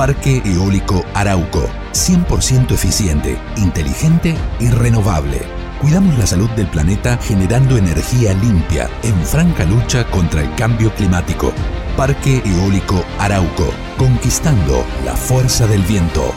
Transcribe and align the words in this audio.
Parque 0.00 0.40
Eólico 0.46 1.04
Arauco. 1.12 1.68
100% 1.92 2.72
eficiente, 2.72 3.36
inteligente 3.58 4.34
y 4.58 4.70
renovable. 4.70 5.42
Cuidamos 5.78 6.18
la 6.18 6.26
salud 6.26 6.48
del 6.52 6.68
planeta 6.68 7.18
generando 7.18 7.76
energía 7.76 8.32
limpia 8.32 8.88
en 9.02 9.14
franca 9.26 9.66
lucha 9.66 10.06
contra 10.06 10.40
el 10.40 10.54
cambio 10.54 10.90
climático. 10.94 11.52
Parque 11.98 12.40
Eólico 12.46 13.04
Arauco. 13.18 13.74
Conquistando 13.98 14.86
la 15.04 15.14
fuerza 15.14 15.66
del 15.66 15.82
viento. 15.82 16.32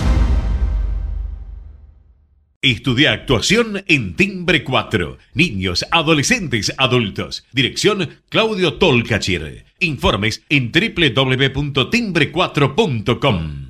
Estudia 2.62 3.12
actuación 3.14 3.84
en 3.88 4.16
Timbre 4.16 4.64
4. 4.64 5.18
Niños, 5.34 5.86
adolescentes, 5.92 6.74
adultos. 6.78 7.46
Dirección 7.52 8.10
Claudio 8.30 8.74
Tolcachir. 8.74 9.66
Informes 9.84 10.44
en 10.50 10.72
www.timbre4.com. 10.72 13.70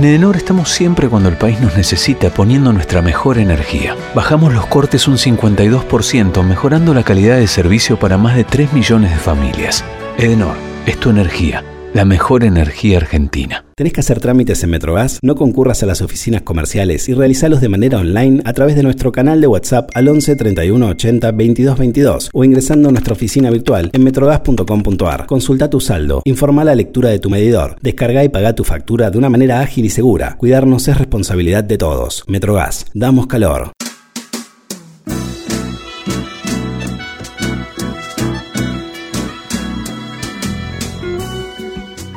En 0.00 0.04
Edenor 0.04 0.36
estamos 0.36 0.70
siempre 0.70 1.08
cuando 1.08 1.28
el 1.28 1.36
país 1.36 1.60
nos 1.60 1.76
necesita 1.76 2.30
poniendo 2.30 2.72
nuestra 2.72 3.02
mejor 3.02 3.36
energía. 3.36 3.96
Bajamos 4.14 4.54
los 4.54 4.64
cortes 4.66 5.06
un 5.08 5.18
52%, 5.18 6.42
mejorando 6.42 6.94
la 6.94 7.02
calidad 7.02 7.36
de 7.36 7.46
servicio 7.46 7.98
para 7.98 8.16
más 8.16 8.34
de 8.34 8.44
3 8.44 8.72
millones 8.72 9.10
de 9.10 9.18
familias. 9.18 9.84
Edenor, 10.16 10.56
es 10.86 10.96
tu 10.98 11.10
energía 11.10 11.64
la 11.94 12.04
mejor 12.04 12.44
energía 12.44 12.98
argentina. 12.98 13.64
¿Tenés 13.74 13.92
que 13.92 14.00
hacer 14.00 14.20
trámites 14.20 14.62
en 14.62 14.70
Metrogas? 14.70 15.18
No 15.22 15.34
concurras 15.34 15.82
a 15.82 15.86
las 15.86 16.02
oficinas 16.02 16.42
comerciales 16.42 17.08
y 17.08 17.14
realizalos 17.14 17.60
de 17.60 17.68
manera 17.68 17.98
online 17.98 18.42
a 18.44 18.52
través 18.52 18.76
de 18.76 18.82
nuestro 18.82 19.10
canal 19.12 19.40
de 19.40 19.46
WhatsApp 19.46 19.90
al 19.94 20.08
11 20.08 20.36
31 20.36 20.86
80 20.86 21.32
22 21.32 21.78
22 21.78 22.30
o 22.32 22.44
ingresando 22.44 22.88
a 22.88 22.92
nuestra 22.92 23.14
oficina 23.14 23.50
virtual 23.50 23.90
en 23.92 24.04
metrogas.com.ar. 24.04 25.26
Consulta 25.26 25.70
tu 25.70 25.80
saldo, 25.80 26.22
informa 26.24 26.64
la 26.64 26.74
lectura 26.74 27.08
de 27.08 27.18
tu 27.18 27.30
medidor, 27.30 27.76
descarga 27.80 28.24
y 28.24 28.28
paga 28.28 28.54
tu 28.54 28.64
factura 28.64 29.10
de 29.10 29.18
una 29.18 29.30
manera 29.30 29.60
ágil 29.60 29.84
y 29.84 29.90
segura. 29.90 30.36
Cuidarnos 30.36 30.88
es 30.88 30.98
responsabilidad 30.98 31.64
de 31.64 31.78
todos. 31.78 32.24
Metrogas, 32.26 32.86
damos 32.94 33.26
calor. 33.26 33.72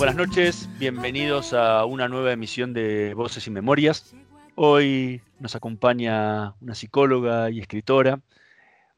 Buenas 0.00 0.16
noches, 0.16 0.66
bienvenidos 0.78 1.52
a 1.52 1.84
una 1.84 2.08
nueva 2.08 2.32
emisión 2.32 2.72
de 2.72 3.12
Voces 3.12 3.46
y 3.46 3.50
Memorias. 3.50 4.14
Hoy 4.54 5.20
nos 5.40 5.54
acompaña 5.54 6.54
una 6.62 6.74
psicóloga 6.74 7.50
y 7.50 7.60
escritora, 7.60 8.22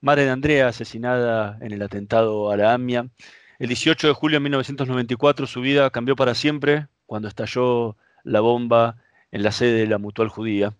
madre 0.00 0.26
de 0.26 0.30
Andrea, 0.30 0.68
asesinada 0.68 1.58
en 1.60 1.72
el 1.72 1.82
atentado 1.82 2.52
a 2.52 2.56
la 2.56 2.72
AMIA. 2.72 3.08
El 3.58 3.66
18 3.66 4.06
de 4.06 4.12
julio 4.12 4.36
de 4.36 4.44
1994 4.44 5.48
su 5.48 5.60
vida 5.60 5.90
cambió 5.90 6.14
para 6.14 6.36
siempre 6.36 6.86
cuando 7.06 7.26
estalló 7.26 7.96
la 8.22 8.38
bomba 8.38 8.94
en 9.32 9.42
la 9.42 9.50
sede 9.50 9.80
de 9.80 9.88
la 9.88 9.98
Mutual 9.98 10.28
Judía. 10.28 10.72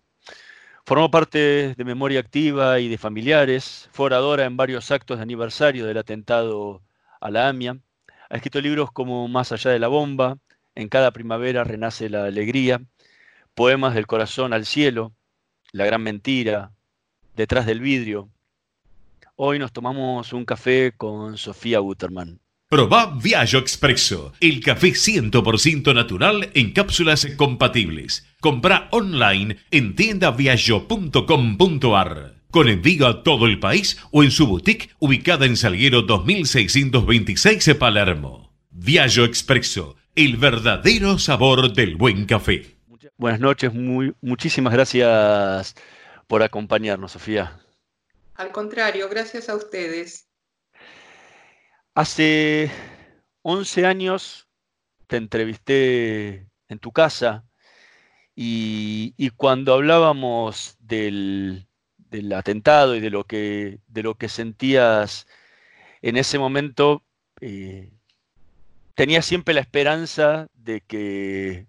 Formó 0.85 1.11
parte 1.11 1.75
de 1.75 1.83
Memoria 1.83 2.21
Activa 2.21 2.79
y 2.79 2.87
de 2.87 2.97
Familiares, 2.97 3.89
fue 3.91 4.05
oradora 4.05 4.45
en 4.45 4.55
varios 4.55 4.89
actos 4.89 5.17
de 5.17 5.23
aniversario 5.23 5.85
del 5.85 5.97
atentado 5.97 6.81
a 7.19 7.29
la 7.29 7.49
AMIA 7.49 7.77
ha 8.29 8.35
escrito 8.35 8.61
libros 8.61 8.91
como 8.91 9.27
Más 9.27 9.51
allá 9.51 9.71
de 9.71 9.79
la 9.79 9.87
bomba, 9.87 10.37
En 10.75 10.89
cada 10.89 11.11
primavera 11.11 11.63
renace 11.63 12.09
la 12.09 12.25
alegría, 12.25 12.81
Poemas 13.53 13.95
del 13.95 14.07
corazón 14.07 14.53
al 14.53 14.65
cielo, 14.65 15.13
La 15.71 15.85
gran 15.85 16.03
mentira, 16.03 16.71
Detrás 17.35 17.65
del 17.65 17.79
vidrio. 17.79 18.29
Hoy 19.35 19.57
nos 19.59 19.71
tomamos 19.71 20.33
un 20.33 20.43
café 20.45 20.93
con 20.95 21.37
Sofía 21.37 21.79
Guterman. 21.79 22.39
Proba 22.69 23.17
Viaggio 23.21 23.59
Expresso, 23.59 24.33
el 24.39 24.63
café 24.63 24.93
100% 24.93 25.93
natural 25.93 26.49
en 26.55 26.71
cápsulas 26.71 27.27
compatibles. 27.37 28.25
Compra 28.39 28.87
online 28.91 29.57
en 29.69 29.95
tiendaviaggio.com.ar 29.95 32.32
con 32.53 32.69
envío 32.69 33.07
a 33.07 33.23
todo 33.23 33.47
el 33.47 33.59
país 33.59 33.97
o 34.11 34.23
en 34.23 34.29
su 34.29 34.45
boutique 34.45 34.91
ubicada 34.99 35.47
en 35.47 35.57
Salguero 35.57 36.03
2626 36.03 37.73
Palermo. 37.79 38.53
Viaggio 38.69 39.25
Expresso, 39.25 39.95
el 40.13 40.37
verdadero 40.37 41.17
sabor 41.17 41.73
del 41.73 41.95
buen 41.95 42.25
café. 42.25 42.77
Buenas 43.17 43.39
noches, 43.39 43.73
muy, 43.73 44.13
muchísimas 44.21 44.71
gracias 44.71 45.73
por 46.27 46.43
acompañarnos, 46.43 47.13
Sofía. 47.13 47.59
Al 48.35 48.51
contrario, 48.51 49.09
gracias 49.09 49.49
a 49.49 49.55
ustedes. 49.55 50.29
Hace 51.95 52.71
11 53.41 53.85
años 53.87 54.47
te 55.07 55.17
entrevisté 55.17 56.51
en 56.67 56.77
tu 56.79 56.91
casa 56.91 57.45
y 58.35 59.29
cuando 59.37 59.73
hablábamos 59.73 60.75
del, 60.79 61.67
del 62.13 62.31
atentado 62.33 62.95
y 62.95 62.99
de 62.99 63.09
lo 63.09 63.25
que, 63.25 63.79
de 63.87 64.03
lo 64.03 64.15
que 64.15 64.29
sentías 64.29 65.27
en 66.03 66.15
ese 66.15 66.37
momento, 66.37 67.03
eh, 67.41 67.91
tenía 68.93 69.23
siempre 69.23 69.55
la 69.55 69.61
esperanza 69.61 70.47
de 70.53 70.81
que, 70.81 71.65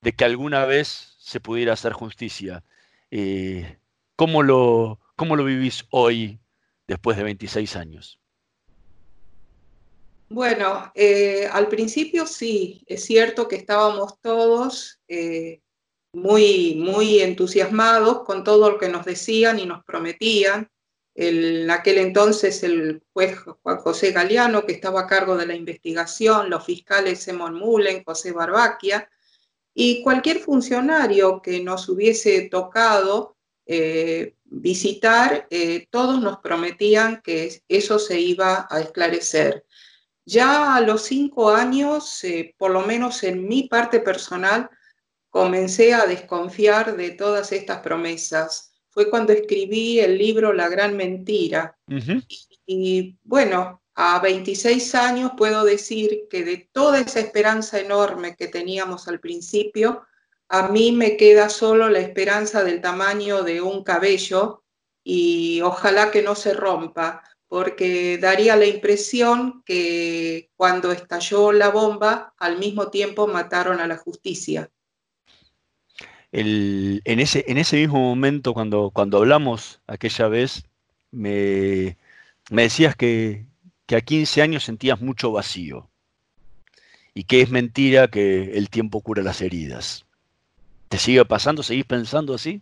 de 0.00 0.12
que 0.12 0.24
alguna 0.24 0.64
vez 0.64 1.16
se 1.18 1.38
pudiera 1.38 1.74
hacer 1.74 1.92
justicia. 1.92 2.64
Eh, 3.10 3.76
¿cómo, 4.16 4.42
lo, 4.42 5.00
¿Cómo 5.16 5.36
lo 5.36 5.44
vivís 5.44 5.84
hoy, 5.90 6.40
después 6.88 7.18
de 7.18 7.24
26 7.24 7.76
años? 7.76 8.18
Bueno, 10.30 10.90
eh, 10.94 11.46
al 11.52 11.68
principio 11.68 12.26
sí, 12.26 12.82
es 12.86 13.04
cierto 13.04 13.46
que 13.48 13.56
estábamos 13.56 14.18
todos 14.22 14.98
muy, 16.14 16.76
muy 16.76 17.20
entusiasmados 17.20 18.24
con 18.24 18.44
todo 18.44 18.70
lo 18.70 18.78
que 18.78 18.88
nos 18.88 19.04
decían 19.04 19.58
y 19.58 19.66
nos 19.66 19.84
prometían. 19.84 20.70
en 21.16 21.70
aquel 21.70 21.98
entonces 21.98 22.64
el 22.64 23.02
juez 23.12 23.38
Juan 23.62 23.78
José 23.78 24.10
Galeano, 24.12 24.66
que 24.66 24.72
estaba 24.72 25.02
a 25.02 25.06
cargo 25.06 25.36
de 25.36 25.46
la 25.46 25.54
investigación, 25.54 26.50
los 26.50 26.64
fiscales 26.64 27.22
Simon 27.22 27.54
Mullen, 27.54 28.02
José 28.04 28.32
Barbaquia, 28.32 29.08
y 29.74 30.02
cualquier 30.02 30.38
funcionario 30.38 31.42
que 31.42 31.60
nos 31.60 31.88
hubiese 31.88 32.48
tocado 32.48 33.36
eh, 33.66 34.36
visitar, 34.44 35.46
eh, 35.50 35.86
todos 35.90 36.20
nos 36.20 36.38
prometían 36.38 37.22
que 37.22 37.62
eso 37.68 37.98
se 37.98 38.20
iba 38.20 38.66
a 38.70 38.80
esclarecer. 38.80 39.64
Ya 40.24 40.76
a 40.76 40.80
los 40.80 41.02
cinco 41.02 41.50
años, 41.50 42.22
eh, 42.24 42.54
por 42.56 42.70
lo 42.70 42.82
menos 42.82 43.22
en 43.24 43.46
mi 43.46 43.68
parte 43.68 44.00
personal, 44.00 44.70
comencé 45.34 45.92
a 45.92 46.06
desconfiar 46.06 46.96
de 46.96 47.10
todas 47.10 47.50
estas 47.50 47.80
promesas. 47.80 48.72
Fue 48.88 49.10
cuando 49.10 49.32
escribí 49.32 49.98
el 49.98 50.16
libro 50.16 50.52
La 50.52 50.68
Gran 50.68 50.96
Mentira. 50.96 51.76
y, 52.64 53.16
bueno, 53.24 53.82
a 53.96 54.20
26 54.20 54.94
años 54.94 55.32
puedo 55.36 55.64
decir 55.64 56.28
que 56.30 56.44
de 56.44 56.68
toda 56.70 57.00
esa 57.00 57.18
esperanza 57.18 57.80
enorme 57.80 58.36
que 58.36 58.46
teníamos 58.46 59.08
al 59.08 59.18
principio, 59.18 60.06
a 60.48 60.68
mí 60.68 60.92
me 60.92 61.16
queda 61.16 61.48
solo 61.48 61.90
la 61.90 61.98
esperanza 61.98 62.62
del 62.62 62.80
tamaño 62.80 63.42
de 63.42 63.60
un 63.60 63.82
cabello 63.82 64.62
y 65.02 65.60
ojalá 65.62 66.12
que 66.12 66.22
no 66.22 66.36
se 66.36 66.54
rompa, 66.54 67.24
porque 67.48 68.18
daría 68.18 68.54
la 68.54 68.66
impresión 68.66 69.64
que 69.66 70.52
cuando 70.54 70.92
estalló 70.92 71.50
la 71.50 71.70
bomba, 71.70 72.34
al 72.38 72.56
mismo 72.60 72.88
tiempo 72.90 73.26
mataron 73.26 73.80
a 73.80 73.88
la 73.88 73.96
justicia 73.96 74.70
en, 76.36 77.20
ese, 77.20 77.44
en 77.46 77.58
ese 77.58 77.76
mismo 77.76 78.00
momento, 78.00 78.54
cuando, 78.54 78.90
cuando 78.90 79.18
hablamos 79.18 79.80
aquella 79.86 80.26
vez, 80.26 80.64
me, 81.12 81.96
decías 82.50 82.96
que, 82.96 83.46
a 83.94 84.00
15 84.00 84.42
años 84.42 84.64
sentías 84.64 85.00
mucho 85.00 85.30
vacío 85.30 85.88
y 87.14 87.24
que 87.24 87.42
es 87.42 87.50
mentira 87.50 88.08
que 88.08 88.56
el 88.58 88.68
tiempo 88.68 89.00
cura 89.00 89.22
las 89.22 89.40
heridas. 89.40 90.04
¿Te 90.88 90.98
sigue 90.98 91.24
pasando? 91.24 91.62
¿Seguís 91.62 91.84
pensando 91.84 92.34
así? 92.34 92.60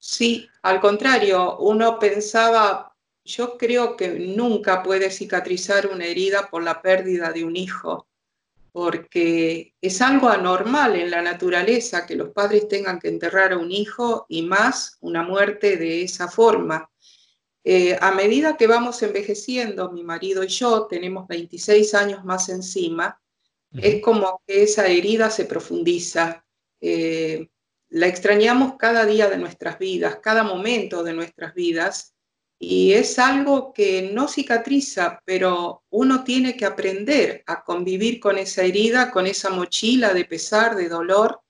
Sí, 0.00 0.48
al 0.62 0.80
contrario, 0.80 1.58
uno 1.58 2.00
pensaba, 2.00 2.92
yo 3.24 3.56
creo 3.56 3.96
que 3.96 4.08
nunca 4.18 4.82
puede 4.82 5.10
cicatrizar 5.12 5.86
una 5.86 6.06
herida 6.06 6.48
por 6.50 6.64
la 6.64 6.82
pérdida 6.82 7.30
de 7.32 7.44
un 7.44 7.54
hijo 7.54 8.08
porque 8.76 9.74
es 9.80 10.02
algo 10.02 10.28
anormal 10.28 10.96
en 10.96 11.10
la 11.10 11.22
naturaleza 11.22 12.04
que 12.04 12.14
los 12.14 12.28
padres 12.28 12.68
tengan 12.68 12.98
que 12.98 13.08
enterrar 13.08 13.54
a 13.54 13.56
un 13.56 13.72
hijo 13.72 14.26
y 14.28 14.42
más 14.42 14.98
una 15.00 15.22
muerte 15.22 15.78
de 15.78 16.02
esa 16.02 16.28
forma. 16.28 16.90
Eh, 17.64 17.96
a 17.98 18.12
medida 18.12 18.58
que 18.58 18.66
vamos 18.66 19.02
envejeciendo, 19.02 19.90
mi 19.92 20.04
marido 20.04 20.44
y 20.44 20.48
yo 20.48 20.86
tenemos 20.90 21.26
26 21.26 21.94
años 21.94 22.22
más 22.26 22.50
encima, 22.50 23.18
es 23.72 24.02
como 24.02 24.42
que 24.46 24.64
esa 24.64 24.86
herida 24.86 25.30
se 25.30 25.46
profundiza. 25.46 26.44
Eh, 26.78 27.48
la 27.88 28.08
extrañamos 28.08 28.74
cada 28.78 29.06
día 29.06 29.30
de 29.30 29.38
nuestras 29.38 29.78
vidas, 29.78 30.18
cada 30.22 30.42
momento 30.42 31.02
de 31.02 31.14
nuestras 31.14 31.54
vidas, 31.54 32.14
y 32.58 32.92
es 32.92 33.18
algo 33.18 33.72
que 33.72 34.10
no 34.14 34.28
cicatriza, 34.28 35.20
pero 35.24 35.84
uno 35.90 36.24
tiene 36.24 36.56
que 36.56 36.64
aprender 36.64 37.42
a 37.46 37.62
convivir 37.62 38.18
con 38.18 38.38
esa 38.38 38.62
herida, 38.62 39.10
con 39.10 39.26
esa 39.26 39.50
mochila 39.50 40.14
de 40.14 40.24
pesar, 40.24 40.74
de 40.74 40.88
dolor 40.88 41.42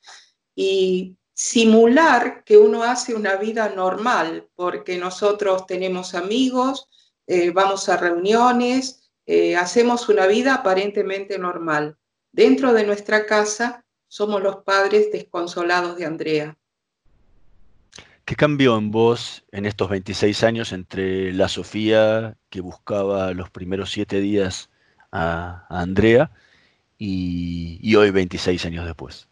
y 0.55 1.17
simular 1.33 2.43
que 2.45 2.57
uno 2.57 2.83
hace 2.83 3.15
una 3.15 3.37
vida 3.37 3.69
normal, 3.69 4.49
porque 4.55 4.97
nosotros 4.97 5.67
tenemos 5.67 6.15
amigos, 6.15 6.89
eh, 7.27 7.51
vamos 7.51 7.89
a 7.89 7.97
reuniones, 7.99 9.11
eh, 9.27 9.55
hacemos 9.57 10.09
una 10.09 10.27
vida 10.27 10.55
aparentemente 10.55 11.39
normal. 11.39 11.99
Dentro 12.33 12.73
de 12.73 12.85
nuestra 12.85 13.27
casa 13.27 13.85
somos 14.09 14.43
los 14.43 14.59
padres 14.65 15.13
desconsolados 15.13 15.97
de 15.97 16.07
Andrea. 16.07 16.59
¿Qué 18.27 18.35
cambió 18.35 18.77
en 18.77 18.91
vos 18.91 19.45
en 19.53 19.65
estos 19.67 19.89
26 19.89 20.43
años 20.43 20.73
entre 20.73 21.33
la 21.33 21.49
Sofía 21.49 22.37
que 22.51 22.61
buscaba 22.61 23.33
los 23.33 23.51
primeros 23.51 23.93
siete 23.93 24.21
días 24.21 24.69
a, 25.13 25.65
Andrea 25.71 26.33
y, 26.99 27.95
hoy 27.95 28.11
26 28.11 28.67
años 28.67 28.85
después? 28.85 29.29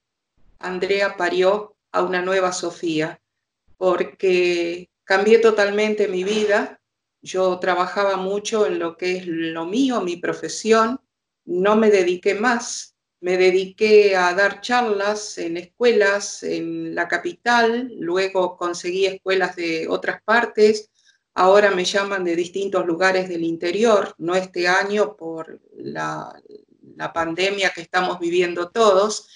Andrea 0.65 1.17
parió 1.17 1.77
a 1.93 2.03
una 2.03 2.23
nueva 2.23 2.53
Sofía, 2.53 3.21
porque 3.77 4.91
cambié 5.05 5.39
totalmente 5.39 6.09
mi 6.09 6.25
vida. 6.25 6.81
Yo 7.23 7.59
trabajaba 7.59 8.17
mucho 8.17 8.67
en 8.67 8.79
lo 8.79 8.97
que 8.97 9.17
es 9.17 9.27
lo 9.27 9.67
mío, 9.67 10.01
mi 10.01 10.17
profesión. 10.17 11.01
No 11.45 11.77
me 11.77 11.91
dediqué 11.91 12.35
más. 12.35 12.97
Me 13.21 13.39
dediqué 13.39 14.17
a 14.17 14.35
dar 14.35 14.61
charlas 14.61 15.39
en 15.39 15.57
escuelas 15.57 16.43
en 16.43 16.95
la 16.95 17.09
capital, 17.09 17.91
luego 17.99 18.57
conseguí 18.57 19.07
escuelas 19.07 19.57
de 19.57 19.87
otras 19.89 20.23
partes, 20.23 20.91
ahora 21.33 21.71
me 21.71 21.87
llaman 21.87 22.23
de 22.23 22.37
distintos 22.37 22.85
lugares 22.85 23.29
del 23.31 23.43
interior, 23.43 24.15
no 24.19 24.35
este 24.35 24.69
año 24.69 25.17
por 25.17 25.59
la, 25.75 26.39
la 26.97 27.13
pandemia 27.15 27.71
que 27.71 27.81
estamos 27.81 28.19
viviendo 28.19 28.71
todos, 28.71 29.27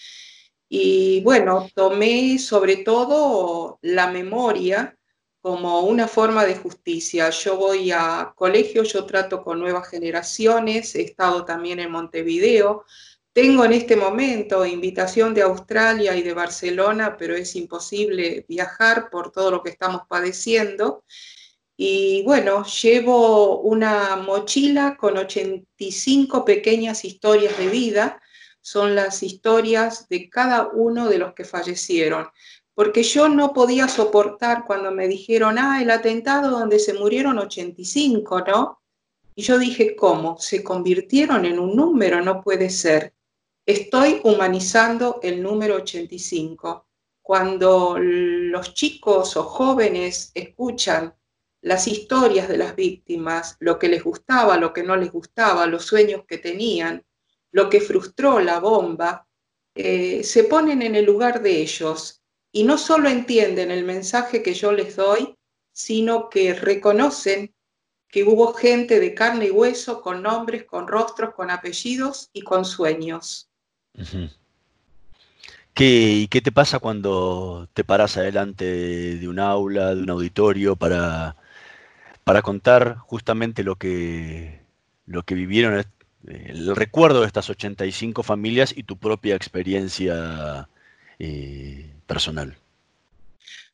y 0.68 1.22
bueno, 1.22 1.68
tomé 1.74 2.38
sobre 2.38 2.76
todo 2.76 3.78
la 3.80 4.10
memoria 4.10 4.98
como 5.40 5.80
una 5.80 6.06
forma 6.08 6.44
de 6.44 6.56
justicia. 6.56 7.30
Yo 7.30 7.56
voy 7.56 7.90
a 7.90 8.32
colegio, 8.36 8.82
yo 8.82 9.06
trato 9.06 9.42
con 9.42 9.58
nuevas 9.60 9.88
generaciones, 9.88 10.94
he 10.94 11.02
estado 11.02 11.44
también 11.44 11.80
en 11.80 11.90
Montevideo. 11.90 12.84
Tengo 13.32 13.64
en 13.64 13.72
este 13.72 13.96
momento 13.96 14.66
invitación 14.66 15.32
de 15.32 15.42
Australia 15.42 16.14
y 16.16 16.22
de 16.22 16.34
Barcelona, 16.34 17.16
pero 17.16 17.34
es 17.34 17.56
imposible 17.56 18.44
viajar 18.48 19.10
por 19.10 19.30
todo 19.32 19.50
lo 19.50 19.62
que 19.62 19.70
estamos 19.70 20.02
padeciendo. 20.08 21.04
Y 21.76 22.22
bueno, 22.24 22.64
llevo 22.64 23.60
una 23.60 24.16
mochila 24.16 24.96
con 24.98 25.16
85 25.16 26.44
pequeñas 26.44 27.04
historias 27.04 27.56
de 27.56 27.68
vida 27.68 28.20
son 28.68 28.94
las 28.94 29.22
historias 29.22 30.10
de 30.10 30.28
cada 30.28 30.68
uno 30.68 31.08
de 31.08 31.16
los 31.16 31.32
que 31.32 31.44
fallecieron. 31.44 32.28
Porque 32.74 33.02
yo 33.02 33.26
no 33.30 33.54
podía 33.54 33.88
soportar 33.88 34.66
cuando 34.66 34.90
me 34.90 35.08
dijeron, 35.08 35.56
ah, 35.58 35.80
el 35.80 35.90
atentado 35.90 36.50
donde 36.50 36.78
se 36.78 36.92
murieron 36.92 37.38
85, 37.38 38.44
¿no? 38.46 38.82
Y 39.34 39.42
yo 39.42 39.58
dije, 39.58 39.96
¿cómo? 39.96 40.36
Se 40.38 40.62
convirtieron 40.62 41.46
en 41.46 41.58
un 41.58 41.76
número, 41.76 42.20
no 42.20 42.42
puede 42.42 42.68
ser. 42.68 43.14
Estoy 43.64 44.20
humanizando 44.22 45.18
el 45.22 45.42
número 45.42 45.76
85. 45.76 46.86
Cuando 47.22 47.96
los 47.98 48.74
chicos 48.74 49.34
o 49.38 49.44
jóvenes 49.44 50.30
escuchan 50.34 51.14
las 51.62 51.88
historias 51.88 52.48
de 52.48 52.58
las 52.58 52.76
víctimas, 52.76 53.56
lo 53.60 53.78
que 53.78 53.88
les 53.88 54.04
gustaba, 54.04 54.58
lo 54.58 54.74
que 54.74 54.82
no 54.82 54.94
les 54.94 55.10
gustaba, 55.10 55.66
los 55.66 55.86
sueños 55.86 56.24
que 56.28 56.36
tenían, 56.36 57.04
lo 57.52 57.70
que 57.70 57.80
frustró 57.80 58.40
la 58.40 58.60
bomba, 58.60 59.26
eh, 59.74 60.22
se 60.24 60.44
ponen 60.44 60.82
en 60.82 60.94
el 60.94 61.04
lugar 61.04 61.42
de 61.42 61.60
ellos 61.60 62.22
y 62.52 62.64
no 62.64 62.78
solo 62.78 63.08
entienden 63.08 63.70
el 63.70 63.84
mensaje 63.84 64.42
que 64.42 64.54
yo 64.54 64.72
les 64.72 64.96
doy, 64.96 65.36
sino 65.72 66.28
que 66.28 66.54
reconocen 66.54 67.54
que 68.08 68.24
hubo 68.24 68.54
gente 68.54 69.00
de 69.00 69.14
carne 69.14 69.46
y 69.46 69.50
hueso, 69.50 70.00
con 70.00 70.22
nombres, 70.22 70.64
con 70.64 70.88
rostros, 70.88 71.34
con 71.34 71.50
apellidos 71.50 72.30
y 72.32 72.42
con 72.42 72.64
sueños. 72.64 73.50
¿Qué, 75.74 76.26
¿Qué 76.30 76.40
te 76.40 76.50
pasa 76.50 76.78
cuando 76.78 77.68
te 77.74 77.84
paras 77.84 78.16
adelante 78.16 78.64
de 78.64 79.28
un 79.28 79.38
aula, 79.38 79.94
de 79.94 80.02
un 80.02 80.10
auditorio, 80.10 80.74
para, 80.74 81.36
para 82.24 82.42
contar 82.42 82.96
justamente 82.96 83.62
lo 83.62 83.76
que, 83.76 84.62
lo 85.06 85.22
que 85.22 85.34
vivieron 85.34 85.78
el 86.26 86.74
recuerdo 86.74 87.20
de 87.20 87.26
estas 87.26 87.48
85 87.50 88.22
familias 88.22 88.72
y 88.76 88.82
tu 88.82 88.96
propia 88.96 89.34
experiencia 89.34 90.68
eh, 91.18 91.90
personal? 92.06 92.56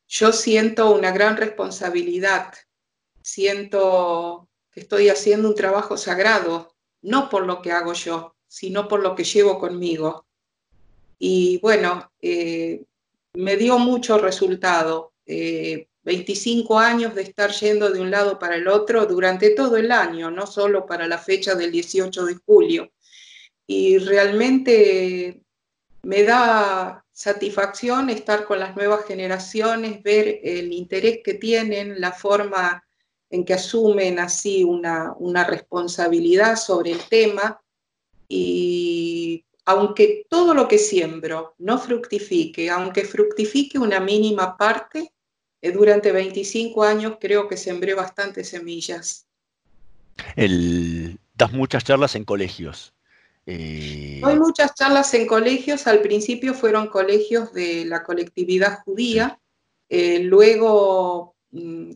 Yo 0.09 0.33
siento 0.33 0.95
una 0.95 1.11
gran 1.11 1.37
responsabilidad, 1.37 2.55
siento 3.23 4.49
que 4.71 4.81
estoy 4.81 5.09
haciendo 5.09 5.49
un 5.49 5.55
trabajo 5.55 5.97
sagrado, 5.97 6.75
no 7.03 7.29
por 7.29 7.47
lo 7.47 7.63
que 7.63 7.73
hago 7.73 7.95
yo, 7.95 8.35
sino 8.47 8.87
por 8.87 9.01
lo 9.01 9.15
que 9.15 9.25
llevo 9.25 9.59
conmigo. 9.59 10.27
Y 11.19 11.59
bueno, 11.59 12.11
eh, 12.21 12.85
me 13.35 13.57
dio 13.57 13.79
mucho 13.79 14.19
resultado. 14.19 15.13
25 16.05 16.81
eh, 16.81 16.85
años 16.85 17.15
de 17.15 17.23
estar 17.23 17.51
yendo 17.51 17.91
de 17.91 18.01
un 18.01 18.11
lado 18.11 18.39
para 18.39 18.57
el 18.57 18.69
otro 18.69 19.07
durante 19.07 19.51
todo 19.51 19.77
el 19.77 19.91
año, 19.91 20.31
no 20.31 20.47
solo 20.47 20.87
para 20.87 21.07
la 21.07 21.19
fecha 21.19 21.55
del 21.55 21.73
18 21.73 22.25
de 22.25 22.35
julio. 22.47 22.93
Y 23.67 23.99
realmente 23.99 25.43
me 26.03 26.23
da 26.23 27.05
satisfacción 27.11 28.11
estar 28.11 28.45
con 28.45 28.59
las 28.59 28.77
nuevas 28.77 29.07
generaciones, 29.07 30.03
ver 30.03 30.41
el 30.43 30.73
interés 30.73 31.21
que 31.25 31.35
tienen, 31.35 32.01
la 32.01 32.13
forma 32.13 32.85
en 33.31 33.45
que 33.45 33.55
asumen 33.55 34.19
así 34.19 34.63
una, 34.65 35.15
una 35.19 35.45
responsabilidad 35.45 36.57
sobre 36.57 36.93
el 36.93 37.01
tema. 37.09 37.61
Y 38.29 39.45
aunque 39.65 40.27
todo 40.29 40.53
lo 40.53 40.69
que 40.69 40.79
siembro 40.79 41.55
no 41.59 41.79
fructifique, 41.79 42.69
aunque 42.69 43.05
fructifique 43.05 43.79
una 43.79 44.01
mínima 44.01 44.57
parte, 44.57 45.14
durante 45.73 46.13
25 46.13 46.83
años 46.83 47.17
creo 47.21 47.49
que 47.49 47.57
sembré 47.57 47.95
bastantes 47.95 48.49
semillas. 48.49 49.27
das 50.37 51.53
muchas 51.53 51.85
charlas 51.85 52.15
en 52.15 52.25
colegios. 52.25 52.95
Eh... 53.47 54.21
Hay 54.25 54.39
muchas 54.39 54.75
charlas 54.75 55.13
en 55.15 55.27
colegios, 55.27 55.87
al 55.87 56.01
principio 56.01 56.55
fueron 56.55 56.89
colegios 56.89 57.53
de 57.53 57.85
la 57.85 58.03
colectividad 58.03 58.83
judía, 58.85 59.39
eh, 59.89 60.21
luego 60.21 61.37
mm, 61.51 61.93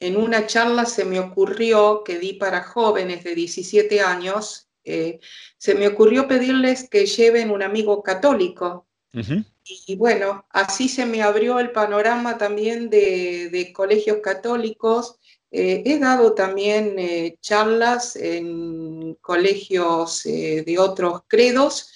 en 0.00 0.16
una 0.16 0.46
charla 0.46 0.84
se 0.84 1.04
me 1.04 1.20
ocurrió 1.20 2.02
que 2.04 2.18
di 2.18 2.34
para 2.34 2.64
jóvenes 2.64 3.24
de 3.24 3.34
17 3.34 4.00
años, 4.00 4.68
eh, 4.84 5.20
se 5.56 5.74
me 5.74 5.86
ocurrió 5.86 6.26
pedirles 6.26 6.88
que 6.88 7.06
lleven 7.06 7.50
un 7.50 7.62
amigo 7.62 8.02
católico. 8.02 8.86
Y 9.12 9.96
bueno, 9.96 10.46
así 10.50 10.88
se 10.88 11.06
me 11.06 11.22
abrió 11.22 11.58
el 11.58 11.70
panorama 11.70 12.38
también 12.38 12.90
de, 12.90 13.72
colegios 13.74 14.18
católicos. 14.22 15.18
Eh, 15.50 15.82
he 15.84 15.98
dado 15.98 16.32
también 16.32 16.98
eh, 16.98 17.36
charlas 17.40 18.16
en 18.16 19.14
colegios 19.20 20.22
de 20.24 20.76
otros 20.78 21.22
credos 21.28 21.92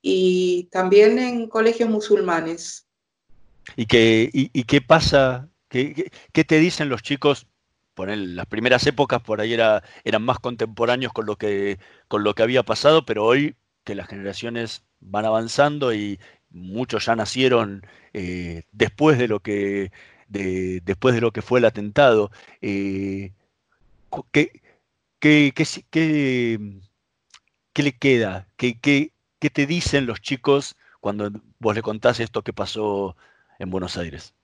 y 0.00 0.68
también 0.70 1.18
en 1.18 1.48
colegios 1.48 1.90
musulmanes. 1.90 2.86
¿Y 3.76 3.86
qué, 3.86 4.50
qué 4.66 4.80
pasa? 4.80 5.48
¿Qué, 5.68 6.10
¿Qué, 6.32 6.44
te 6.44 6.58
dicen 6.58 6.88
los 6.88 7.02
chicos 7.02 7.46
en 8.08 8.36
las 8.36 8.46
primeras 8.46 8.86
épocas 8.86 9.20
por 9.20 9.40
ahí 9.40 9.52
era, 9.52 9.82
eran 10.04 10.22
más 10.22 10.38
contemporáneos 10.38 11.12
con 11.12 11.26
lo, 11.26 11.36
que, 11.36 11.78
con 12.08 12.24
lo 12.24 12.34
que 12.34 12.42
había 12.42 12.62
pasado, 12.62 13.04
pero 13.04 13.24
hoy 13.24 13.56
que 13.84 13.94
las 13.94 14.08
generaciones 14.08 14.84
van 15.00 15.24
avanzando 15.24 15.92
y 15.92 16.18
muchos 16.50 17.06
ya 17.06 17.16
nacieron 17.16 17.86
eh, 18.12 18.64
después, 18.72 19.18
de 19.18 19.28
lo 19.28 19.40
que, 19.40 19.92
después 20.28 21.14
de 21.14 21.20
lo 21.20 21.32
que 21.32 21.42
fue 21.42 21.58
el 21.58 21.64
atentado, 21.64 22.30
eh, 22.60 23.32
¿qué, 24.32 24.62
qué, 25.18 25.52
le 27.74 27.92
queda? 27.98 28.48
¿Qué, 28.56 28.78
¿Qué 28.80 29.50
te 29.50 29.66
dicen 29.66 30.06
los 30.06 30.20
chicos 30.20 30.76
cuando 31.00 31.30
vos 31.58 31.74
le 31.74 31.82
contás 31.82 32.20
esto 32.20 32.42
que 32.42 32.52
pasó 32.52 33.16
en 33.58 33.70
Buenos 33.70 33.96
Aires? 33.96 34.34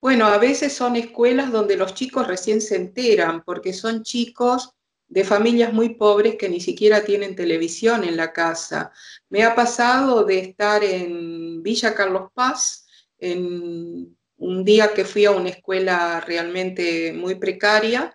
Bueno, 0.00 0.26
a 0.26 0.38
veces 0.38 0.72
son 0.72 0.94
escuelas 0.96 1.50
donde 1.50 1.76
los 1.76 1.94
chicos 1.94 2.26
recién 2.26 2.60
se 2.60 2.76
enteran, 2.76 3.42
porque 3.42 3.72
son 3.72 4.04
chicos 4.04 4.74
de 5.08 5.24
familias 5.24 5.72
muy 5.72 5.94
pobres 5.94 6.36
que 6.36 6.48
ni 6.48 6.60
siquiera 6.60 7.04
tienen 7.04 7.34
televisión 7.34 8.04
en 8.04 8.16
la 8.16 8.32
casa. 8.32 8.92
Me 9.30 9.42
ha 9.42 9.54
pasado 9.54 10.24
de 10.24 10.38
estar 10.38 10.84
en 10.84 11.62
Villa 11.62 11.94
Carlos 11.94 12.30
Paz, 12.34 12.86
en 13.18 14.16
un 14.36 14.64
día 14.64 14.94
que 14.94 15.04
fui 15.04 15.24
a 15.24 15.32
una 15.32 15.48
escuela 15.48 16.20
realmente 16.20 17.12
muy 17.12 17.34
precaria, 17.36 18.14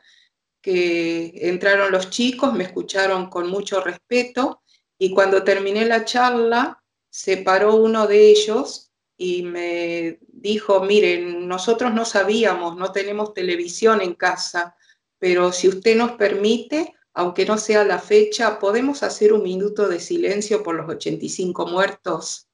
que 0.62 1.34
entraron 1.36 1.92
los 1.92 2.10
chicos, 2.10 2.54
me 2.54 2.64
escucharon 2.64 3.30
con 3.30 3.50
mucho 3.50 3.82
respeto 3.82 4.62
y 4.98 5.14
cuando 5.14 5.44
terminé 5.44 5.86
la 5.86 6.06
charla, 6.06 6.82
se 7.10 7.38
paró 7.38 7.76
uno 7.76 8.08
de 8.08 8.30
ellos 8.30 8.92
y 9.18 9.44
me 9.44 10.20
dijo, 10.30 10.82
miren, 10.84 11.48
nosotros 11.48 11.94
no 11.94 12.06
sabíamos, 12.06 12.78
no 12.78 12.92
tenemos 12.92 13.34
televisión 13.34 14.02
en 14.02 14.14
casa, 14.14 14.76
pero 15.24 15.54
si 15.54 15.70
usted 15.70 15.96
nos 15.96 16.12
permite, 16.18 16.94
aunque 17.14 17.46
no 17.46 17.58
sea 17.58 17.86
la 17.86 17.98
fecha, 17.98 18.60
podemos 18.60 19.04
hacer 19.04 19.32
un 19.32 19.42
minuto 19.42 19.88
de 19.88 20.02
silencio 20.02 20.62
por 20.64 20.76
los 20.76 20.90
85 20.90 21.66
muertos. 21.66 22.50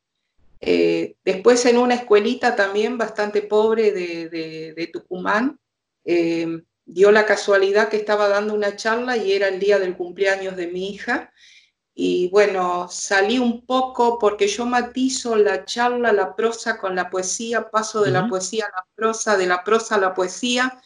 Eh, 0.62 1.16
después 1.26 1.66
en 1.66 1.80
una 1.80 1.96
escuelita 1.96 2.56
también 2.56 2.96
bastante 2.96 3.42
pobre 3.42 3.92
de, 3.92 4.90
Tucumán, 4.94 5.60
eh, 6.06 6.62
dio 6.86 7.12
la 7.12 7.26
casualidad 7.26 7.90
que 7.90 7.98
estaba 7.98 8.28
dando 8.28 8.54
una 8.54 8.76
charla 8.76 9.18
y 9.18 9.34
era 9.34 9.48
el 9.48 9.60
día 9.60 9.80
del 9.80 9.98
cumpleaños 9.98 10.56
de 10.56 10.68
mi 10.68 10.92
hija 10.92 11.34
y 12.02 12.30
bueno, 12.30 12.88
salí 12.90 13.40
un 13.40 13.66
poco 13.66 14.20
porque 14.20 14.48
yo 14.48 14.66
matizo 14.66 15.36
la 15.36 15.66
charla, 15.66 16.14
la 16.14 16.34
prosa 16.34 16.78
con 16.78 16.96
la 16.96 17.10
poesía, 17.10 17.70
paso 17.70 18.02
de 18.02 18.12
la 18.12 18.26
poesía 18.30 18.68
a 18.68 18.70
la 18.70 18.86
prosa, 18.96 19.36
de 19.36 19.48
la 19.48 19.66
prosa 19.66 19.96
a 19.96 20.00
la 20.00 20.14
poesía, 20.14 20.80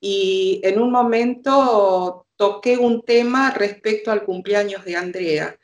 y 0.00 0.60
en 0.64 0.80
un 0.80 0.90
momento 0.90 2.26
toqué 2.36 2.78
un 2.78 3.02
tema 3.02 3.50
respecto 3.50 4.10
al 4.10 4.24
cumpleaños 4.24 4.84
de 4.84 4.96
Andrea. 4.96 5.58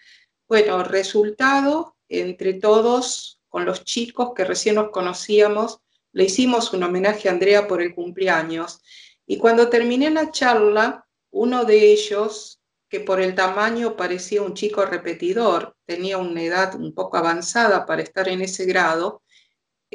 Bueno, 0.49 0.83
resultado, 0.83 1.97
entre 2.09 2.55
todos, 2.55 3.41
con 3.49 3.65
los 3.65 3.85
chicos 3.85 4.33
que 4.35 4.45
recién 4.45 4.75
nos 4.75 4.91
conocíamos, 4.91 5.81
le 6.13 6.25
hicimos 6.25 6.73
un 6.73 6.83
homenaje 6.83 7.29
a 7.29 7.33
Andrea 7.33 7.67
por 7.67 7.81
el 7.81 7.95
cumpleaños. 7.95 8.81
Y 9.27 9.39
cuando 9.39 9.69
terminé 9.69 10.11
la 10.11 10.31
charla, 10.31 11.07
uno 11.31 11.65
de 11.65 11.93
ellos, 11.93 12.61
que 12.89 13.01
por 13.01 13.21
el 13.21 13.35
tamaño 13.35 13.97
parecía 13.97 14.43
un 14.43 14.55
chico 14.55 14.87
repetidor, 14.87 15.77
tenía 15.85 16.19
una 16.19 16.43
edad 16.43 16.77
un 16.77 16.95
poco 16.95 17.17
avanzada 17.17 17.87
para 17.87 18.03
estar 18.03 18.29
en 18.29 18.43
ese 18.43 18.67
grado, 18.67 19.24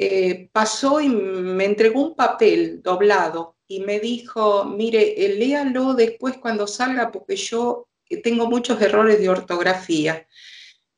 eh, 0.02 0.48
pasó 0.50 0.98
y 1.02 1.10
me 1.10 1.66
entregó 1.66 2.00
un 2.00 2.16
papel 2.16 2.80
doblado 2.82 3.56
y 3.68 3.80
me 3.80 4.00
dijo, 4.00 4.64
mire, 4.64 5.26
eh, 5.26 5.34
léalo 5.34 5.92
después 5.92 6.38
cuando 6.38 6.66
salga 6.66 7.12
porque 7.12 7.36
yo 7.36 7.86
eh, 8.08 8.16
tengo 8.16 8.46
muchos 8.46 8.80
errores 8.80 9.20
de 9.20 9.28
ortografía. 9.28 10.26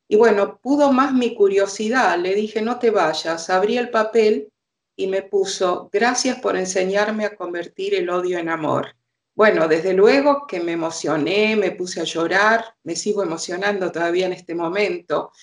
Y 0.07 0.15
bueno, 0.15 0.57
pudo 0.61 0.93
más 0.93 1.13
mi 1.13 1.35
curiosidad, 1.35 2.17
le 2.17 2.33
dije, 2.33 2.61
no 2.61 2.79
te 2.79 2.91
vayas, 2.91 3.49
abrí 3.49 3.77
el 3.77 3.89
papel 3.89 4.53
y 4.95 5.07
me 5.07 5.21
puso, 5.21 5.89
gracias 5.91 6.39
por 6.39 6.55
enseñarme 6.55 7.25
a 7.25 7.35
convertir 7.35 7.95
el 7.95 8.09
odio 8.09 8.37
en 8.37 8.47
amor. 8.47 8.95
Bueno, 9.35 9.67
desde 9.67 9.91
luego 9.91 10.47
que 10.47 10.61
me 10.61 10.71
emocioné, 10.71 11.57
me 11.57 11.71
puse 11.71 11.99
a 11.99 12.05
llorar, 12.05 12.73
me 12.83 12.95
sigo 12.95 13.21
emocionando 13.21 13.91
todavía 13.91 14.27
en 14.27 14.33
este 14.33 14.55
momento. 14.55 15.33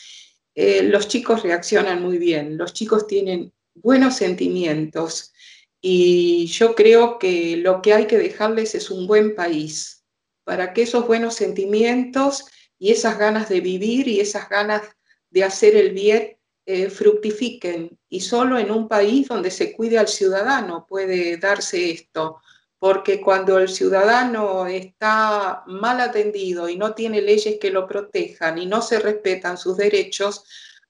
Eh, 0.62 0.82
los 0.82 1.08
chicos 1.08 1.42
reaccionan 1.42 2.02
muy 2.02 2.18
bien, 2.18 2.58
los 2.58 2.74
chicos 2.74 3.06
tienen 3.06 3.50
buenos 3.72 4.16
sentimientos 4.16 5.32
y 5.80 6.48
yo 6.48 6.74
creo 6.74 7.18
que 7.18 7.56
lo 7.56 7.80
que 7.80 7.94
hay 7.94 8.06
que 8.06 8.18
dejarles 8.18 8.74
es 8.74 8.90
un 8.90 9.06
buen 9.06 9.34
país 9.34 10.04
para 10.44 10.74
que 10.74 10.82
esos 10.82 11.06
buenos 11.06 11.34
sentimientos 11.34 12.44
y 12.78 12.90
esas 12.90 13.18
ganas 13.18 13.48
de 13.48 13.62
vivir 13.62 14.06
y 14.06 14.20
esas 14.20 14.50
ganas 14.50 14.82
de 15.30 15.44
hacer 15.44 15.76
el 15.76 15.92
bien 15.92 16.36
eh, 16.66 16.90
fructifiquen. 16.90 17.98
Y 18.10 18.20
solo 18.20 18.58
en 18.58 18.70
un 18.70 18.86
país 18.86 19.28
donde 19.28 19.50
se 19.50 19.72
cuide 19.72 19.96
al 19.96 20.08
ciudadano 20.08 20.84
puede 20.86 21.38
darse 21.38 21.90
esto 21.90 22.42
porque 22.80 23.20
cuando 23.20 23.58
el 23.58 23.68
ciudadano 23.68 24.66
está 24.66 25.62
mal 25.66 26.00
atendido 26.00 26.68
y 26.68 26.76
no 26.76 26.94
tiene 26.94 27.20
leyes 27.20 27.58
que 27.60 27.70
lo 27.70 27.86
protejan 27.86 28.58
y 28.58 28.66
no 28.66 28.80
se 28.80 28.98
respetan 28.98 29.58
sus 29.58 29.76
derechos, 29.76 30.44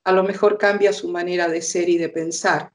a 0.04 0.12
lo 0.12 0.23
mejor 0.23 0.56
cambia 0.56 0.92
su 0.92 1.09
manera 1.09 1.49
de 1.49 1.61
ser 1.61 1.88
y 1.88 1.99
de 1.99 2.09
pensar. 2.09 2.73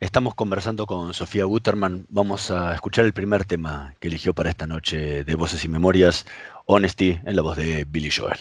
Estamos 0.00 0.34
conversando 0.34 0.86
con 0.86 1.12
Sofía 1.12 1.44
Guterman. 1.44 2.06
Vamos 2.08 2.50
a 2.50 2.74
escuchar 2.74 3.04
el 3.04 3.12
primer 3.12 3.44
tema 3.44 3.94
que 4.00 4.08
eligió 4.08 4.34
para 4.34 4.50
esta 4.50 4.66
noche 4.66 5.22
de 5.22 5.34
Voces 5.34 5.64
y 5.64 5.68
Memorias, 5.68 6.26
Honesty, 6.64 7.20
en 7.24 7.36
la 7.36 7.42
voz 7.42 7.58
de 7.58 7.84
Billy 7.84 8.10
Joel. 8.10 8.38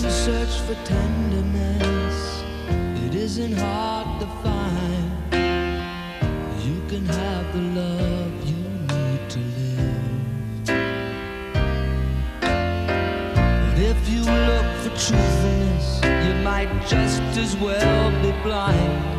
Search 0.00 0.60
for 0.60 0.74
tenderness, 0.84 2.42
it 3.06 3.14
isn't 3.14 3.56
hard 3.56 4.20
to 4.20 4.26
find. 4.42 5.10
You 6.64 6.82
can 6.88 7.06
have 7.06 7.52
the 7.52 7.60
love 7.80 8.32
you 8.50 8.62
need 8.94 9.30
to 9.30 9.38
live. 9.38 10.66
But 13.64 13.78
if 13.78 14.08
you 14.08 14.20
look 14.20 14.66
for 14.82 14.92
truthfulness, 15.06 16.00
you 16.26 16.34
might 16.42 16.70
just 16.88 17.22
as 17.36 17.56
well 17.56 18.10
be 18.22 18.32
blind. 18.42 19.13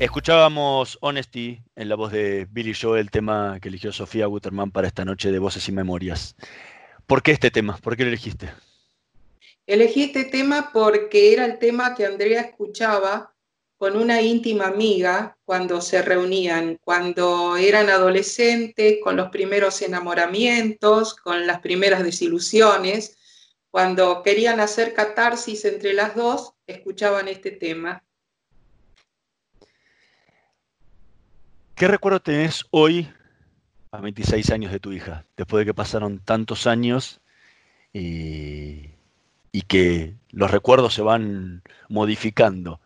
Escuchábamos 0.00 0.98
Honesty 1.02 1.62
en 1.76 1.88
la 1.88 1.94
voz 1.94 2.10
de 2.10 2.48
Billy 2.50 2.74
Joel, 2.74 3.02
el 3.02 3.10
tema 3.12 3.58
que 3.62 3.68
eligió 3.68 3.92
Sofía 3.92 4.26
Guterman 4.26 4.72
para 4.72 4.88
esta 4.88 5.04
noche 5.04 5.30
de 5.30 5.38
Voces 5.38 5.68
y 5.68 5.72
Memorias. 5.72 6.34
¿Por 7.06 7.22
qué 7.22 7.30
este 7.30 7.52
tema? 7.52 7.78
¿Por 7.80 7.96
qué 7.96 8.02
lo 8.02 8.08
elegiste? 8.08 8.50
Elegí 9.66 10.02
este 10.02 10.24
tema 10.24 10.70
porque 10.72 11.32
era 11.32 11.44
el 11.44 11.60
tema 11.60 11.94
que 11.94 12.06
Andrea 12.06 12.40
escuchaba 12.40 13.34
con 13.76 13.96
una 13.96 14.20
íntima 14.20 14.66
amiga 14.66 15.36
cuando 15.44 15.80
se 15.80 16.02
reunían, 16.02 16.76
cuando 16.82 17.56
eran 17.56 17.88
adolescentes, 17.88 18.98
con 19.00 19.16
los 19.16 19.28
primeros 19.28 19.80
enamoramientos, 19.80 21.14
con 21.14 21.46
las 21.46 21.60
primeras 21.60 22.02
desilusiones, 22.02 23.16
cuando 23.70 24.24
querían 24.24 24.58
hacer 24.58 24.92
catarsis 24.92 25.64
entre 25.64 25.92
las 25.92 26.16
dos, 26.16 26.54
escuchaban 26.66 27.28
este 27.28 27.52
tema. 27.52 28.02
¿Qué 31.74 31.88
recuerdo 31.88 32.20
tenés 32.20 32.64
hoy, 32.70 33.12
a 33.90 34.00
26 34.00 34.50
años 34.50 34.70
de 34.70 34.78
tu 34.78 34.92
hija, 34.92 35.26
después 35.36 35.60
de 35.60 35.66
que 35.66 35.74
pasaron 35.74 36.20
tantos 36.20 36.68
años 36.68 37.20
y, 37.92 38.90
y 39.50 39.62
que 39.62 40.14
los 40.30 40.52
recuerdos 40.52 40.94
se 40.94 41.02
van 41.02 41.64
modificando? 41.88 42.80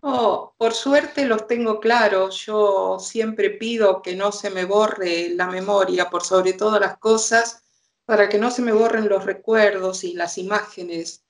Oh, 0.00 0.54
por 0.56 0.74
suerte 0.74 1.24
los 1.26 1.48
tengo 1.48 1.80
claros. 1.80 2.46
Yo 2.46 2.98
siempre 3.00 3.50
pido 3.50 4.00
que 4.00 4.14
no 4.14 4.30
se 4.30 4.50
me 4.50 4.64
borre 4.64 5.30
la 5.30 5.48
memoria, 5.48 6.08
por 6.08 6.22
sobre 6.22 6.52
todas 6.52 6.80
las 6.80 6.98
cosas, 6.98 7.64
para 8.04 8.28
que 8.28 8.38
no 8.38 8.52
se 8.52 8.62
me 8.62 8.70
borren 8.70 9.08
los 9.08 9.24
recuerdos 9.24 10.04
y 10.04 10.14
las 10.14 10.38
imágenes. 10.38 11.23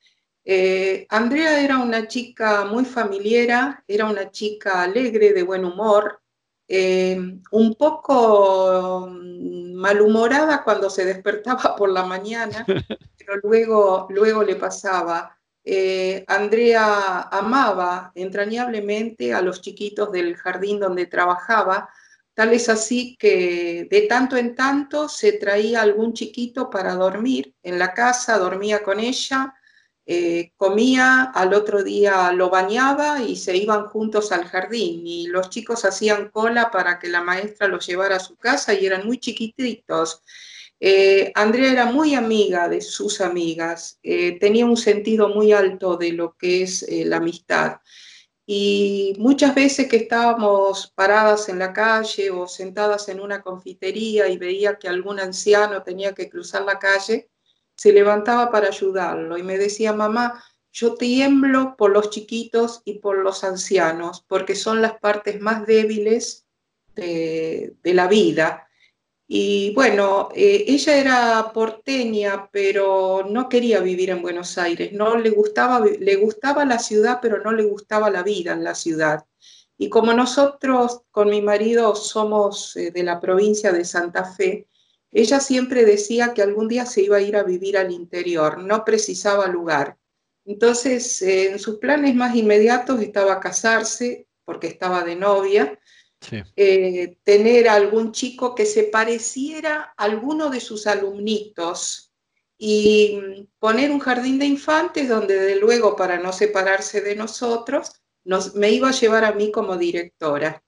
Eh, 0.44 1.06
Andrea 1.08 1.60
era 1.62 1.78
una 1.78 2.06
chica 2.06 2.66
muy 2.66 2.84
familiera, 2.84 3.82
era 3.88 4.04
una 4.04 4.30
chica 4.30 4.82
alegre, 4.82 5.32
de 5.32 5.42
buen 5.42 5.64
humor, 5.64 6.20
eh, 6.68 7.18
un 7.50 7.74
poco 7.74 9.06
mm, 9.08 9.74
malhumorada 9.74 10.62
cuando 10.62 10.90
se 10.90 11.04
despertaba 11.04 11.74
por 11.76 11.90
la 11.90 12.04
mañana, 12.04 12.64
pero 13.18 13.36
luego, 13.42 14.06
luego 14.10 14.42
le 14.42 14.56
pasaba. 14.56 15.38
Eh, 15.64 16.24
Andrea 16.28 17.22
amaba 17.22 18.12
entrañablemente 18.14 19.32
a 19.32 19.40
los 19.40 19.62
chiquitos 19.62 20.12
del 20.12 20.36
jardín 20.36 20.78
donde 20.78 21.06
trabajaba, 21.06 21.88
tal 22.34 22.52
es 22.52 22.68
así 22.68 23.16
que 23.16 23.86
de 23.90 24.02
tanto 24.02 24.36
en 24.36 24.54
tanto 24.54 25.08
se 25.08 25.32
traía 25.32 25.80
algún 25.80 26.12
chiquito 26.12 26.68
para 26.68 26.94
dormir 26.96 27.54
en 27.62 27.78
la 27.78 27.94
casa, 27.94 28.38
dormía 28.38 28.82
con 28.82 29.00
ella, 29.00 29.54
eh, 30.06 30.52
comía, 30.56 31.22
al 31.34 31.54
otro 31.54 31.82
día 31.82 32.32
lo 32.32 32.50
bañaba 32.50 33.22
y 33.22 33.36
se 33.36 33.56
iban 33.56 33.86
juntos 33.86 34.32
al 34.32 34.44
jardín 34.44 35.06
y 35.06 35.26
los 35.28 35.50
chicos 35.50 35.84
hacían 35.84 36.30
cola 36.30 36.70
para 36.70 36.98
que 36.98 37.08
la 37.08 37.22
maestra 37.22 37.68
los 37.68 37.86
llevara 37.86 38.16
a 38.16 38.20
su 38.20 38.36
casa 38.36 38.74
y 38.74 38.86
eran 38.86 39.06
muy 39.06 39.18
chiquititos. 39.18 40.22
Eh, 40.80 41.32
Andrea 41.34 41.72
era 41.72 41.86
muy 41.86 42.14
amiga 42.14 42.68
de 42.68 42.80
sus 42.82 43.20
amigas, 43.22 43.98
eh, 44.02 44.38
tenía 44.38 44.66
un 44.66 44.76
sentido 44.76 45.28
muy 45.30 45.52
alto 45.52 45.96
de 45.96 46.12
lo 46.12 46.36
que 46.36 46.62
es 46.62 46.82
eh, 46.82 47.04
la 47.06 47.16
amistad. 47.18 47.78
Y 48.46 49.14
muchas 49.18 49.54
veces 49.54 49.88
que 49.88 49.96
estábamos 49.96 50.92
paradas 50.94 51.48
en 51.48 51.58
la 51.58 51.72
calle 51.72 52.30
o 52.30 52.46
sentadas 52.46 53.08
en 53.08 53.20
una 53.20 53.40
confitería 53.40 54.28
y 54.28 54.36
veía 54.36 54.78
que 54.78 54.88
algún 54.88 55.18
anciano 55.20 55.82
tenía 55.82 56.12
que 56.12 56.28
cruzar 56.28 56.62
la 56.64 56.78
calle, 56.78 57.30
se 57.76 57.92
levantaba 57.92 58.50
para 58.50 58.68
ayudarlo 58.68 59.36
y 59.38 59.42
me 59.42 59.58
decía, 59.58 59.92
mamá, 59.92 60.42
yo 60.72 60.94
tiemblo 60.94 61.76
por 61.76 61.92
los 61.92 62.10
chiquitos 62.10 62.82
y 62.84 62.98
por 62.98 63.18
los 63.18 63.44
ancianos, 63.44 64.24
porque 64.26 64.56
son 64.56 64.82
las 64.82 64.98
partes 64.98 65.40
más 65.40 65.66
débiles 65.66 66.46
de, 66.96 67.76
la 67.84 68.08
vida. 68.08 68.68
Y 69.26 69.72
bueno, 69.74 70.30
eh, 70.34 70.64
ella 70.66 70.96
era 70.96 71.52
porteña, 71.54 72.48
pero 72.50 73.24
no 73.28 73.48
quería 73.48 73.80
vivir 73.80 74.10
en 74.10 74.20
Buenos 74.22 74.58
Aires, 74.58 74.92
no 74.92 75.16
le 75.16 75.30
gustaba, 75.30 75.80
le 75.80 76.16
gustaba 76.16 76.64
la 76.64 76.78
ciudad, 76.78 77.20
pero 77.22 77.40
no 77.42 77.52
le 77.52 77.64
gustaba 77.64 78.10
la 78.10 78.22
vida 78.22 78.52
en 78.52 78.64
la 78.64 78.74
ciudad. 78.74 79.24
Y 79.78 79.88
como 79.88 80.12
nosotros 80.12 81.02
con 81.10 81.30
mi 81.30 81.40
marido 81.40 81.94
somos 81.94 82.76
eh, 82.76 82.90
de 82.90 83.02
la 83.02 83.20
provincia 83.20 83.72
de 83.72 83.84
Santa 83.84 84.24
Fe, 84.24 84.68
ella 85.14 85.38
siempre 85.38 85.84
decía 85.84 86.34
que 86.34 86.42
algún 86.42 86.66
día 86.66 86.84
se 86.86 87.02
iba 87.02 87.18
a 87.18 87.20
ir 87.20 87.36
a 87.36 87.44
vivir 87.44 87.78
al 87.78 87.92
interior, 87.92 88.58
no 88.58 88.84
precisaba 88.84 89.46
lugar. 89.46 89.96
Entonces, 90.44 91.22
eh, 91.22 91.52
en 91.52 91.58
sus 91.60 91.78
planes 91.78 92.16
más 92.16 92.34
inmediatos 92.34 93.00
estaba 93.00 93.38
casarse, 93.38 94.26
porque 94.44 94.66
estaba 94.66 95.04
de 95.04 95.14
novia, 95.14 95.78
eh, 96.56 97.16
tener 97.22 97.68
algún 97.68 98.10
chico 98.10 98.56
que 98.56 98.66
se 98.66 98.84
pareciera 98.84 99.94
a 99.96 100.04
alguno 100.04 100.50
de 100.50 100.60
sus 100.60 100.86
alumnitos 100.88 102.12
y 102.58 103.20
mm, 103.22 103.46
poner 103.60 103.92
un 103.92 104.00
jardín 104.00 104.40
de 104.40 104.46
infantes 104.46 105.08
donde, 105.08 105.38
de 105.38 105.56
luego, 105.56 105.94
para 105.94 106.18
no 106.18 106.32
separarse 106.32 107.02
de 107.02 107.14
nosotros, 107.14 107.92
nos, 108.24 108.56
me 108.56 108.70
iba 108.70 108.88
a 108.88 108.92
llevar 108.92 109.24
a 109.24 109.32
mí 109.32 109.52
como 109.52 109.76
directora. 109.76 110.60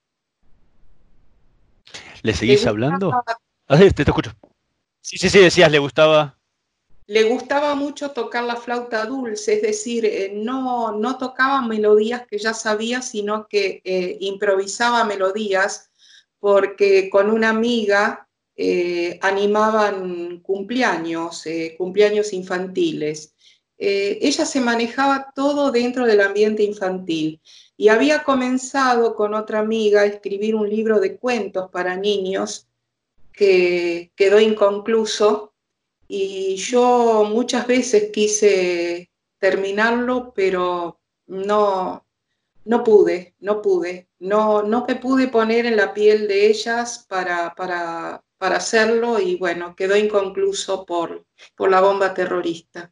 ¿Le 2.21 2.33
seguís 2.33 2.65
hablando? 2.65 3.11
Ah, 3.69 3.77
te, 3.77 4.01
escucho. 4.01 4.31
Sí, 5.01 5.17
sí, 5.17 5.29
sí, 5.29 5.39
decías, 5.39 5.69
le 5.69 5.79
gustaba. 5.79 6.39
Le 7.05 7.23
gustaba 7.23 7.75
mucho 7.75 8.11
tocar 8.11 8.45
la 8.45 8.55
flauta 8.55 9.05
dulce, 9.05 9.55
es 9.55 9.61
decir, 9.61 10.05
eh, 10.05 10.31
no, 10.33 10.93
no 10.93 11.17
tocaba 11.17 11.61
melodías 11.61 12.25
que 12.27 12.37
ya 12.37 12.53
sabía, 12.53 13.01
sino 13.01 13.47
que 13.47 13.81
eh, 13.83 14.17
improvisaba 14.21 15.03
melodías, 15.03 15.89
porque 16.39 17.09
con 17.09 17.29
una 17.29 17.49
amiga 17.49 18.29
eh, 18.55 19.19
animaban 19.21 20.39
cumpleaños, 20.39 21.43
cumpleaños 21.77 22.31
infantiles. 22.33 23.33
ella 23.77 24.45
se 24.45 24.61
manejaba 24.61 25.31
todo 25.35 25.71
dentro 25.71 26.05
del 26.05 26.21
ambiente 26.21 26.63
infantil 26.63 27.41
y 27.75 27.89
había 27.89 28.23
comenzado 28.23 29.15
con 29.15 29.33
otra 29.33 29.59
amiga 29.59 30.01
a 30.01 30.05
escribir 30.05 30.55
un 30.55 30.69
libro 30.69 30.99
de 30.99 31.17
cuentos 31.17 31.69
para 31.69 31.95
niños 31.95 32.66
que 33.37 34.11
quedó 34.15 34.39
inconcluso 34.39 35.53
y 36.07 36.55
yo 36.55 37.25
muchas 37.29 37.67
veces 37.67 38.09
quise 38.11 39.11
terminarlo, 39.37 40.33
pero 40.33 40.99
no, 41.27 42.03
no 42.65 42.83
pude, 42.83 43.35
no 43.39 43.61
pude, 43.61 44.09
no, 44.19 44.63
no 44.63 44.85
me 44.87 44.95
pude 44.95 45.27
poner 45.27 45.67
en 45.67 45.77
la 45.77 45.93
piel 45.93 46.27
de 46.27 46.47
ellas 46.47 47.05
para, 47.07 47.53
para, 47.53 48.23
para 48.39 48.57
hacerlo 48.57 49.19
y 49.19 49.35
bueno, 49.35 49.75
quedó 49.75 49.95
inconcluso 49.95 50.83
por, 50.83 51.27
por 51.55 51.69
la 51.69 51.79
bomba 51.79 52.15
terrorista. 52.15 52.91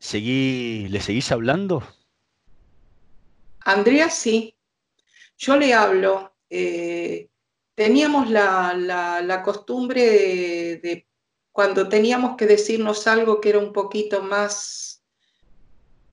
¿Seguí, 0.00 0.88
¿Le 0.88 1.00
seguís 1.00 1.30
hablando? 1.30 1.84
Andrea 3.60 4.10
sí, 4.10 4.56
yo 5.38 5.56
le 5.56 5.72
hablo. 5.74 6.34
Eh, 6.50 7.28
teníamos 7.74 8.30
la, 8.30 9.42
costumbre 9.44 10.02
de, 10.82 11.06
cuando 11.50 11.88
teníamos 11.88 12.36
que 12.36 12.46
decirnos 12.46 13.06
algo 13.06 13.40
que 13.40 13.50
era 13.50 13.58
un 13.58 13.72
poquito 13.72 14.22
más, 14.22 15.02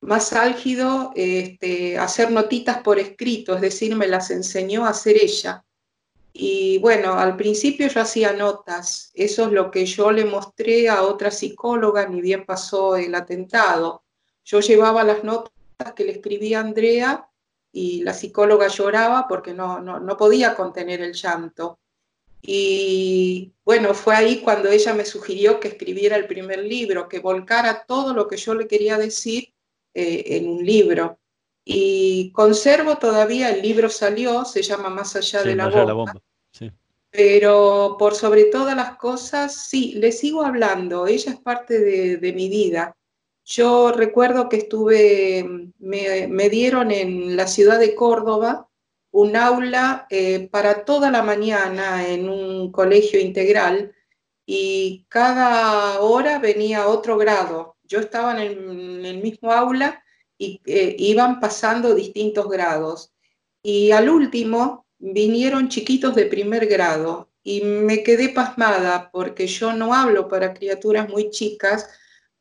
más 0.01 0.33
álgido, 0.33 1.11
este, 1.15 1.97
hacer 1.97 2.31
notitas 2.31 2.81
por 2.81 2.99
escrito, 2.99 3.55
es 3.55 3.61
decir, 3.61 3.95
me 3.95 4.07
las 4.07 4.31
enseñó 4.31 4.85
a 4.85 4.89
hacer 4.89 5.17
ella. 5.21 5.65
Y 6.31 6.77
bueno, 6.77 7.13
al 7.13 7.35
principio 7.35 7.87
yo 7.87 8.01
hacía 8.01 8.33
notas, 8.33 9.11
eso 9.13 9.47
es 9.47 9.51
lo 9.51 9.71
que 9.71 9.85
yo 9.85 10.11
le 10.11 10.25
mostré 10.25 10.87
a 10.87 11.01
otra 11.01 11.31
psicóloga, 11.31 12.07
ni 12.07 12.21
bien 12.21 12.45
pasó 12.45 12.95
el 12.95 13.13
atentado. 13.15 14.03
Yo 14.45 14.59
llevaba 14.61 15.03
las 15.03 15.23
notas 15.23 15.51
que 15.95 16.05
le 16.05 16.13
escribía 16.13 16.59
Andrea 16.59 17.29
y 17.71 18.01
la 18.03 18.13
psicóloga 18.13 18.67
lloraba 18.67 19.27
porque 19.27 19.53
no, 19.53 19.79
no, 19.79 20.17
podía 20.17 20.55
contener 20.55 21.01
el 21.01 21.13
llanto. 21.13 21.79
Y 22.41 23.53
bueno, 23.65 23.93
fue 23.93 24.15
ahí 24.15 24.41
cuando 24.41 24.69
ella 24.69 24.93
me 24.93 25.05
sugirió 25.05 25.59
que 25.59 25.69
escribiera 25.69 26.15
el 26.15 26.25
primer 26.25 26.59
libro, 26.59 27.09
que 27.09 27.19
volcara 27.19 27.85
todo 27.85 28.13
lo 28.13 28.27
que 28.27 28.37
yo 28.37 28.55
le 28.55 28.67
quería 28.67 28.97
decir 28.97 29.53
eh, 29.93 30.23
en 30.37 30.49
un 30.49 30.65
libro. 30.65 31.19
Y 31.65 32.31
conservo 32.31 32.97
todavía, 32.97 33.51
el 33.51 33.61
libro 33.61 33.89
salió, 33.89 34.45
se 34.45 34.63
llama 34.63 34.89
Más 34.89 35.15
allá 35.15 35.43
de 35.43 35.55
la 35.55 35.67
bomba. 35.67 36.15
Pero 37.11 37.95
por 37.97 38.15
sobre 38.15 38.45
todas 38.45 38.75
las 38.75 38.97
cosas, 38.97 39.67
sí, 39.67 39.93
le 39.95 40.11
sigo 40.11 40.43
hablando, 40.43 41.07
ella 41.07 41.31
es 41.31 41.39
parte 41.39 41.79
de, 41.79 42.17
de 42.17 42.33
mi 42.33 42.49
vida. 42.49 42.95
Yo 43.49 43.91
recuerdo 43.91 44.47
que 44.47 44.57
estuve, 44.57 45.71
me, 45.79 46.49
dieron 46.49 46.91
en 46.91 47.35
la 47.35 47.47
ciudad 47.47 47.79
de 47.79 47.95
Córdoba 47.95 48.69
un 49.09 49.35
aula 49.35 50.05
eh, 50.11 50.47
para 50.51 50.85
toda 50.85 51.09
la 51.09 51.23
mañana 51.23 52.07
en 52.07 52.29
un 52.29 52.71
colegio 52.71 53.19
integral 53.19 53.91
y 54.45 55.07
cada 55.09 55.99
hora 56.01 56.37
venía 56.37 56.87
otro 56.87 57.17
grado. 57.17 57.75
Yo 57.85 57.99
estaba 57.99 58.39
en 58.39 59.03
el, 59.03 59.17
mismo 59.17 59.51
aula 59.51 60.03
y 60.37 60.61
eh, 60.65 60.95
iban 60.99 61.39
pasando 61.39 61.95
distintos 61.95 62.47
grados. 62.49 63.13
Y 63.63 63.89
al 63.89 64.11
último 64.11 64.85
vinieron 64.99 65.69
chiquitos 65.69 66.13
de 66.13 66.27
primer 66.27 66.67
grado 66.67 67.31
y 67.41 67.61
me 67.61 68.03
quedé 68.03 68.29
pasmada 68.29 69.09
porque 69.11 69.47
yo 69.47 69.73
no 69.73 69.95
hablo 69.95 70.27
para 70.27 70.53
criaturas 70.53 71.09
muy 71.09 71.31
chicas, 71.31 71.89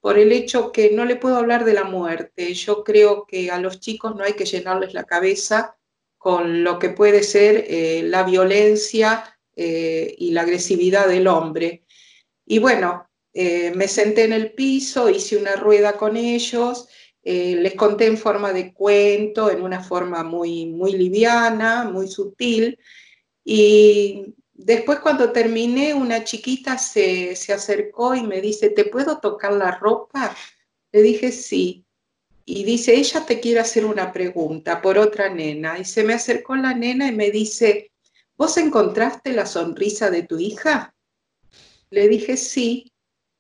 por 0.09 0.19
el 0.19 0.33
hecho 0.33 0.73
que 0.73 0.91
no 0.91 1.05
le 1.05 1.17
puedo 1.17 1.37
hablar 1.37 1.67
de 1.67 1.75
la 1.75 1.85
muerte. 1.85 2.55
Yo 2.55 2.83
creo 2.83 3.27
que 3.27 3.51
a 3.51 3.61
los 3.61 3.79
chicos 3.79 4.17
no 4.17 4.25
hay 4.25 4.33
que 4.33 4.47
llenarles 4.47 4.95
la 4.95 5.05
cabeza 5.05 5.77
con 6.17 6.65
lo 6.65 6.79
que 6.79 6.89
puede 6.89 7.23
ser 7.23 7.67
eh, 7.69 8.01
la 8.05 8.23
violencia 8.23 9.39
eh, 9.55 10.15
y 10.17 10.31
la 10.31 10.41
agresividad 10.41 11.09
del 11.09 11.27
hombre. 11.27 11.85
Y 12.47 12.59
bueno, 12.59 13.07
eh, 13.35 13.71
me 13.77 13.87
senté 13.87 14.25
en 14.25 14.33
el 14.33 14.55
piso, 14.55 15.11
hice 15.11 15.37
una 15.37 15.57
rueda 15.57 15.93
con 15.99 16.17
ellos, 16.17 16.89
les 17.23 17.75
conté 17.75 18.07
en 18.07 18.17
forma 18.17 18.55
de 18.55 18.73
cuento, 18.73 19.51
en 19.51 19.61
una 19.61 19.85
forma 19.85 20.25
muy, 20.25 20.65
muy 20.65 20.93
liviana, 20.93 21.85
muy 21.85 22.09
sutil, 22.09 22.79
y 23.45 24.35
Después 24.59 24.99
cuando 24.99 25.31
terminé, 25.31 25.95
una 25.95 26.25
chiquita 26.25 26.79
se, 26.79 27.31
acercó 27.55 28.17
y 28.17 28.25
me 28.25 28.41
dice, 28.41 28.71
¿te 28.71 28.85
puedo 28.87 29.19
tocar 29.21 29.53
la 29.53 29.79
ropa? 29.79 30.37
Le 30.91 31.01
dije, 31.01 31.31
sí. 31.31 31.87
Y 32.45 32.65
dice, 32.65 32.97
ella 32.97 33.25
te 33.25 33.39
quiere 33.39 33.61
hacer 33.61 33.85
una 33.85 34.13
pregunta 34.13 34.83
por 34.83 34.99
otra 34.99 35.33
nena. 35.33 35.79
Y 35.79 35.85
se 35.85 36.03
me 36.03 36.13
acercó 36.13 36.57
la 36.57 36.75
nena 36.75 37.07
y 37.07 37.15
me 37.15 37.31
dice, 37.31 37.93
¿vos 38.37 38.57
encontraste 38.57 39.33
la 39.33 39.47
sonrisa 39.47 40.11
de 40.11 40.25
tu 40.25 40.41
hija? 40.41 40.93
Le 41.91 42.09
dije, 42.09 42.37
sí. 42.37 42.93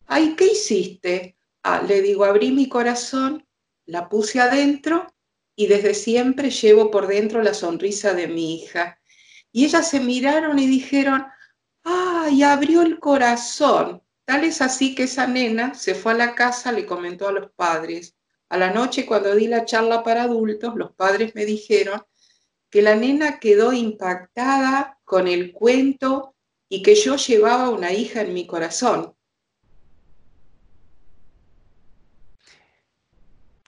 Ay, 0.06 0.36
¿qué 0.36 0.52
hiciste? 0.52 1.36
Ah, 1.64 1.82
le 1.82 2.00
digo, 2.00 2.26
abrí 2.26 2.52
mi 2.52 2.68
corazón, 2.68 3.44
la 3.86 4.08
puse 4.08 4.38
adentro 4.38 5.12
y 5.56 5.66
desde 5.66 5.94
siempre 5.94 6.50
llevo 6.50 6.92
por 6.92 7.08
dentro 7.08 7.42
la 7.42 7.54
sonrisa 7.54 8.14
de 8.14 8.28
mi 8.28 8.54
hija. 8.54 8.97
Y 9.58 9.64
ellas 9.64 9.90
se 9.90 9.98
miraron 9.98 10.56
y 10.60 10.68
dijeron, 10.68 11.26
¡ay, 11.82 12.44
abrió 12.44 12.82
el 12.82 13.00
corazón! 13.00 14.00
Tal 14.24 14.44
es 14.44 14.62
así 14.62 14.94
que 14.94 15.02
esa 15.02 15.26
nena 15.26 15.74
se 15.74 15.96
fue 15.96 16.12
a 16.12 16.14
la 16.14 16.36
casa, 16.36 16.70
le 16.70 16.86
comentó 16.86 17.26
a 17.26 17.32
los 17.32 17.50
padres. 17.50 18.14
A 18.50 18.56
la 18.56 18.72
noche, 18.72 19.04
cuando 19.04 19.34
di 19.34 19.48
la 19.48 19.64
charla 19.64 20.04
para 20.04 20.22
adultos, 20.22 20.76
los 20.76 20.92
padres 20.92 21.34
me 21.34 21.44
dijeron 21.44 22.00
que 22.70 22.82
la 22.82 22.94
nena 22.94 23.40
quedó 23.40 23.72
impactada 23.72 25.00
con 25.02 25.26
el 25.26 25.50
cuento 25.52 26.36
y 26.68 26.84
que 26.84 26.94
yo 26.94 27.16
llevaba 27.16 27.70
una 27.70 27.92
hija 27.92 28.20
en 28.20 28.34
mi 28.34 28.46
corazón. 28.46 29.12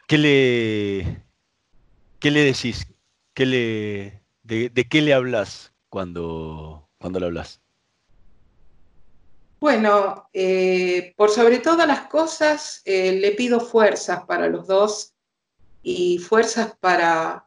¿Qué 0.07 0.19
le, 0.19 1.25
qué 2.21 2.31
le 2.31 2.45
decís? 2.45 2.87
¿Qué 3.35 3.45
le, 3.45 4.23
de, 4.45 4.89
qué 4.89 5.03
le 5.03 5.15
hablas 5.15 5.70
cuando, 5.91 6.89
cuando 6.99 7.21
lo 7.21 7.27
hablas? 7.27 7.61
Bueno, 9.61 10.31
eh, 10.33 11.13
por 11.17 11.29
sobre 11.29 11.59
todas 11.59 11.87
las 11.87 12.09
cosas, 12.09 12.81
eh, 12.87 13.13
le 13.13 13.33
pido 13.33 13.61
fuerzas 13.61 14.25
para 14.25 14.49
los 14.49 14.67
dos 14.67 15.13
y 15.83 16.19
fuerzas 16.19 16.75
para, 16.81 17.47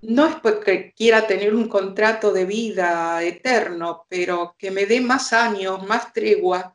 no 0.00 0.26
es 0.26 0.36
porque 0.36 0.94
quiera 0.94 1.26
tener 1.26 1.54
un 1.54 1.68
contrato 1.68 2.32
de 2.32 2.46
vida 2.46 3.22
eterno, 3.22 4.06
pero 4.08 4.54
que 4.56 4.70
me 4.70 4.86
dé 4.86 5.02
más 5.02 5.34
años, 5.34 5.86
más 5.86 6.14
tregua 6.14 6.74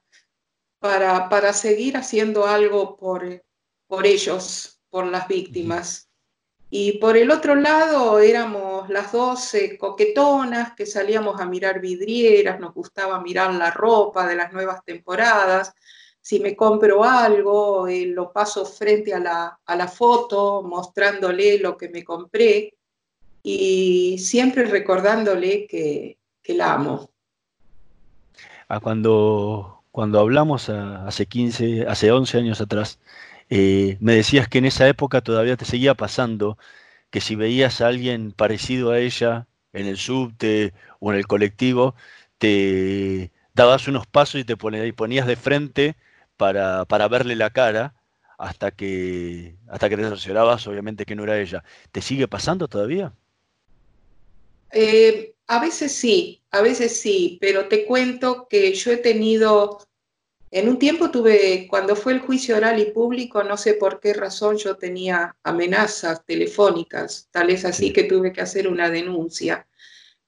para, 0.78 1.28
para 1.28 1.52
seguir 1.54 1.98
haciendo 1.98 2.46
algo 2.46 2.98
por, 2.98 3.44
por 3.88 4.06
ellos, 4.06 4.80
por 4.92 5.08
las 5.08 5.28
víctimas. 5.28 6.12
Y 6.70 7.00
por 7.00 7.18
el 7.18 7.32
otro 7.32 7.56
lado 7.56 8.20
éramos 8.20 8.65
las 8.90 9.12
dos 9.12 9.54
coquetonas 9.80 10.74
que 10.74 10.86
salíamos 10.86 11.40
a 11.40 11.46
mirar 11.46 11.80
vidrieras, 11.80 12.60
nos 12.60 12.74
gustaba 12.74 13.20
mirar 13.22 13.54
la 13.54 13.72
ropa 13.72 14.28
de 14.28 14.36
las 14.36 14.54
nuevas 14.54 14.84
temporadas. 14.84 15.74
Si 16.22 16.40
me 16.40 16.56
compro 16.56 17.04
algo, 17.04 17.88
eh, 17.88 18.08
lo 18.08 18.32
paso 18.32 18.66
frente 18.66 19.14
a 19.14 19.20
la, 19.20 19.60
a 19.66 19.76
la 19.76 19.88
foto 19.88 20.64
mostrándole 20.64 21.60
lo 21.60 21.78
que 21.78 21.90
me 21.90 22.04
compré. 22.04 22.74
y 23.48 24.18
siempre 24.18 24.64
recordándole 24.64 25.68
que, 25.68 26.18
la 26.48 26.74
amo. 26.74 27.12
A 28.68 28.80
cuando, 28.80 29.84
cuando 29.92 30.20
hablamos 30.20 30.70
hace 30.70 31.28
15, 31.28 31.86
hace 31.88 32.12
11 32.12 32.40
años 32.40 32.62
atrás, 32.62 33.00
eh, 33.50 33.98
me 34.00 34.16
decías 34.16 34.48
que 34.48 34.58
en 34.58 34.66
esa 34.66 34.88
época 34.88 35.22
todavía 35.22 35.58
te 35.58 35.66
seguía 35.66 35.94
pasando 35.94 36.58
que 37.16 37.22
si 37.22 37.36
veías 37.36 37.80
a 37.80 37.88
alguien 37.88 38.34
parecido 38.34 38.92
a 38.92 39.00
ella 39.00 39.48
en 39.72 39.88
el 39.88 39.96
subte 39.96 40.74
o 41.00 41.14
en 41.14 41.18
el 41.18 41.28
colectivo, 41.28 41.96
te 42.38 43.32
dabas 43.54 43.88
unos 43.88 44.06
pasos 44.06 44.42
y 44.42 44.44
te 44.44 44.58
ponías 44.58 45.26
de 45.26 45.38
frente 45.38 45.96
para, 46.36 46.84
verle 47.10 47.38
la 47.38 47.52
cara 47.52 47.96
hasta 48.38 48.72
que, 48.72 49.56
hasta 49.70 49.88
que 49.88 49.96
te 49.96 50.04
asociabas 50.04 50.68
obviamente 50.68 51.06
que 51.06 51.16
no 51.16 51.24
era 51.24 51.40
ella. 51.40 51.64
¿Te 51.94 52.02
sigue 52.02 52.28
pasando 52.28 52.68
todavía? 52.68 53.14
Eh, 54.74 55.36
a 55.48 55.62
veces 55.62 55.96
sí, 55.96 56.42
a 56.52 56.60
veces 56.60 57.00
sí, 57.00 57.38
pero 57.40 57.70
te 57.70 57.86
cuento 57.86 58.46
que 58.50 58.74
yo 58.74 58.92
he 58.92 58.98
tenido 58.98 59.80
en 60.56 60.70
un 60.70 60.80
tiempo 60.80 61.12
tuve, 61.12 61.68
cuando 61.70 61.98
fue 61.98 62.14
el 62.14 62.22
juicio 62.22 62.56
oral 62.56 62.80
y 62.80 62.86
público, 62.86 63.44
no 63.44 63.58
sé 63.58 63.74
por 63.74 64.00
qué 64.00 64.14
razón 64.14 64.56
yo 64.56 64.78
tenía 64.78 65.36
amenazas 65.44 66.26
telefónicas, 66.26 67.28
tal 67.30 67.50
es 67.50 67.66
así 67.66 67.92
que 67.92 68.06
tuve 68.06 68.32
que 68.32 68.40
hacer 68.40 68.70
una 68.70 68.90
denuncia. 68.90 69.68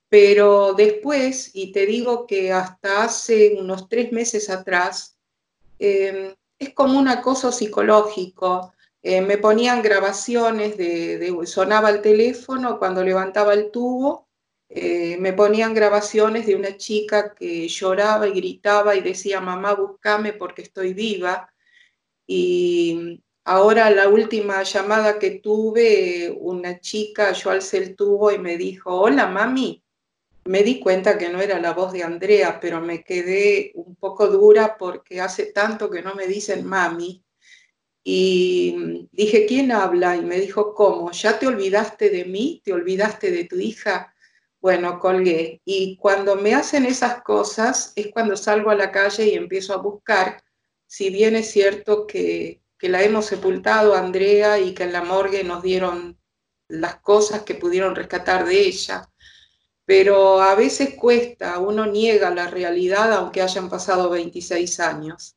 Pero 0.10 0.74
después, 0.74 1.52
y 1.54 1.72
te 1.72 1.86
digo 1.86 2.28
que 2.28 2.52
hasta 2.52 3.04
hace 3.04 3.56
unos 3.58 3.88
tres 3.88 4.12
meses 4.12 4.50
atrás, 4.50 5.18
em, 5.80 6.36
es 6.60 6.74
como 6.74 7.00
un 7.00 7.08
acoso 7.08 7.54
psicológico. 7.54 8.74
Eh, 9.02 9.22
me 9.22 9.38
ponían 9.38 9.82
grabaciones 9.82 10.76
de, 10.78 11.34
sonaba 11.46 11.90
el 11.90 12.02
teléfono 12.02 12.80
cuando 12.80 13.02
levantaba 13.02 13.54
el 13.54 13.72
tubo 13.72 14.27
eh, 14.69 15.17
me 15.17 15.34
ponían 15.34 15.73
grabaciones 15.73 16.45
de 16.45 16.56
una 16.56 16.75
chica 16.77 17.34
que 17.34 17.67
lloraba 17.67 18.27
y 18.27 18.34
gritaba 18.34 18.95
y 18.95 19.01
decía, 19.01 19.39
mamá, 19.39 19.73
búscame 19.73 20.34
porque 20.34 20.63
estoy 20.63 20.93
viva. 20.93 21.51
Y 22.27 23.21
ahora 23.45 23.89
la 23.91 24.10
última 24.10 24.63
llamada 24.63 25.19
que 25.19 25.32
tuve, 25.39 26.36
una 26.39 26.80
chica, 26.82 27.32
yo 27.32 27.51
alcé 27.51 27.77
el 27.77 27.95
tubo 27.95 28.32
y 28.32 28.39
me 28.39 28.58
dijo, 28.58 28.93
hola, 28.93 29.27
mami. 29.27 29.84
Me 30.45 30.63
di 30.63 30.80
cuenta 30.80 31.17
que 31.17 31.30
no 31.30 31.41
era 31.41 31.60
la 31.60 31.73
voz 31.73 31.91
de 31.93 32.03
Andrea, 32.03 32.60
pero 32.60 32.82
me 32.82 33.03
quedé 33.03 33.71
un 33.75 33.95
poco 33.95 34.27
dura 34.27 34.77
porque 34.77 35.19
hace 35.19 35.47
tanto 35.47 35.89
que 35.89 36.01
no 36.01 36.15
me 36.15 36.27
dicen 36.27 36.65
mami. 36.65 37.23
Y 38.03 39.08
dije, 39.12 39.45
¿quién 39.45 39.71
habla? 39.73 40.15
Y 40.15 40.21
me 40.21 40.39
dijo, 40.39 40.73
¿cómo? 40.73 41.12
¿Ya 41.12 41.38
te 41.39 41.47
olvidaste 41.47 42.10
de 42.10 42.23
mí? 42.25 42.62
¿Te 42.63 42.71
olvidaste 42.71 43.32
de 43.32 43.43
tu 43.45 43.60
hija? 43.60 44.13
Bueno, 44.67 44.99
colgué. 44.99 45.62
Y 45.63 45.95
cuando 45.95 46.36
me 46.36 46.53
hacen 46.53 46.86
esas 46.86 47.21
cosas 47.21 47.93
es 47.95 48.10
cuando 48.12 48.36
salgo 48.36 48.69
a 48.69 48.75
la 48.75 48.91
calle 48.91 49.25
y 49.25 49.36
empiezo 49.36 49.73
a 49.73 49.77
buscar, 49.77 50.43
si 50.86 51.10
bien 51.10 51.38
es 51.38 51.49
cierto 51.49 52.06
que, 52.06 52.62
la 52.82 53.01
hemos 53.01 53.27
sepultado, 53.27 53.95
Andrea, 53.95 54.60
y 54.60 54.73
que 54.73 54.84
en 54.84 54.91
la 54.91 55.06
morgue 55.06 55.45
nos 55.45 55.63
dieron 55.63 56.19
las 56.67 56.97
cosas 56.97 57.43
que 57.43 57.56
pudieron 57.56 57.95
rescatar 57.95 58.45
de 58.45 58.60
ella. 58.60 59.10
Pero 59.86 60.41
a 60.41 60.53
veces 60.56 60.95
cuesta, 60.95 61.60
uno 61.60 61.86
niega 61.86 62.30
la 62.30 62.47
realidad 62.47 63.13
aunque 63.13 63.41
hayan 63.41 63.69
pasado 63.69 64.10
26 64.10 64.82
años. 64.82 65.37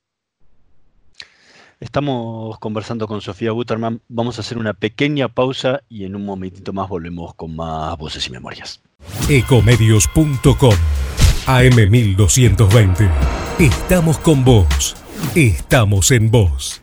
Estamos 1.80 2.58
conversando 2.58 3.08
con 3.08 3.22
Sofía 3.22 3.52
Guterman. 3.52 4.02
Vamos 4.06 4.36
a 4.36 4.42
hacer 4.42 4.58
una 4.58 4.74
pequeña 4.74 5.28
pausa 5.28 5.80
y 5.88 6.04
en 6.04 6.14
un 6.14 6.26
momentito 6.26 6.74
más 6.74 6.90
volvemos 6.90 7.34
con 7.34 7.56
más 7.56 7.96
voces 7.96 8.26
y 8.26 8.30
memorias. 8.30 8.82
Ecomedios.com 9.30 10.74
AM1220. 11.46 13.10
Estamos 13.58 14.18
con 14.18 14.44
vos. 14.44 14.94
Estamos 15.34 16.10
en 16.10 16.30
vos. 16.30 16.82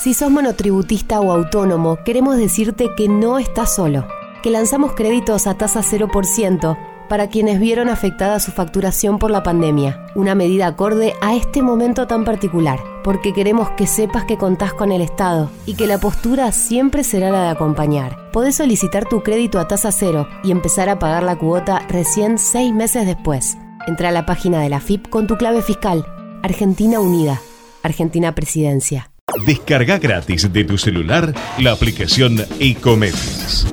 Si 0.00 0.14
sos 0.14 0.30
monotributista 0.30 1.20
o 1.20 1.30
autónomo, 1.30 1.98
queremos 2.02 2.38
decirte 2.38 2.90
que 2.96 3.08
no 3.08 3.38
estás 3.38 3.74
solo, 3.74 4.06
que 4.42 4.48
lanzamos 4.50 4.92
créditos 4.94 5.46
a 5.46 5.58
tasa 5.58 5.82
0% 5.82 6.93
para 7.08 7.28
quienes 7.28 7.60
vieron 7.60 7.88
afectada 7.88 8.40
su 8.40 8.52
facturación 8.52 9.18
por 9.18 9.30
la 9.30 9.42
pandemia, 9.42 10.06
una 10.14 10.34
medida 10.34 10.66
acorde 10.66 11.14
a 11.20 11.34
este 11.34 11.62
momento 11.62 12.06
tan 12.06 12.24
particular, 12.24 12.80
porque 13.02 13.32
queremos 13.32 13.70
que 13.70 13.86
sepas 13.86 14.24
que 14.24 14.38
contás 14.38 14.72
con 14.72 14.92
el 14.92 15.02
Estado 15.02 15.50
y 15.66 15.74
que 15.74 15.86
la 15.86 15.98
postura 15.98 16.50
siempre 16.52 17.04
será 17.04 17.30
la 17.30 17.42
de 17.42 17.48
acompañar. 17.48 18.30
Podés 18.32 18.56
solicitar 18.56 19.08
tu 19.08 19.22
crédito 19.22 19.58
a 19.58 19.68
tasa 19.68 19.92
cero 19.92 20.28
y 20.42 20.50
empezar 20.50 20.88
a 20.88 20.98
pagar 20.98 21.22
la 21.22 21.36
cuota 21.36 21.80
recién 21.88 22.38
seis 22.38 22.72
meses 22.72 23.06
después. 23.06 23.56
Entra 23.86 24.08
a 24.08 24.12
la 24.12 24.26
página 24.26 24.60
de 24.60 24.68
la 24.68 24.80
FIP 24.80 25.08
con 25.08 25.26
tu 25.26 25.36
clave 25.36 25.62
fiscal. 25.62 26.06
Argentina 26.42 27.00
Unida. 27.00 27.40
Argentina 27.82 28.34
Presidencia. 28.34 29.10
Descarga 29.46 29.98
gratis 29.98 30.52
de 30.52 30.64
tu 30.64 30.78
celular 30.78 31.34
la 31.58 31.72
aplicación 31.72 32.36
Ecomedios. 32.60 33.66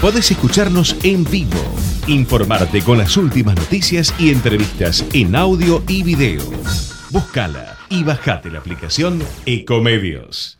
Podés 0.00 0.30
escucharnos 0.30 0.96
en 1.02 1.24
vivo 1.24 1.60
Informarte 2.06 2.82
con 2.82 2.98
las 2.98 3.16
últimas 3.16 3.54
noticias 3.54 4.14
y 4.18 4.30
entrevistas 4.30 5.04
en 5.12 5.36
audio 5.36 5.82
y 5.86 6.02
video. 6.02 6.42
Búscala 7.10 7.76
y 7.88 8.02
bajate 8.02 8.50
la 8.50 8.58
aplicación 8.58 9.22
Ecomedios. 9.46 10.59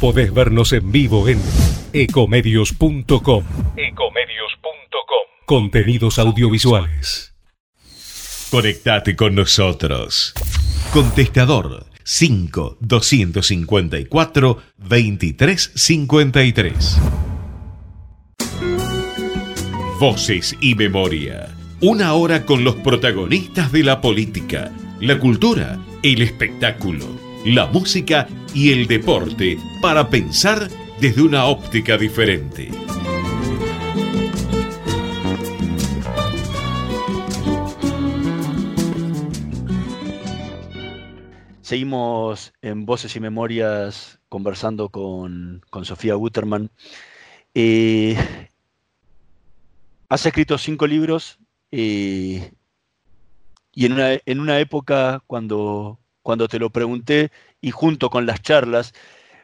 Podés 0.00 0.32
vernos 0.32 0.72
en 0.72 0.92
vivo 0.92 1.28
en 1.28 1.42
ecomedios.com. 1.92 3.44
Ecomedios.com. 3.76 5.26
Contenidos 5.46 6.18
audiovisuales. 6.18 7.34
Conectate 8.50 9.14
con 9.16 9.34
nosotros. 9.34 10.32
Contestador 10.92 11.86
5 12.04 12.78
254 12.80 14.62
2353. 14.76 17.00
Voces 19.98 20.56
y 20.60 20.76
memoria. 20.76 21.52
Una 21.80 22.12
hora 22.14 22.46
con 22.46 22.62
los 22.62 22.76
protagonistas 22.76 23.72
de 23.72 23.82
la 23.82 24.00
política, 24.00 24.70
la 25.00 25.18
cultura, 25.18 25.80
el 26.02 26.22
espectáculo, 26.22 27.04
la 27.46 27.66
música 27.66 28.26
y 28.52 28.72
el 28.72 28.88
deporte 28.88 29.56
para 29.80 30.10
pensar 30.10 30.68
desde 31.00 31.22
una 31.22 31.44
óptica 31.44 31.96
diferente. 31.96 32.70
Seguimos 41.60 42.52
en 42.62 42.84
Voces 42.84 43.14
y 43.14 43.20
Memorias 43.20 44.18
conversando 44.28 44.88
con, 44.88 45.62
Sofía 45.84 46.14
Guterman. 46.14 46.70
Eh, 47.54 48.16
has 50.08 50.26
escrito 50.26 50.58
cinco 50.58 50.88
libros 50.88 51.38
eh, 51.70 52.52
y 53.72 53.86
en 53.86 53.92
una, 53.92 54.18
en 54.24 54.40
una 54.40 54.58
época 54.58 55.22
cuando, 55.28 56.00
cuando 56.26 56.48
te 56.48 56.58
lo 56.58 56.70
pregunté 56.70 57.30
y 57.60 57.70
junto 57.70 58.10
con 58.10 58.26
las 58.26 58.42
charlas 58.42 58.94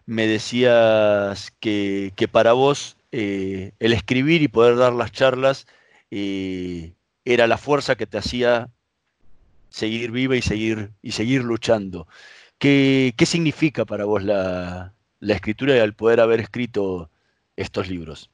me 0.05 0.27
decías 0.27 1.53
que, 1.61 2.13
para 2.33 2.55
vos 2.55 2.97
eh, 3.13 3.71
el 3.79 3.93
escribir 3.93 4.43
y 4.43 4.49
poder 4.49 4.75
dar 4.75 4.93
las 4.93 5.13
charlas 5.13 5.69
eh, 6.11 6.95
era 7.25 7.47
la 7.47 7.57
fuerza 7.57 7.95
que 7.95 8.09
te 8.09 8.19
hacía 8.19 8.69
seguir 9.71 10.11
viva 10.11 10.35
y 10.35 10.43
seguir, 10.43 10.91
y 11.03 11.13
seguir 11.13 11.45
luchando. 11.45 12.09
¿Qué, 12.59 13.15
significa 13.27 13.85
para 13.85 14.05
vos 14.05 14.25
la, 14.25 14.93
escritura 15.21 15.77
y 15.77 15.79
al 15.79 15.95
poder 15.95 16.19
haber 16.19 16.41
escrito 16.41 17.11
estos 17.55 17.89
libros? 17.89 18.29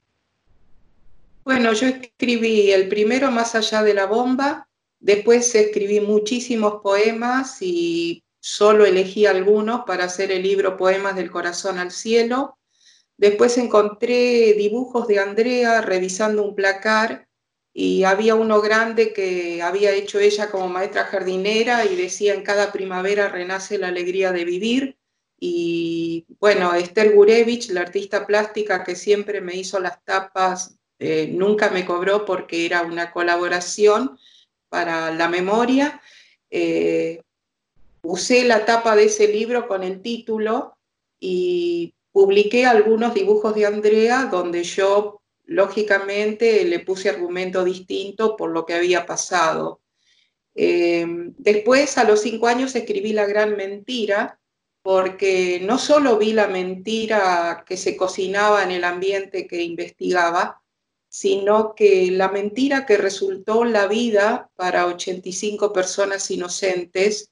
Bueno, 1.44 1.74
yo 1.74 1.86
escribí 1.86 2.70
el 2.70 2.88
primero 2.88 3.30
Más 3.30 3.54
allá 3.54 3.82
de 3.82 3.92
la 3.92 4.06
bomba, 4.06 4.66
después 5.00 5.54
escribí 5.54 6.00
muchísimos 6.00 6.80
poemas 6.82 7.58
y 7.60 8.22
Solo 8.40 8.86
elegí 8.86 9.26
algunos 9.26 9.82
para 9.86 10.04
hacer 10.04 10.30
el 10.30 10.42
libro 10.42 10.76
Poemas 10.76 11.16
del 11.16 11.30
Corazón 11.30 11.78
al 11.78 11.90
Cielo. 11.90 12.58
Después 13.16 13.58
encontré 13.58 14.54
dibujos 14.54 15.08
de 15.08 15.18
Andrea 15.18 15.80
revisando 15.80 16.44
un 16.44 16.54
placar 16.54 17.28
y 17.72 18.04
había 18.04 18.34
uno 18.34 18.60
grande 18.60 19.12
que 19.12 19.62
había 19.62 19.92
hecho 19.92 20.18
ella 20.18 20.50
como 20.50 20.68
maestra 20.68 21.04
jardinera 21.04 21.84
y 21.84 21.96
decía 21.96 22.34
en 22.34 22.42
cada 22.42 22.72
primavera 22.72 23.28
renace 23.28 23.78
la 23.78 23.88
alegría 23.88 24.32
de 24.32 24.44
vivir. 24.44 24.98
Y 25.40 26.26
bueno, 26.40 26.74
Esther 26.74 27.14
Gurevich, 27.14 27.70
la 27.70 27.82
artista 27.82 28.26
plástica 28.26 28.82
que 28.82 28.96
siempre 28.96 29.40
me 29.40 29.54
hizo 29.54 29.78
las 29.78 30.02
tapas, 30.04 30.76
eh, 30.98 31.28
nunca 31.32 31.70
me 31.70 31.84
cobró 31.84 32.24
porque 32.24 32.66
era 32.66 32.82
una 32.82 33.12
colaboración 33.12 34.18
para 34.68 35.12
la 35.12 35.28
memoria. 35.28 36.00
Eh, 36.50 37.22
usé 38.02 38.44
la 38.44 38.64
tapa 38.64 38.96
de 38.96 39.04
ese 39.04 39.28
libro 39.28 39.68
con 39.68 39.82
el 39.82 40.02
título 40.02 40.76
y 41.20 41.94
publiqué 42.12 42.66
algunos 42.66 43.14
dibujos 43.14 43.54
de 43.54 43.66
Andrea 43.66 44.28
donde 44.30 44.64
yo 44.64 45.20
lógicamente 45.44 46.64
le 46.64 46.80
puse 46.80 47.08
argumento 47.08 47.64
distinto 47.64 48.36
por 48.36 48.50
lo 48.50 48.66
que 48.66 48.74
había 48.74 49.06
pasado. 49.06 49.80
Eh, 50.54 51.06
después, 51.38 51.96
a 51.98 52.04
los 52.04 52.20
cinco 52.20 52.48
años, 52.48 52.74
escribí 52.74 53.12
La 53.12 53.26
Gran 53.26 53.56
Mentira, 53.56 54.38
porque 54.82 55.60
no 55.62 55.78
solo 55.78 56.18
vi 56.18 56.32
la 56.32 56.48
mentira 56.48 57.64
que 57.66 57.76
se 57.76 57.96
cocinaba 57.96 58.62
en 58.62 58.72
el 58.72 58.84
ambiente 58.84 59.46
que 59.46 59.62
investigaba, 59.62 60.62
sino 61.08 61.74
que 61.74 62.10
la 62.10 62.28
mentira 62.28 62.86
que 62.86 62.96
resultó 62.96 63.64
la 63.64 63.86
vida 63.86 64.50
para 64.56 64.86
85 64.86 65.72
personas 65.72 66.30
inocentes 66.30 67.30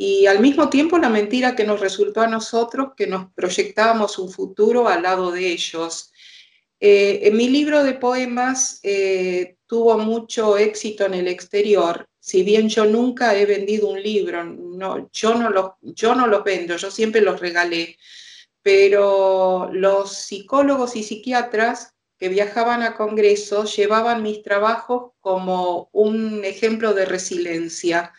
y 0.00 0.26
al 0.26 0.38
mismo 0.38 0.70
tiempo 0.70 0.96
la 0.96 1.08
mentira 1.08 1.56
que 1.56 1.64
nos 1.64 1.80
resultó 1.80 2.20
a 2.20 2.28
nosotros 2.28 2.90
que 2.96 3.08
nos 3.08 3.32
proyectábamos 3.32 4.16
un 4.20 4.30
futuro 4.30 4.88
al 4.88 5.02
lado 5.02 5.32
de 5.32 5.48
ellos. 5.48 6.12
Eh, 6.78 7.22
en 7.24 7.36
mi 7.36 7.48
libro 7.48 7.82
de 7.82 7.94
poemas 7.94 8.78
eh, 8.84 9.56
tuvo 9.66 9.98
mucho 9.98 10.56
éxito 10.56 11.04
en 11.04 11.14
el 11.14 11.26
exterior. 11.26 12.08
Si 12.20 12.44
bien 12.44 12.68
yo 12.68 12.84
nunca 12.84 13.36
he 13.36 13.44
vendido 13.44 13.88
un 13.88 14.00
libro, 14.00 14.44
no, 14.44 15.10
yo, 15.12 15.34
no 15.34 15.50
los, 15.50 15.72
yo 15.80 16.14
no 16.14 16.28
los 16.28 16.44
vendo, 16.44 16.76
yo 16.76 16.92
siempre 16.92 17.20
los 17.20 17.40
regalé. 17.40 17.98
Pero 18.62 19.68
los 19.72 20.12
psicólogos 20.12 20.94
y 20.94 21.02
psiquiatras 21.02 21.94
que 22.18 22.28
viajaban 22.28 22.82
a 22.82 22.94
congresos 22.94 23.74
llevaban 23.76 24.22
mis 24.22 24.44
trabajos 24.44 25.12
como 25.20 25.88
un 25.90 26.44
ejemplo 26.44 26.94
de 26.94 27.04
resiliencia. 27.04 28.12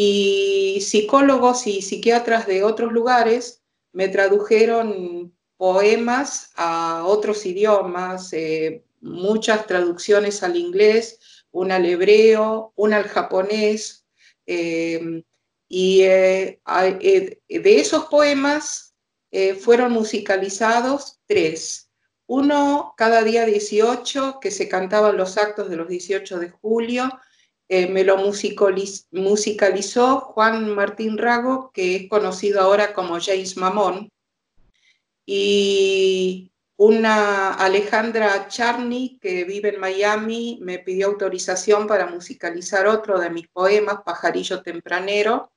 Y 0.00 0.80
psicólogos 0.80 1.66
y 1.66 1.82
psiquiatras 1.82 2.46
de 2.46 2.62
otros 2.62 2.92
lugares 2.92 3.64
me 3.90 4.06
tradujeron 4.06 5.36
poemas 5.56 6.52
a 6.54 7.02
otros 7.04 7.44
idiomas, 7.44 8.32
eh, 8.32 8.84
muchas 9.00 9.66
traducciones 9.66 10.44
al 10.44 10.54
inglés, 10.54 11.18
una 11.50 11.76
al 11.76 11.86
hebreo, 11.86 12.72
una 12.76 12.98
al 12.98 13.08
japonés. 13.08 14.06
Eh, 14.46 15.24
y 15.66 16.02
eh, 16.02 16.60
de 17.48 17.80
esos 17.80 18.04
poemas 18.04 18.94
fueron 19.58 19.90
musicalizados 19.90 21.18
tres. 21.26 21.90
Uno 22.28 22.94
cada 22.96 23.24
día 23.24 23.44
18, 23.46 24.38
que 24.40 24.52
se 24.52 24.68
cantaban 24.68 25.16
los 25.16 25.36
actos 25.38 25.68
de 25.68 25.74
los 25.74 25.88
18 25.88 26.38
de 26.38 26.50
julio, 26.50 27.10
me 27.68 28.04
lo 28.04 28.16
musicalizó 29.12 30.20
Juan 30.20 30.74
Martín 30.74 31.18
Rago, 31.18 31.70
que 31.72 31.96
es 31.96 32.08
conocido 32.08 32.60
ahora 32.60 32.94
como 32.94 33.20
James 33.20 33.56
Mamón, 33.56 34.10
y 35.30 36.50
una 36.76 37.52
Alejandra 37.52 38.48
Charney, 38.48 39.18
que 39.20 39.44
vive 39.44 39.74
en 39.74 39.80
Miami, 39.80 40.58
me 40.62 40.78
pidió 40.78 41.08
autorización 41.08 41.86
para 41.86 42.06
musicalizar 42.06 42.86
otro 42.86 43.18
de 43.20 43.28
mis 43.28 43.46
poemas, 43.48 43.98
Pajarillo 44.06 44.62
Tempranero. 44.62 45.52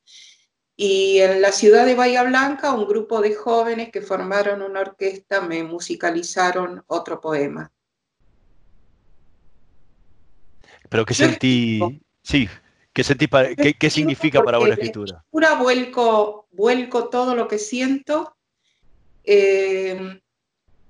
Y 0.76 1.20
en 1.20 1.42
la 1.42 1.54
ciudad 1.54 1.86
de 1.86 1.96
Bahía 1.96 2.24
Blanca, 2.24 2.74
un 2.74 2.86
grupo 2.86 3.22
de 3.22 3.34
jóvenes 3.34 3.92
que 3.92 4.02
formaron 4.02 4.62
una 4.62 4.82
orquesta 4.82 5.40
me 5.40 5.64
musicalizaron 5.64 6.84
otro 6.88 7.22
poema. 7.22 7.72
Pero 10.92 11.06
¿qué 11.06 11.14
sentí? 11.14 11.80
Sí, 12.22 12.50
¿qué, 12.92 13.04
sentí 13.06 13.28
qué, 13.80 13.90
significa 13.90 14.44
para 14.44 14.58
vos 14.58 14.68
la 14.68 14.74
escritura? 14.74 15.24
La 15.32 15.54
vuelco, 15.56 16.50
vuelco 16.52 17.08
todo 17.08 17.34
lo 17.34 17.48
que 17.48 17.58
siento 17.58 18.36
eh, 19.24 20.22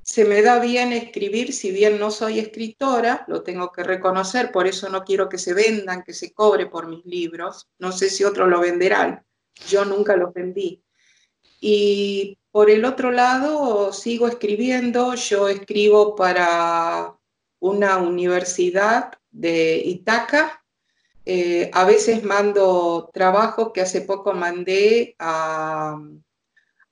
se 0.02 0.26
me 0.26 0.42
da 0.42 0.58
bien 0.58 0.92
escribir, 0.92 1.54
si 1.54 1.70
bien 1.70 2.00
no 2.00 2.10
soy 2.10 2.40
escritora, 2.40 3.24
lo 3.28 3.44
tengo 3.44 3.72
que 3.72 3.84
reconocer, 3.84 4.52
por 4.52 4.66
eso 4.66 4.90
no 4.90 5.04
quiero 5.04 5.30
que 5.30 5.38
se 5.38 5.54
vendan, 5.54 6.02
que 6.02 6.14
se 6.14 6.34
cobre 6.34 6.66
por 6.66 6.88
mis 6.88 7.06
libros. 7.06 7.68
No 7.78 7.92
sé 7.92 8.10
si 8.10 8.24
otros 8.24 8.50
lo 8.50 8.60
venderán, 8.60 9.24
yo 9.70 9.86
nunca 9.86 10.16
los 10.16 10.34
vendí. 10.34 10.82
Y 11.60 12.40
por 12.50 12.72
el 12.72 12.86
otro 12.86 13.12
lado, 13.12 13.94
sigo 13.94 14.28
escribiendo, 14.28 15.14
yo 15.14 15.48
escribo 15.48 16.16
para 16.16 17.16
una 17.60 17.98
universidad 17.98 19.21
de 19.32 19.82
Itaca, 19.86 20.64
eh, 21.26 21.70
a 21.74 21.86
veces 21.86 22.24
mando 22.24 23.10
trabajos 23.14 23.72
que 23.74 23.82
hace 23.82 24.02
poco 24.02 24.34
mandé 24.34 25.16
a 25.20 25.98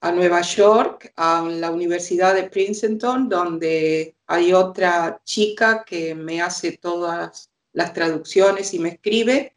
a 0.02 0.12
Nueva 0.12 0.42
York, 0.42 1.12
a 1.18 1.42
la 1.42 1.72
Universidad 1.72 2.34
de 2.34 2.44
Princeton, 2.44 3.28
donde 3.28 4.16
hay 4.28 4.54
otra 4.54 5.22
chica 5.26 5.84
que 5.86 6.16
me 6.16 6.42
hace 6.42 6.78
todas 6.78 7.50
las 7.74 7.94
traducciones 7.94 8.74
y 8.74 8.80
me 8.80 8.90
escribe. 8.90 9.56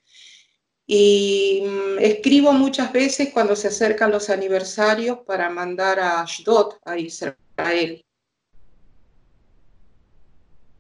Y 0.85 1.63
mm, 1.65 1.99
escribo 2.01 2.53
muchas 2.53 2.93
veces 2.93 3.31
cuando 3.33 3.55
se 3.55 3.69
acercan 3.69 4.11
los 4.11 4.31
aniversarios 4.31 5.19
para 5.21 5.49
mandar 5.49 6.01
a 6.01 6.23
Ashdod, 6.23 6.75
a 6.85 6.99
Israel. 6.99 8.05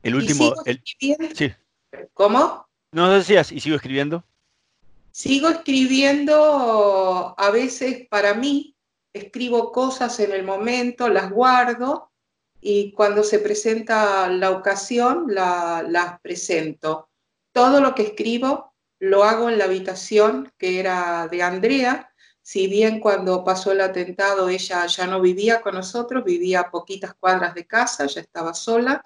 El 0.03 0.15
último. 0.17 0.53
Sí. 1.35 1.53
¿Cómo? 2.15 2.67
No 2.93 3.11
decías, 3.11 3.53
¿y 3.53 3.61
sigo 3.61 3.77
escribiendo? 3.77 4.25
Sigo 5.11 5.49
escribiendo 5.49 7.35
a 7.37 7.51
veces 7.51 8.07
para 8.09 8.35
mí, 8.35 8.77
escribo 9.13 9.73
cosas 9.73 10.19
en 10.21 10.33
el 10.33 10.43
momento, 10.43 11.09
las 11.09 11.31
guardo 11.31 12.11
y 12.61 12.93
cuando 12.93 13.23
se 13.23 13.39
presenta 13.39 14.29
la 14.29 14.51
ocasión 14.51 15.27
las 15.29 16.21
presento. 16.21 17.11
Todo 17.53 17.81
lo 17.81 17.95
que 17.95 18.03
escribo 18.03 18.73
lo 18.99 19.25
hago 19.25 19.51
en 19.51 19.59
la 19.59 19.65
habitación 19.65 20.51
que 20.57 20.81
era 20.81 21.29
de 21.29 21.43
Andrea, 21.43 22.13
si 22.41 22.67
bien 22.67 23.01
cuando 23.01 23.45
pasó 23.45 23.73
el 23.73 23.81
atentado 23.81 24.49
ella 24.49 24.87
ya 24.87 25.07
no 25.07 25.21
vivía 25.21 25.61
con 25.61 25.75
nosotros, 25.75 26.25
vivía 26.25 26.61
a 26.61 26.71
poquitas 26.71 27.15
cuadras 27.15 27.55
de 27.55 27.67
casa, 27.67 28.07
ya 28.07 28.21
estaba 28.21 28.55
sola. 28.55 29.05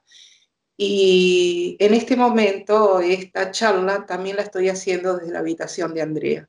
Y 0.76 1.76
en 1.80 1.94
este 1.94 2.16
momento 2.16 3.00
esta 3.00 3.50
charla 3.50 4.04
también 4.06 4.36
la 4.36 4.42
estoy 4.42 4.68
haciendo 4.68 5.16
desde 5.16 5.32
la 5.32 5.38
habitación 5.38 5.94
de 5.94 6.02
Andrea 6.02 6.48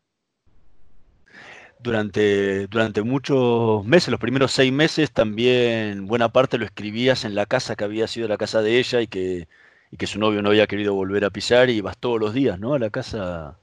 durante, 1.80 2.68
durante 2.68 3.02
muchos 3.02 3.86
meses, 3.86 4.10
los 4.10 4.20
primeros 4.20 4.52
seis 4.52 4.72
meses, 4.72 5.12
también 5.12 6.08
buena 6.08 6.30
parte 6.30 6.58
lo 6.58 6.66
escribías 6.66 7.26
en 7.26 7.36
la 7.36 7.46
casa 7.46 7.76
que 7.76 7.84
había 7.84 8.08
sido 8.08 8.28
la 8.28 8.38
casa 8.38 8.62
de 8.62 8.80
ella 8.80 9.02
y 9.02 9.08
que, 9.08 9.48
y 9.92 9.98
que 9.98 10.08
su 10.08 10.20
novio 10.20 10.42
no 10.42 10.50
había 10.50 10.68
querido 10.68 10.94
volver 10.94 11.26
a 11.26 11.30
pisar 11.30 11.70
y 11.70 11.78
ibas 11.78 11.98
todos 11.98 12.20
los 12.20 12.34
días, 12.34 12.60
¿no? 12.60 12.74
A 12.74 12.80
la 12.80 12.90
casa. 12.90 13.58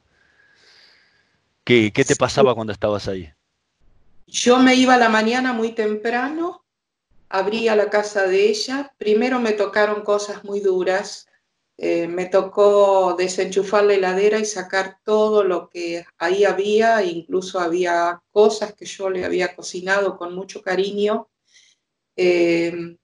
¿Qué, 1.65 1.93
qué 1.93 2.05
te 2.05 2.17
pasaba 2.17 2.55
cuando 2.55 2.73
estabas 2.73 3.09
ahí? 3.09 3.31
Yo 4.27 4.59
me 4.59 4.75
iba 4.75 4.95
a 4.95 4.99
la 4.99 5.09
mañana 5.09 5.53
muy 5.53 5.73
temprano, 5.73 6.64
abría 7.35 7.74
la 7.74 7.91
casa 7.91 8.28
de 8.28 8.49
ella, 8.49 8.95
primero 8.97 9.41
me 9.41 9.55
tocaron 9.55 10.03
cosas 10.05 10.45
muy 10.45 10.61
duras, 10.61 11.26
eh, 11.76 12.07
me 12.07 12.26
tocó 12.26 13.16
desenchufar 13.18 13.82
la 13.82 13.95
heladera 13.95 14.39
y 14.39 14.45
sacar 14.45 15.01
todo 15.03 15.43
lo 15.43 15.68
que 15.68 16.05
ahí 16.16 16.45
había, 16.45 17.03
incluso 17.03 17.59
había 17.59 18.22
cosas 18.30 18.74
que 18.74 18.87
yo 18.87 19.11
le 19.11 19.24
había 19.24 19.57
cocinado 19.57 20.16
con 20.16 20.32
mucho 20.32 20.62
cariño. 20.62 21.28
Eh, 22.14 22.97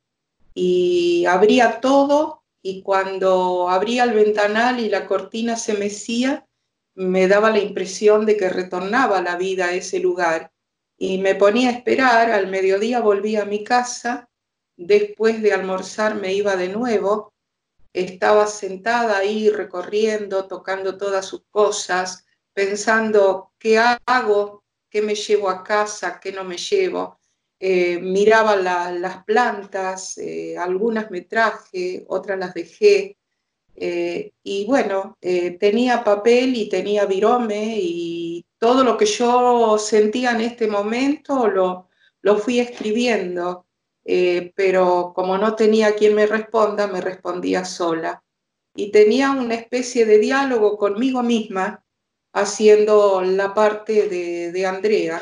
y 0.55 1.25
abría 1.27 1.81
todo 1.81 2.45
y 2.63 2.83
cuando 2.83 3.69
abría 3.69 4.05
el 4.05 4.13
ventanal 4.13 4.79
y 4.79 4.89
la 4.89 5.09
cortina 5.09 5.57
se 5.57 5.75
mecía, 5.75 6.47
me 6.95 7.27
daba 7.27 7.51
la 7.51 7.59
impresión 7.59 8.27
de 8.27 8.37
que 8.37 8.49
retornaba 8.49 9.23
la 9.23 9.35
vida 9.35 9.67
a 9.67 9.75
ese 9.75 9.99
lugar. 9.99 10.53
Y 11.01 11.19
me 11.19 11.35
ponía 11.35 11.71
a 11.71 11.73
esperar, 11.73 12.31
al 12.31 12.47
mediodía 12.47 13.01
volvía 13.01 13.43
a 13.43 13.47
mi 13.47 13.65
casa, 13.65 14.29
después 14.77 15.43
de 15.43 15.53
almorzar 15.53 16.15
me 16.15 16.33
iba 16.33 16.55
de 16.57 16.69
nuevo 16.69 17.33
estaba 17.93 18.47
sentada 18.47 19.19
ahí 19.19 19.51
recorriendo, 19.51 20.47
tocando 20.47 20.97
todas 20.97 21.27
sus 21.27 21.43
cosas, 21.51 22.25
pensando 22.53 23.53
qué 23.59 23.79
hago, 23.79 24.63
qué 24.89 25.03
me 25.03 25.15
llevo 25.15 25.49
a 25.49 25.65
casa, 25.65 26.21
qué 26.21 26.33
no 26.33 26.45
me 26.45 26.57
llevo. 26.57 27.19
Eh, 27.59 27.99
miraba 27.99 28.57
las 28.57 29.25
plantas, 29.25 30.17
eh, 30.19 30.57
algunas 30.57 31.11
me 31.11 31.23
traje, 31.23 32.05
otras 32.09 32.39
las 32.39 32.55
dejé. 32.55 33.17
Eh, 33.77 34.33
y 34.43 34.67
bueno, 34.67 35.17
tenía 35.21 36.05
papel 36.05 36.55
y 36.55 36.69
tenía 36.69 37.07
virome 37.07 37.77
y 37.79 38.45
todo 38.61 38.85
lo 38.85 38.97
que 38.97 39.07
yo 39.07 39.77
sentía 39.79 40.31
en 40.31 40.43
este 40.43 40.69
momento 40.69 41.49
lo, 41.49 41.89
lo 42.23 42.39
fui 42.39 42.61
escribiendo, 42.61 43.67
eh, 44.05 44.53
pero 44.55 45.13
como 45.13 45.37
no 45.37 45.57
tenía 45.57 45.97
quien 45.97 46.15
me 46.15 46.27
responda, 46.27 46.87
me 46.87 47.01
respondía 47.01 47.65
sola. 47.65 48.23
Y 48.77 48.93
tenía 48.93 49.33
una 49.33 49.55
especie 49.55 50.07
de 50.07 50.19
diálogo 50.19 50.79
conmigo 50.79 51.25
misma 51.25 51.85
haciendo 52.33 53.23
la 53.23 53.53
parte 53.53 54.09
de, 54.09 54.53
de 54.53 54.67
Andrea. 54.67 55.21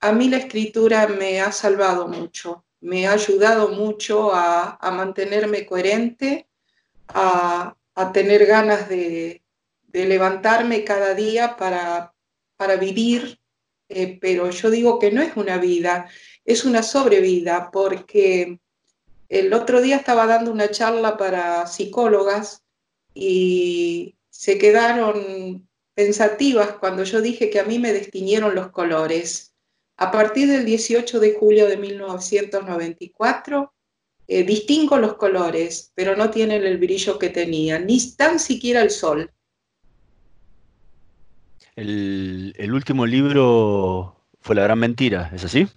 a 0.00 0.12
mí 0.12 0.28
la 0.28 0.36
escritura 0.36 1.06
me 1.06 1.40
ha 1.40 1.50
salvado 1.52 2.06
mucho, 2.06 2.66
me 2.80 3.06
ha 3.06 3.12
ayudado 3.12 3.68
mucho 3.68 4.34
a, 4.34 4.76
a 4.76 4.90
mantenerme 4.90 5.64
coherente 5.64 6.46
a, 7.08 7.76
tener 8.12 8.46
ganas 8.46 8.88
de, 8.88 9.42
levantarme 10.04 10.84
cada 10.84 11.14
día 11.14 11.56
para, 11.56 12.12
para 12.56 12.76
vivir, 12.76 13.38
eh, 13.88 14.18
pero 14.20 14.50
yo 14.50 14.70
digo 14.70 14.98
que 14.98 15.10
no 15.10 15.22
es 15.22 15.36
una 15.36 15.58
vida, 15.58 16.08
es 16.44 16.64
una 16.64 16.82
sobrevida, 16.82 17.70
porque 17.70 18.58
el 19.28 19.52
otro 19.52 19.80
día 19.80 19.96
estaba 19.96 20.26
dando 20.26 20.52
una 20.52 20.70
charla 20.70 21.16
para 21.16 21.66
psicólogas 21.66 22.62
y 23.14 24.16
se 24.30 24.58
quedaron 24.58 25.66
pensativas 25.94 26.72
cuando 26.72 27.04
yo 27.04 27.22
dije 27.22 27.48
que 27.48 27.58
a 27.58 27.64
mí 27.64 27.78
me 27.78 27.92
destiñeron 27.92 28.54
los 28.54 28.70
colores. 28.70 29.54
A 29.96 30.10
partir 30.10 30.48
del 30.48 30.66
18 30.66 31.20
de 31.20 31.32
julio 31.32 31.66
de 31.66 31.78
1994, 31.78 33.72
eh, 34.28 34.42
distingo 34.44 34.98
los 34.98 35.14
colores, 35.14 35.92
pero 35.94 36.14
no 36.16 36.30
tienen 36.30 36.64
el 36.64 36.78
brillo 36.78 37.18
que 37.18 37.30
tenían, 37.30 37.86
ni 37.86 37.98
tan 38.12 38.38
siquiera 38.38 38.82
el 38.82 38.90
sol. 38.90 39.32
El, 41.76 42.72
último 42.72 43.06
libro 43.06 44.16
fue 44.40 44.56
La 44.56 44.62
Gran 44.62 44.78
Mentira, 44.78 45.30
¿es 45.34 45.44
así? 45.44 45.68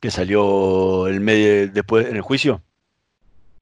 Que 0.00 0.10
salió 0.10 1.06
el 1.06 1.20
medio, 1.20 1.68
después 1.68 2.06
en 2.08 2.16
el 2.16 2.22
juicio. 2.22 2.62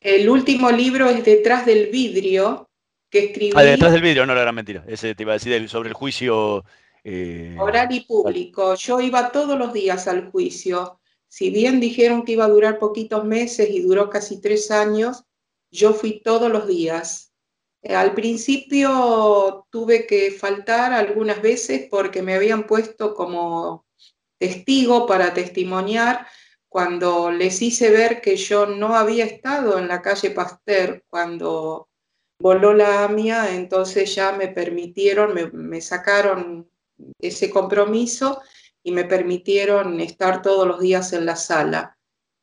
El 0.01 0.29
último 0.29 0.71
libro 0.71 1.09
es 1.09 1.25
Detrás 1.25 1.67
del 1.67 1.89
vidrio, 1.91 2.69
que 3.11 3.27
escribí. 3.27 3.53
Ah, 3.55 3.63
Detrás 3.63 3.93
del 3.93 4.03
vidrio, 4.03 4.27
no 4.27 4.35
la 4.35 4.43
gran 4.43 4.55
mentira. 4.55 4.85
Ese 4.87 5.15
te 5.15 5.23
iba 5.25 5.33
a 5.33 5.39
decir 5.39 5.69
sobre 5.69 5.91
el 5.91 5.95
juicio. 5.95 6.65
Eh, 7.05 7.57
Oral 7.59 7.93
y 7.93 8.01
público. 8.01 8.75
Yo 8.75 9.01
iba 9.01 9.31
todos 9.31 9.59
los 9.59 9.73
días 9.73 10.09
al 10.09 10.31
juicio 10.31 10.99
si 11.29 11.51
bien 11.51 11.79
dijeron 11.79 12.25
que 12.25 12.33
iba 12.33 12.47
a 12.47 12.49
durar 12.49 12.79
poquitos 12.79 13.25
meses 13.25 13.69
y 13.71 13.83
duró 13.83 14.09
casi 14.09 14.41
tres 14.41 14.71
años, 14.71 15.25
yo 15.71 15.93
fui 15.93 16.21
todos 16.21 16.51
los 16.51 16.67
días. 16.67 17.28
Eh, 17.83 17.95
al 17.95 18.15
principio 18.15 19.67
tuve 19.71 20.07
que 20.07 20.31
faltar 20.33 20.93
algunas 20.93 21.41
veces 21.41 21.87
porque 21.91 22.23
me 22.23 22.35
habían 22.35 22.67
puesto 22.67 23.15
como 23.15 23.87
testigo 24.39 25.07
para 25.07 25.35
testimoniar 25.35 26.27
cuando 26.69 27.31
les 27.31 27.63
hice 27.63 27.91
ver 27.91 28.21
que 28.21 28.37
yo 28.37 28.67
no 28.67 28.95
había 28.95 29.25
estado 29.25 29.79
en 29.79 29.89
la 29.89 30.03
calle 30.03 30.31
Pasteur 30.31 31.05
cuando 31.09 31.89
voló 32.41 32.73
la 32.75 33.05
AMIA, 33.05 33.55
entonces 33.55 34.15
ya 34.15 34.33
me 34.33 34.49
permitieron, 34.49 35.35
me, 35.35 35.51
me 35.51 35.81
sacaron 35.81 36.71
ese 37.21 37.51
compromiso 37.51 38.43
y 38.83 38.93
me 38.93 39.05
permitieron 39.05 40.01
estar 40.01 40.43
todos 40.43 40.67
los 40.67 40.81
días 40.81 41.13
en 41.13 41.27
la 41.27 41.37
sala. 41.37 41.98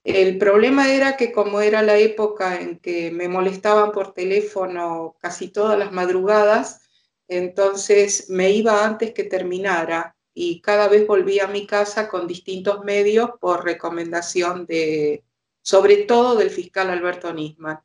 El 0.05 0.37
problema 0.37 0.93
era 0.93 1.17
que 1.17 1.31
como 1.31 1.59
era 1.61 1.81
la 1.81 1.97
época 1.97 2.61
en 2.61 2.77
que 2.77 3.09
me 3.09 3.27
molestaban 3.27 3.91
por 3.91 4.13
teléfono 4.13 5.15
casi 5.19 5.47
todas 5.47 5.77
las 5.77 5.91
madrugadas, 5.91 6.87
entonces 7.27 8.29
me 8.29 8.51
iba 8.51 8.85
antes 8.85 9.13
que 9.13 9.23
terminara 9.23 10.15
y 10.33 10.61
cada 10.61 10.87
vez 10.87 11.07
volvía 11.07 11.45
a 11.45 11.49
mi 11.49 11.65
casa 11.65 12.07
con 12.07 12.27
distintos 12.27 12.83
medios 12.83 13.31
por 13.41 13.65
recomendación 13.65 14.67
de, 14.67 15.23
sobre 15.63 15.97
todo 16.03 16.35
del 16.35 16.51
fiscal 16.51 16.91
Alberto 16.91 17.33
Nisman. 17.33 17.79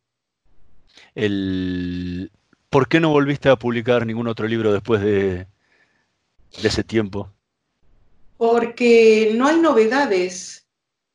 El... 1.15 2.31
¿Por 2.69 2.87
qué 2.87 3.01
no 3.01 3.11
volviste 3.11 3.49
a 3.49 3.57
publicar 3.57 4.07
ningún 4.07 4.29
otro 4.29 4.47
libro 4.47 4.73
después 4.73 5.01
de, 5.01 5.47
de 6.61 6.69
ese 6.69 6.85
tiempo? 6.85 7.33
porque 8.41 9.33
no 9.37 9.49
hay 9.49 9.61
novedades. 9.61 10.60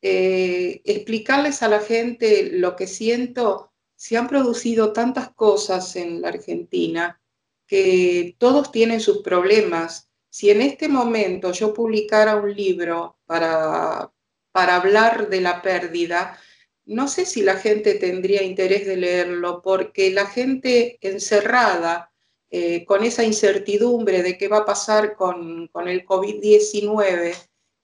Eh, 0.08 0.82
explicarles 0.84 1.64
a 1.64 1.68
la 1.68 1.80
gente 1.80 2.50
lo 2.52 2.76
que 2.76 2.86
siento, 2.86 3.72
se 3.96 4.16
han 4.16 4.28
producido 4.28 4.92
tantas 4.92 5.30
cosas 5.34 5.96
en 5.96 6.20
la 6.20 6.28
Argentina 6.28 7.20
que 7.66 8.36
todos 8.38 8.70
tienen 8.70 9.00
sus 9.00 9.22
problemas. 9.22 10.08
Si 10.30 10.50
en 10.50 10.62
este 10.62 10.88
momento 10.88 11.50
yo 11.50 11.74
publicara 11.74 12.36
un 12.36 12.54
libro 12.54 13.18
para, 13.26 14.12
para 14.52 14.76
hablar 14.76 15.28
de 15.28 15.40
la 15.40 15.60
pérdida, 15.60 16.38
no 16.84 17.08
sé 17.08 17.26
si 17.26 17.42
la 17.42 17.56
gente 17.56 17.94
tendría 17.94 18.44
interés 18.44 18.86
de 18.86 18.96
leerlo, 18.98 19.60
porque 19.60 20.12
la 20.12 20.26
gente 20.26 20.98
encerrada, 21.00 22.12
eh, 22.48 22.84
con 22.84 23.02
esa 23.02 23.24
incertidumbre 23.24 24.22
de 24.22 24.38
qué 24.38 24.46
va 24.46 24.58
a 24.58 24.64
pasar 24.64 25.16
con, 25.16 25.68
el 25.88 26.06
COVID-19, 26.06 27.34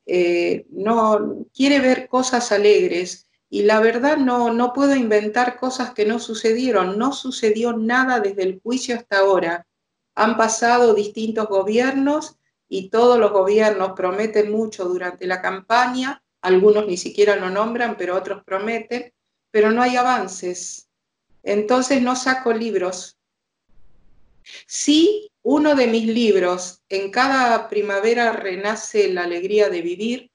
eh, 0.07 0.67
no 0.71 1.47
quiere 1.55 1.81
ver 1.81 2.09
cosas 2.09 2.53
alegres 2.53 3.29
y 3.49 3.63
la 3.63 3.81
verdad 3.81 4.17
no, 4.17 4.53
no 4.53 4.73
puedo 4.73 4.95
inventar 4.95 5.59
cosas 5.59 5.93
que 5.93 6.05
no 6.05 6.19
sucedieron, 6.19 6.99
no 6.99 7.13
sucedió 7.13 7.77
nada 7.77 8.21
desde 8.21 8.43
el 8.45 8.61
juicio 8.61 8.97
hasta 8.97 9.19
ahora. 9.19 9.67
Han 10.15 10.37
pasado 10.37 10.95
distintos 10.95 11.49
gobiernos 11.49 12.37
y 12.69 12.89
todos 12.89 13.19
los 13.19 13.33
gobiernos 13.33 13.93
prometen 13.93 14.51
mucho 14.51 14.85
durante 14.85 15.27
la 15.27 15.43
campaña, 15.43 16.23
algunos 16.41 16.87
ni 16.87 16.97
siquiera 16.97 17.37
lo 17.37 17.51
nombran, 17.51 17.97
pero 17.97 18.17
otros 18.17 18.43
prometen, 18.45 19.13
pero 19.51 19.71
no 19.71 19.83
hay 19.83 19.97
avances. 19.97 20.89
Entonces 21.43 22.01
no 22.01 22.17
saco 22.17 22.53
libros, 22.53 23.19
Sí, 24.67 25.32
uno 25.43 25.75
de 25.75 25.87
mis 25.87 26.07
libros, 26.07 26.83
En 26.89 27.11
cada 27.11 27.69
primavera 27.69 28.33
renace 28.33 29.13
la 29.13 29.25
alegría 29.25 29.69
de 29.69 29.83
vivir. 29.83 30.31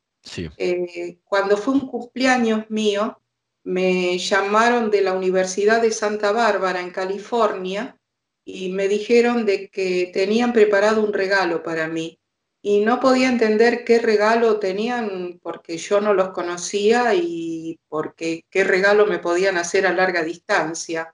Eh, 0.58 1.20
cuando 1.24 1.56
fue 1.56 1.76
un 1.76 1.88
cumpleaños 1.88 2.70
mío, 2.70 3.22
me 3.64 4.18
llamaron 4.18 4.92
de 4.92 5.02
la 5.02 5.14
Universidad 5.14 5.82
de 5.82 5.92
Santa 5.92 6.32
Bárbara 6.32 6.82
en 6.82 6.92
California 6.92 7.98
y 8.44 8.70
me 8.70 8.88
dijeron 8.88 9.46
de 9.46 9.70
que 9.70 10.10
tenían 10.14 10.52
preparado 10.52 11.04
un 11.04 11.14
regalo 11.14 11.64
para 11.64 11.88
mí. 11.88 12.20
Y 12.62 12.80
no 12.80 13.00
podía 13.00 13.30
entender 13.30 13.86
qué 13.86 14.00
regalo 14.00 14.60
tenían 14.60 15.40
porque 15.42 15.78
yo 15.78 16.02
no 16.02 16.14
los 16.14 16.30
conocía 16.30 17.14
y 17.14 17.80
porque 17.88 18.44
qué 18.50 18.64
regalo 18.64 19.06
me 19.06 19.20
podían 19.20 19.58
hacer 19.58 19.88
a 19.88 19.94
larga 19.94 20.24
distancia 20.24 21.14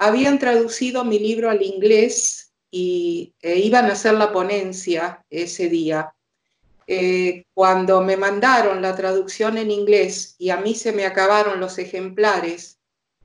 habían 0.00 0.38
traducido 0.38 1.04
mi 1.04 1.18
libro 1.18 1.50
al 1.50 1.62
inglés 1.62 2.39
y 2.70 3.34
e 3.40 3.58
iban 3.58 3.86
a 3.86 3.92
hacer 3.92 4.14
la 4.14 4.32
ponencia 4.32 5.24
ese 5.30 5.68
día. 5.68 6.14
Eh, 6.86 7.44
cuando 7.54 8.00
me 8.02 8.16
mandaron 8.16 8.82
la 8.82 8.96
traducción 8.96 9.58
en 9.58 9.70
inglés 9.70 10.34
y 10.38 10.50
a 10.50 10.56
mí 10.56 10.74
se 10.74 10.92
me 10.92 11.06
acabaron 11.06 11.60
los 11.60 11.78
ejemplares 11.78 12.78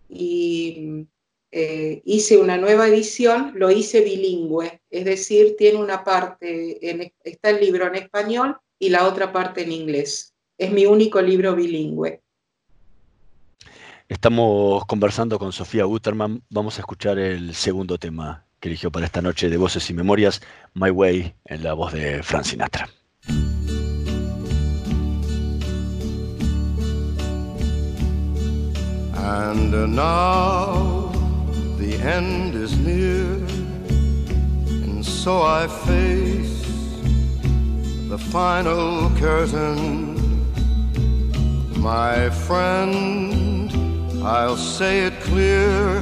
y 0.08 1.08
eh, 1.52 2.02
hice 2.06 2.38
una 2.38 2.58
nueva 2.58 2.88
edición, 2.88 3.54
lo 3.56 3.72
hice 3.72 4.02
bilingüe, 4.02 4.82
es 4.90 5.06
decir, 5.06 5.56
tiene 5.58 5.80
una 5.80 6.04
parte, 6.04 7.10
está 7.24 7.50
el 7.50 7.60
libro 7.60 7.88
en 7.88 7.96
español 7.96 8.58
y 8.78 8.90
la 8.90 9.08
otra 9.08 9.32
parte 9.32 9.64
en 9.64 9.72
inglés. 9.72 10.34
Es 10.58 10.72
mi 10.72 10.86
único 10.86 11.22
libro 11.22 11.56
bilingüe. 11.56 12.22
Estamos 14.08 14.86
conversando 14.86 15.40
con 15.40 15.52
Sofía 15.52 15.86
Guterman. 15.86 16.44
Vamos 16.50 16.78
a 16.78 16.82
escuchar 16.82 17.18
el 17.18 17.56
segundo 17.56 17.98
tema 17.98 18.45
que 18.66 18.70
eligió 18.70 18.92
para 18.92 19.06
esta 19.06 19.22
noche 19.22 19.48
de 19.48 19.58
Voces 19.58 19.88
y 19.92 19.94
Memorias, 19.94 20.42
My 20.74 20.90
Way, 20.90 21.36
en 21.46 21.64
la 21.64 21.74
voz 21.74 21.94
de 21.94 22.24
Frank 22.24 22.46
Sinatra. 22.46 22.90
And 29.14 29.96
now 29.96 31.12
the 31.78 31.94
end 32.02 32.56
is 32.56 32.76
near, 32.80 33.38
and 34.84 35.06
so 35.06 35.44
I 35.44 35.68
face 35.86 36.66
the 38.10 38.18
final 38.18 39.12
curtain, 39.20 40.16
my 41.78 42.32
friend. 42.32 43.72
I'll 44.24 44.58
say 44.58 45.06
it 45.06 45.14
clear, 45.22 46.02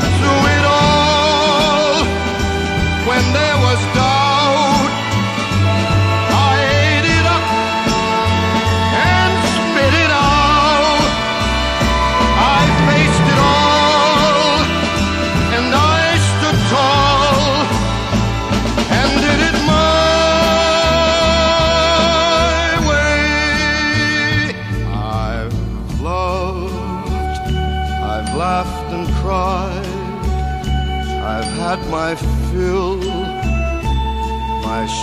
do 0.00 0.32
it 0.54 0.64
all. 0.64 0.89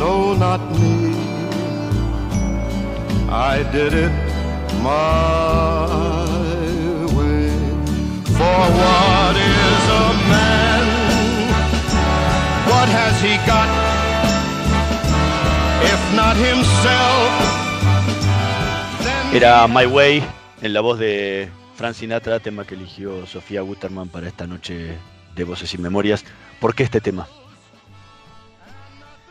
no, 0.00 0.34
not 0.34 0.60
me. 0.80 1.12
I 3.28 3.62
did 3.70 3.92
it 3.92 4.12
my 4.82 5.84
way. 7.16 7.50
For 8.38 8.60
what 8.80 9.36
is 9.36 9.84
a 10.04 10.06
man? 10.32 10.84
What 12.70 12.88
has 12.98 13.16
he 13.26 13.34
got? 13.50 13.68
If 15.92 16.02
not 16.16 16.36
himself, 16.36 17.30
Era 19.34 19.68
My 19.68 19.86
Way 19.86 20.22
en 20.62 20.72
la 20.72 20.80
voz 20.80 20.98
de 20.98 21.48
Frank 21.76 21.94
Sinatra, 21.94 22.40
tema 22.40 22.64
que 22.64 22.74
eligió 22.74 23.26
Sofía 23.26 23.60
Guterman 23.60 24.08
para 24.08 24.28
esta 24.28 24.46
noche 24.46 24.96
de 25.36 25.44
Voces 25.44 25.72
y 25.74 25.78
Memorias. 25.78 26.24
¿Por 26.58 26.74
qué 26.74 26.84
este 26.84 27.00
tema? 27.00 27.28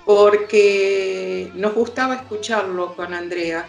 Porque 0.09 1.51
nos 1.53 1.75
gustaba 1.75 2.15
escucharlo 2.15 2.95
con 2.95 3.13
Andrea. 3.13 3.67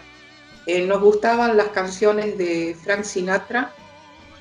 Eh, 0.65 0.87
nos 0.87 0.99
gustaban 0.99 1.55
las 1.55 1.67
canciones 1.67 2.35
de 2.35 2.75
Frank 2.83 3.03
Sinatra, 3.03 3.71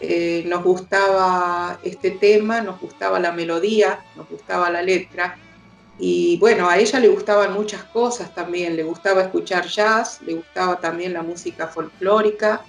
eh, 0.01 0.42
nos 0.46 0.64
gustaba 0.64 1.78
este 1.82 2.12
tema, 2.12 2.62
nos 2.62 2.80
gustaba 2.80 3.20
la 3.20 3.32
melodía, 3.32 4.03
nos 4.16 4.30
gustaba 4.30 4.70
la 4.70 4.80
letra. 4.80 5.36
Y 5.98 6.38
bueno, 6.38 6.70
a 6.70 6.78
ella 6.78 7.01
le 7.01 7.09
gustaban 7.09 7.53
muchas 7.53 7.84
cosas 7.84 8.34
también, 8.34 8.76
le 8.76 8.82
gustaba 8.82 9.20
escuchar 9.20 9.66
jazz, 9.66 10.22
le 10.22 10.36
gustaba 10.36 10.80
también 10.80 11.12
la 11.12 11.22
música 11.22 11.66
folclórica, 11.66 12.62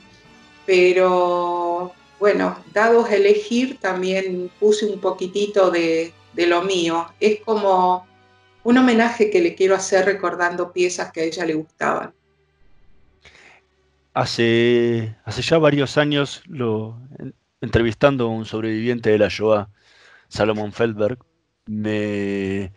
pero 0.65 1.93
bueno, 2.19 2.57
dados 2.73 3.09
a 3.09 3.15
elegir, 3.15 3.79
también 3.79 4.51
puse 4.59 4.87
un 4.87 4.99
poquitito 4.99 5.71
de, 5.71 6.11
de 6.33 6.47
lo 6.47 6.63
mío. 6.63 7.07
Es 7.21 7.39
como 7.45 8.10
un 8.63 8.77
homenaje 8.77 9.29
que 9.29 9.41
le 9.41 9.55
quiero 9.55 9.75
hacer 9.75 10.05
recordando 10.05 10.71
piezas 10.71 11.11
que 11.11 11.21
a 11.21 11.23
ella 11.23 11.45
le 11.45 11.53
gustaban. 11.55 12.13
Hace, 14.13 15.15
hace 15.23 15.41
ya 15.41 15.57
varios 15.57 15.97
años, 15.97 16.43
lo, 16.47 16.99
en- 17.19 17.33
entrevistando 17.61 18.25
a 18.25 18.29
un 18.29 18.45
sobreviviente 18.45 19.09
de 19.09 19.17
la 19.17 19.29
Shoah, 19.29 19.69
Salomon 20.29 20.73
Feldberg, 20.73 21.19
me, 21.67 22.73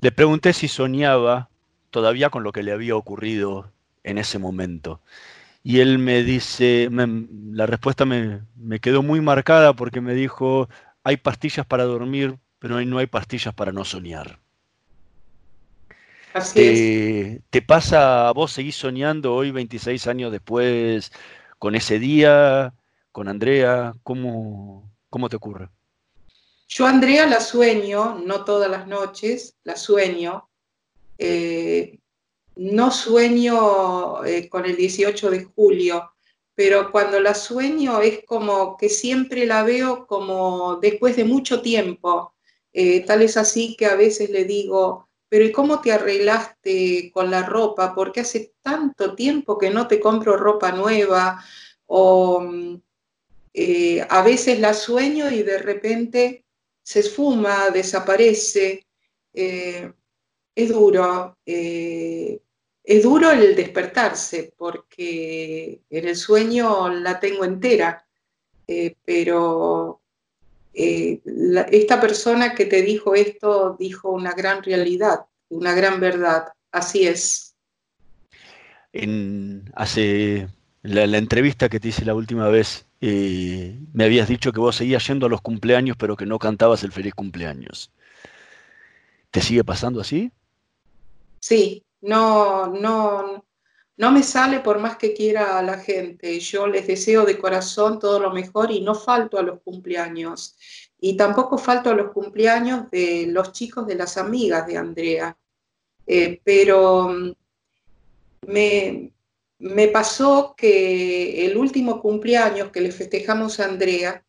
le 0.00 0.12
pregunté 0.12 0.52
si 0.52 0.68
soñaba 0.68 1.48
todavía 1.90 2.30
con 2.30 2.42
lo 2.42 2.52
que 2.52 2.62
le 2.62 2.72
había 2.72 2.96
ocurrido 2.96 3.72
en 4.02 4.18
ese 4.18 4.38
momento. 4.38 5.00
Y 5.64 5.80
él 5.80 5.98
me 5.98 6.22
dice, 6.24 6.88
la 6.90 7.66
respuesta 7.66 8.04
me, 8.06 8.42
me 8.56 8.80
quedó 8.80 9.02
muy 9.02 9.20
marcada 9.20 9.74
porque 9.74 10.00
me 10.02 10.14
dijo, 10.14 10.68
hay 11.04 11.18
pastillas 11.18 11.66
para 11.66 11.84
dormir, 11.84 12.38
pero 12.60 12.80
no 12.84 12.98
hay 12.98 13.06
pastillas 13.08 13.54
para 13.54 13.72
no 13.72 13.84
soñar. 13.84 14.43
Así 16.34 16.60
es. 16.60 16.78
¿Te, 16.78 17.42
te 17.48 17.62
pasa, 17.62 18.32
vos 18.32 18.50
seguís 18.50 18.74
soñando 18.74 19.32
hoy, 19.34 19.52
26 19.52 20.08
años 20.08 20.32
después, 20.32 21.12
con 21.60 21.76
ese 21.76 22.00
día, 22.00 22.74
con 23.12 23.28
Andrea? 23.28 23.94
¿Cómo, 24.02 24.92
cómo 25.08 25.28
te 25.28 25.36
ocurre? 25.36 25.68
Yo 26.66 26.86
Andrea 26.86 27.26
la 27.26 27.40
sueño, 27.40 28.18
no 28.18 28.44
todas 28.44 28.68
las 28.68 28.88
noches, 28.88 29.54
la 29.62 29.76
sueño. 29.76 30.50
Eh, 31.18 32.00
no 32.56 32.90
sueño 32.90 34.24
eh, 34.24 34.48
con 34.48 34.64
el 34.64 34.74
18 34.74 35.30
de 35.30 35.44
julio, 35.44 36.14
pero 36.56 36.90
cuando 36.90 37.20
la 37.20 37.34
sueño 37.34 38.00
es 38.00 38.24
como 38.26 38.76
que 38.76 38.88
siempre 38.88 39.46
la 39.46 39.62
veo 39.62 40.04
como 40.08 40.78
después 40.82 41.14
de 41.14 41.24
mucho 41.24 41.62
tiempo. 41.62 42.34
Eh, 42.72 43.04
tal 43.06 43.22
es 43.22 43.36
así 43.36 43.76
que 43.76 43.86
a 43.86 43.94
veces 43.94 44.30
le 44.30 44.44
digo, 44.44 45.08
pero 45.34 45.46
¿y 45.46 45.50
cómo 45.50 45.80
te 45.80 45.90
arreglaste 45.90 47.10
con 47.12 47.28
la 47.28 47.42
ropa? 47.42 47.92
Porque 47.92 48.20
hace 48.20 48.52
tanto 48.62 49.16
tiempo 49.16 49.58
que 49.58 49.68
no 49.68 49.88
te 49.88 49.98
compro 49.98 50.36
ropa 50.36 50.70
nueva. 50.70 51.44
O 51.86 52.38
mm, 52.38 52.80
eh, 53.52 54.06
a 54.08 54.22
veces 54.22 54.60
la 54.60 54.72
sueño 54.72 55.28
y 55.32 55.42
de 55.42 55.58
repente 55.58 56.44
se 56.84 57.00
esfuma, 57.00 57.70
desaparece. 57.70 58.86
eh, 59.32 59.92
es 60.54 60.68
duro. 60.68 61.36
eh, 61.44 62.40
es 62.84 63.02
duro 63.02 63.32
el 63.32 63.56
despertarse 63.56 64.54
porque 64.56 65.80
en 65.90 66.06
el 66.08 66.14
sueño 66.14 66.90
la 66.90 67.18
tengo 67.18 67.44
entera, 67.44 68.06
pero 69.04 70.00
eh, 70.74 71.20
la- 71.24 71.62
esta 71.62 72.00
persona 72.00 72.54
que 72.54 72.66
te 72.66 72.82
dijo 72.82 73.14
esto 73.14 73.76
dijo 73.78 74.10
una 74.10 74.32
gran 74.32 74.62
realidad, 74.62 75.26
una 75.48 75.74
gran 75.74 76.00
verdad. 76.00 76.48
Así 76.72 77.06
es. 77.06 77.54
en, 78.92 79.70
hace 79.74 80.48
la, 80.82 81.06
la 81.06 81.18
entrevista 81.18 81.68
que 81.68 81.80
te 81.80 81.88
hice 81.88 82.04
la 82.04 82.14
última 82.14 82.48
vez, 82.48 82.86
eh, 83.00 83.78
me 83.92 84.04
habías 84.04 84.28
dicho 84.28 84.52
que 84.52 84.60
vos 84.60 84.76
seguías 84.76 85.06
yendo 85.06 85.26
a 85.26 85.28
los 85.28 85.40
cumpleaños, 85.42 85.96
pero 85.98 86.16
que 86.16 86.26
no 86.26 86.38
cantabas 86.38 86.84
el 86.84 86.92
feliz 86.92 87.14
cumpleaños. 87.14 87.90
¿Te 89.30 89.40
sigue 89.42 89.64
pasando 89.64 90.00
así? 90.00 90.30
Sí, 91.40 91.84
no, 92.00 92.66
no, 92.68 93.44
no 93.96 94.10
me 94.10 94.22
sale 94.22 94.60
por 94.60 94.78
más 94.78 94.96
que 94.96 95.14
quiera 95.14 95.58
a 95.58 95.62
la 95.62 95.78
gente. 95.78 96.40
Yo 96.40 96.66
les 96.66 96.86
deseo 96.86 97.24
de 97.24 97.38
corazón 97.38 97.98
todo 97.98 98.18
lo 98.18 98.32
mejor 98.32 98.70
y 98.70 98.80
no 98.80 98.94
falto 98.94 99.38
a 99.38 99.42
los 99.42 99.60
cumpleaños. 99.62 100.56
Y 100.98 101.16
tampoco 101.16 101.58
falto 101.58 101.90
a 101.90 101.94
los 101.94 102.12
cumpleaños 102.12 102.90
de 102.90 103.26
los 103.28 103.52
chicos 103.52 103.86
de 103.86 103.94
las 103.94 104.16
amigas 104.16 104.66
de 104.66 104.76
Andrea. 104.76 105.36
Eh, 106.06 106.40
pero 106.42 107.08
mm, 107.08 107.32
me, 108.48 109.12
me 109.58 109.88
pasó 109.88 110.54
que 110.56 111.46
el 111.46 111.56
último 111.56 112.00
cumpleaños 112.00 112.70
que 112.70 112.80
le 112.80 112.90
festejamos 112.90 113.60
a 113.60 113.66
Andrea, 113.66 114.24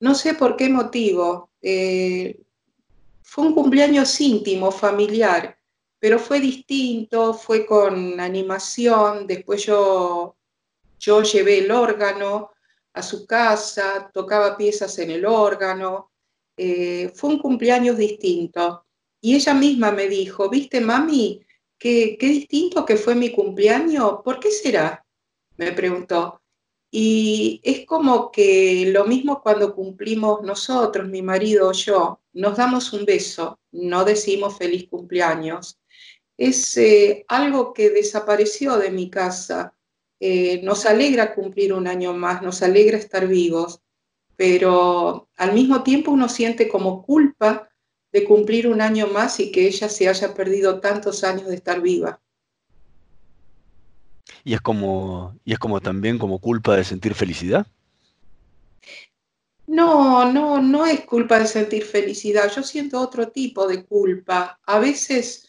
no 0.00 0.14
sé 0.14 0.34
por 0.34 0.56
qué 0.56 0.68
motivo, 0.68 1.50
eh, 1.60 2.40
fue 3.22 3.46
un 3.46 3.54
cumpleaños 3.54 4.20
íntimo, 4.20 4.70
familiar, 4.70 5.57
pero 5.98 6.18
fue 6.18 6.40
distinto, 6.40 7.34
fue 7.34 7.66
con 7.66 8.20
animación, 8.20 9.26
después 9.26 9.64
yo, 9.64 10.36
yo 10.98 11.22
llevé 11.22 11.58
el 11.58 11.70
órgano 11.70 12.50
a 12.92 13.02
su 13.02 13.26
casa, 13.26 14.10
tocaba 14.12 14.56
piezas 14.56 14.98
en 14.98 15.10
el 15.10 15.26
órgano, 15.26 16.10
eh, 16.56 17.12
fue 17.14 17.30
un 17.30 17.38
cumpleaños 17.38 17.96
distinto. 17.96 18.84
Y 19.20 19.34
ella 19.34 19.54
misma 19.54 19.90
me 19.90 20.08
dijo, 20.08 20.48
viste, 20.48 20.80
mami, 20.80 21.44
qué, 21.78 22.16
qué 22.18 22.26
distinto 22.26 22.84
que 22.84 22.96
fue 22.96 23.14
mi 23.14 23.32
cumpleaños, 23.32 24.20
¿por 24.24 24.38
qué 24.38 24.50
será? 24.50 25.04
Me 25.56 25.72
preguntó. 25.72 26.40
Y 26.90 27.60
es 27.64 27.84
como 27.86 28.30
que 28.30 28.90
lo 28.92 29.04
mismo 29.04 29.42
cuando 29.42 29.74
cumplimos 29.74 30.42
nosotros, 30.42 31.06
mi 31.08 31.20
marido 31.22 31.68
o 31.68 31.72
yo, 31.72 32.20
nos 32.32 32.56
damos 32.56 32.92
un 32.92 33.04
beso, 33.04 33.58
no 33.72 34.04
decimos 34.04 34.56
feliz 34.56 34.88
cumpleaños. 34.88 35.78
Es 36.38 36.76
eh, 36.76 37.24
algo 37.28 37.74
que 37.74 37.90
desapareció 37.90 38.78
de 38.78 38.90
mi 38.90 39.10
casa. 39.10 39.74
Eh, 40.20 40.60
nos 40.62 40.86
alegra 40.86 41.34
cumplir 41.34 41.72
un 41.72 41.86
año 41.86 42.14
más, 42.14 42.42
nos 42.42 42.62
alegra 42.62 42.96
estar 42.96 43.26
vivos, 43.26 43.82
pero 44.36 45.28
al 45.36 45.52
mismo 45.52 45.82
tiempo 45.82 46.12
uno 46.12 46.28
siente 46.28 46.68
como 46.68 47.02
culpa 47.02 47.68
de 48.12 48.24
cumplir 48.24 48.68
un 48.68 48.80
año 48.80 49.08
más 49.08 49.40
y 49.40 49.50
que 49.50 49.66
ella 49.66 49.88
se 49.88 50.08
haya 50.08 50.32
perdido 50.32 50.80
tantos 50.80 51.24
años 51.24 51.48
de 51.48 51.56
estar 51.56 51.80
viva. 51.80 52.20
Y 54.44 54.54
es 54.54 54.60
como, 54.60 55.36
y 55.44 55.52
es 55.52 55.58
como 55.58 55.80
también 55.80 56.18
como 56.18 56.38
culpa 56.38 56.76
de 56.76 56.84
sentir 56.84 57.14
felicidad. 57.14 57.66
No, 59.66 60.32
no, 60.32 60.62
no 60.62 60.86
es 60.86 61.00
culpa 61.00 61.38
de 61.38 61.46
sentir 61.46 61.84
felicidad. 61.84 62.50
Yo 62.54 62.62
siento 62.62 63.00
otro 63.00 63.28
tipo 63.28 63.66
de 63.66 63.84
culpa. 63.84 64.58
A 64.64 64.78
veces 64.78 65.47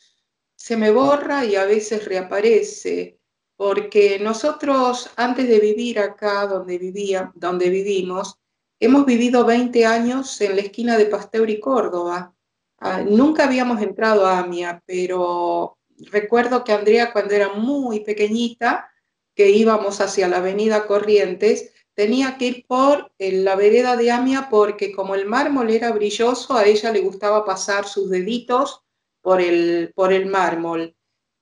se 0.59 0.75
me 0.75 0.91
borra 0.91 1.45
y 1.45 1.55
a 1.55 1.63
veces 1.63 2.03
reaparece, 2.03 3.17
porque 3.55 4.19
nosotros 4.19 5.09
antes 5.15 5.47
de 5.47 5.57
vivir 5.59 5.99
acá 5.99 6.45
donde 6.47 6.77
vivía, 6.77 7.31
donde 7.33 7.69
vivimos, 7.69 8.37
hemos 8.77 9.05
vivido 9.05 9.45
20 9.45 9.85
años 9.85 10.39
en 10.41 10.57
la 10.57 10.61
esquina 10.61 10.97
de 10.97 11.05
Pasteur 11.05 11.49
y 11.49 11.61
Córdoba. 11.61 12.35
Ah, 12.77 13.01
nunca 13.01 13.45
habíamos 13.45 13.81
entrado 13.81 14.25
a 14.25 14.39
AMIA, 14.39 14.83
pero 14.85 15.77
recuerdo 16.11 16.65
que 16.65 16.73
Andrea 16.73 17.13
cuando 17.13 17.33
era 17.33 17.53
muy 17.53 18.01
pequeñita, 18.01 18.91
que 19.35 19.51
íbamos 19.51 20.01
hacia 20.01 20.27
la 20.27 20.37
avenida 20.37 20.87
Corrientes, 20.87 21.71
tenía 21.93 22.37
que 22.37 22.47
ir 22.47 22.65
por 22.67 23.13
la 23.17 23.55
vereda 23.55 23.95
de 23.95 24.11
Amia 24.11 24.49
porque 24.49 24.91
como 24.91 25.15
el 25.15 25.25
mármol 25.25 25.69
era 25.69 25.93
brilloso, 25.93 26.53
a 26.53 26.65
ella 26.65 26.91
le 26.91 26.99
gustaba 26.99 27.45
pasar 27.45 27.87
sus 27.87 28.09
deditos 28.09 28.83
por 29.21 29.41
el, 29.41 29.91
por 29.95 30.13
el 30.13 30.25
mármol. 30.25 30.95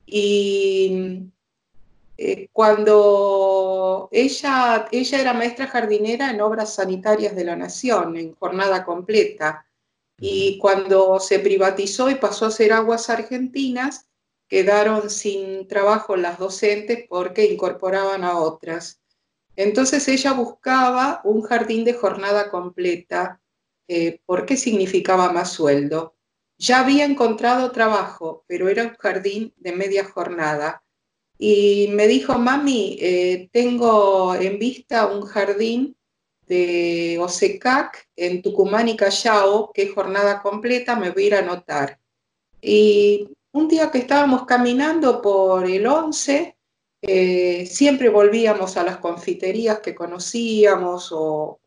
Y 0.06 1.30
eh, 2.18 2.48
cuando 2.52 4.10
ella, 4.12 4.88
ella 4.92 5.22
era 5.22 5.34
maestra 5.34 5.68
jardinera 5.68 6.32
en 6.32 6.42
obras 6.42 6.76
sanitarias 6.76 7.36
de 7.36 7.46
la 7.46 7.56
Nación, 7.56 8.18
en 8.18 8.34
jornada 8.36 8.84
completa, 8.86 9.68
y 10.20 10.58
cuando 10.58 11.20
se 11.20 11.40
privatizó 11.40 12.10
y 12.10 12.16
pasó 12.16 12.48
a 12.48 12.52
ser 12.52 12.74
aguas 12.74 13.10
argentinas, 13.10 14.08
quedaron 14.48 15.10
sin 15.10 15.68
trabajo 15.68 16.16
las 16.16 16.40
docentes 16.40 17.06
porque 17.08 17.46
incorporaban 17.46 18.24
a 18.24 18.40
otras. 18.40 19.00
Entonces 19.56 20.08
ella 20.08 20.34
buscaba 20.34 21.22
un 21.24 21.42
jardín 21.44 21.84
de 21.84 21.94
jornada 21.94 22.50
completa 22.50 23.42
eh, 23.88 24.20
porque 24.26 24.58
significaba 24.58 25.32
más 25.32 25.52
sueldo. 25.52 26.16
Ya 26.58 26.80
había 26.80 27.06
encontrado 27.06 27.72
trabajo, 27.72 28.44
pero 28.48 28.70
era 28.70 28.84
un 28.84 28.96
jardín 28.96 29.54
de 29.58 29.72
media 29.74 30.06
jornada. 30.06 30.84
Y 31.38 31.90
me 31.92 32.08
dijo, 32.08 32.38
mami, 32.38 32.98
eh, 33.00 33.50
tengo 33.52 34.34
en 34.36 34.58
vista 34.58 35.08
un 35.08 35.22
jardín 35.22 35.96
de 36.48 37.18
OSECAC 37.22 38.08
en 38.16 38.42
Tucumán 38.42 38.88
y 38.88 38.96
Callao, 38.96 39.72
que 39.74 39.84
es 39.84 39.94
jornada 39.94 40.42
completa, 40.42 40.96
me 40.96 41.12
voy 41.12 41.24
a 41.24 41.28
ir 41.28 41.36
a 41.36 41.40
anotar. 41.40 42.00
Y 42.62 43.30
un 43.52 43.68
día 43.68 43.92
que 43.92 44.00
estábamos 44.00 44.46
caminando 44.46 45.22
por 45.22 45.66
el 45.66 45.86
11, 45.86 46.58
eh, 47.02 47.66
siempre 47.68 48.10
volvíamos 48.10 48.76
a 48.78 48.84
las 48.84 48.98
confiterías 48.98 49.80
que 49.80 49.94
conocíamos 49.94 51.10
o, 51.12 51.60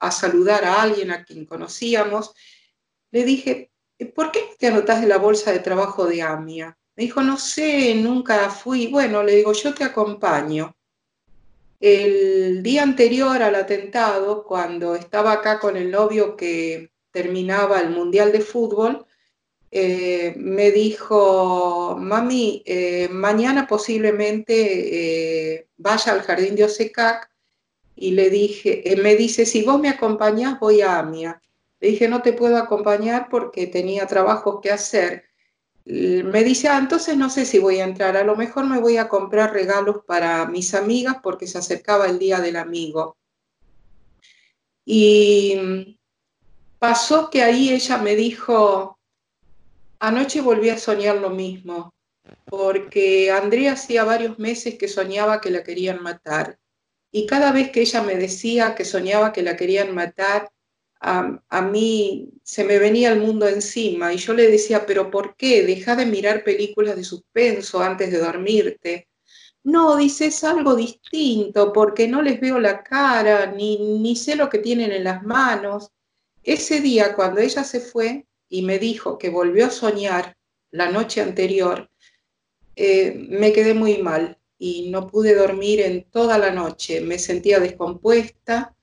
a, 0.00 0.10
saludar 0.10 0.64
a 0.64 0.82
alguien 0.82 1.10
a 1.10 1.24
quien 1.24 1.44
conocíamos. 1.44 2.34
Le 3.10 3.24
dije, 3.24 3.70
¿por 4.14 4.30
qué 4.32 4.50
te 4.58 4.68
anotás 4.68 5.00
de 5.00 5.06
la 5.06 5.18
bolsa 5.18 5.52
de 5.52 5.60
trabajo 5.60 6.06
de 6.06 6.22
AMIA? 6.22 6.76
Me 6.96 7.04
dijo, 7.04 7.22
no 7.22 7.36
sé, 7.36 7.94
nunca 7.94 8.50
fui. 8.50 8.88
Bueno, 8.88 9.22
le 9.22 9.36
digo, 9.36 9.52
yo 9.52 9.74
te 9.74 9.84
acompaño. 9.84 10.74
El 11.80 12.62
día 12.62 12.82
anterior 12.82 13.40
al 13.40 13.54
atentado, 13.54 14.44
cuando 14.44 14.96
estaba 14.96 15.32
acá 15.32 15.60
con 15.60 15.76
el 15.76 15.90
novio 15.90 16.36
que 16.36 16.90
terminaba 17.12 17.80
el 17.80 17.90
Mundial 17.90 18.32
de 18.32 18.40
Fútbol, 18.40 19.06
eh, 19.70 20.34
me 20.36 20.72
dijo, 20.72 21.96
mami, 21.98 22.62
eh, 22.66 23.08
mañana 23.10 23.66
posiblemente 23.66 25.54
eh, 25.54 25.68
vaya 25.76 26.12
al 26.12 26.22
jardín 26.22 26.56
de 26.56 26.64
Osecac 26.64 27.30
y 27.94 28.12
le 28.12 28.30
dije, 28.30 28.82
me 29.02 29.14
dice, 29.14 29.44
si 29.44 29.62
vos 29.62 29.78
me 29.78 29.90
acompañás, 29.90 30.58
voy 30.58 30.80
a 30.80 30.98
Amia. 30.98 31.40
Le 31.80 31.88
dije, 31.88 32.08
no 32.08 32.22
te 32.22 32.32
puedo 32.32 32.56
acompañar 32.56 33.28
porque 33.30 33.66
tenía 33.66 34.06
trabajos 34.06 34.60
que 34.62 34.70
hacer 34.70 35.28
me 35.88 36.44
dice, 36.44 36.68
ah, 36.68 36.76
entonces 36.76 37.16
no 37.16 37.30
sé 37.30 37.46
si 37.46 37.58
voy 37.58 37.80
a 37.80 37.84
entrar, 37.84 38.16
a 38.16 38.24
lo 38.24 38.36
mejor 38.36 38.66
me 38.66 38.78
voy 38.78 38.98
a 38.98 39.08
comprar 39.08 39.54
regalos 39.54 40.04
para 40.06 40.44
mis 40.46 40.74
amigas 40.74 41.16
porque 41.22 41.46
se 41.46 41.56
acercaba 41.56 42.06
el 42.06 42.18
día 42.18 42.40
del 42.40 42.56
amigo. 42.56 43.16
Y 44.84 45.98
pasó 46.78 47.30
que 47.30 47.42
ahí 47.42 47.70
ella 47.70 47.96
me 47.96 48.16
dijo, 48.16 48.98
anoche 49.98 50.42
volví 50.42 50.68
a 50.68 50.78
soñar 50.78 51.16
lo 51.16 51.30
mismo, 51.30 51.94
porque 52.44 53.30
Andrea 53.30 53.72
hacía 53.72 54.04
varios 54.04 54.38
meses 54.38 54.76
que 54.76 54.88
soñaba 54.88 55.40
que 55.40 55.50
la 55.50 55.62
querían 55.62 56.02
matar. 56.02 56.58
Y 57.10 57.26
cada 57.26 57.50
vez 57.50 57.70
que 57.70 57.80
ella 57.80 58.02
me 58.02 58.16
decía 58.16 58.74
que 58.74 58.84
soñaba 58.84 59.32
que 59.32 59.42
la 59.42 59.56
querían 59.56 59.94
matar, 59.94 60.50
a, 61.00 61.62
mí 61.62 62.30
se 62.42 62.64
me 62.64 62.78
venía 62.78 63.12
el 63.12 63.20
mundo 63.20 63.46
encima 63.46 64.12
y 64.12 64.16
yo 64.16 64.34
le 64.34 64.50
decía, 64.50 64.84
pero 64.86 65.10
¿por 65.10 65.36
qué? 65.36 65.64
Deja 65.64 65.94
de 65.96 66.06
mirar 66.06 66.44
películas 66.44 66.96
de 66.96 67.04
suspenso 67.04 67.80
antes 67.80 68.10
de 68.10 68.18
dormirte. 68.18 69.08
No, 69.64 69.96
dice, 69.96 70.26
es 70.26 70.44
algo 70.44 70.74
distinto 70.74 71.72
porque 71.72 72.08
no 72.08 72.22
les 72.22 72.40
veo 72.40 72.58
la 72.58 72.82
cara 72.82 73.46
ni, 73.46 73.98
ni 73.98 74.16
sé 74.16 74.36
lo 74.36 74.48
que 74.48 74.58
tienen 74.58 74.92
en 74.92 75.04
las 75.04 75.22
manos. 75.22 75.90
Ese 76.42 76.80
día, 76.80 77.14
cuando 77.14 77.40
ella 77.40 77.64
se 77.64 77.80
fue 77.80 78.26
y 78.48 78.62
me 78.62 78.78
dijo 78.78 79.18
que 79.18 79.28
volvió 79.28 79.66
a 79.66 79.70
soñar 79.70 80.36
la 80.70 80.90
noche 80.90 81.20
anterior, 81.20 81.90
eh, 82.76 83.26
me 83.28 83.52
quedé 83.52 83.74
muy 83.74 83.98
mal 83.98 84.38
y 84.58 84.90
no 84.90 85.06
pude 85.06 85.34
dormir 85.34 85.80
en 85.80 86.04
toda 86.04 86.38
la 86.38 86.50
noche. 86.50 87.00
Me 87.00 87.18
sentía 87.18 87.60
descompuesta, 87.60 88.74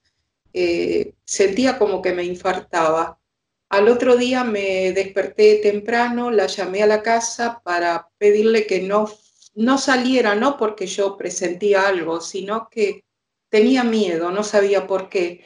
eh, 0.58 1.12
sentía 1.22 1.76
como 1.78 2.00
que 2.00 2.14
me 2.14 2.24
infartaba. 2.24 3.20
Al 3.68 3.88
otro 3.88 4.16
día 4.16 4.42
me 4.42 4.90
desperté 4.92 5.56
temprano, 5.56 6.30
la 6.30 6.46
llamé 6.46 6.82
a 6.82 6.86
la 6.86 7.02
casa 7.02 7.60
para 7.62 8.08
pedirle 8.16 8.66
que 8.66 8.80
no, 8.80 9.06
no 9.54 9.76
saliera, 9.76 10.34
no 10.34 10.56
porque 10.56 10.86
yo 10.86 11.18
presentía 11.18 11.86
algo, 11.86 12.22
sino 12.22 12.70
que 12.70 13.04
tenía 13.50 13.84
miedo, 13.84 14.30
no 14.30 14.42
sabía 14.42 14.86
por 14.86 15.10
qué. 15.10 15.44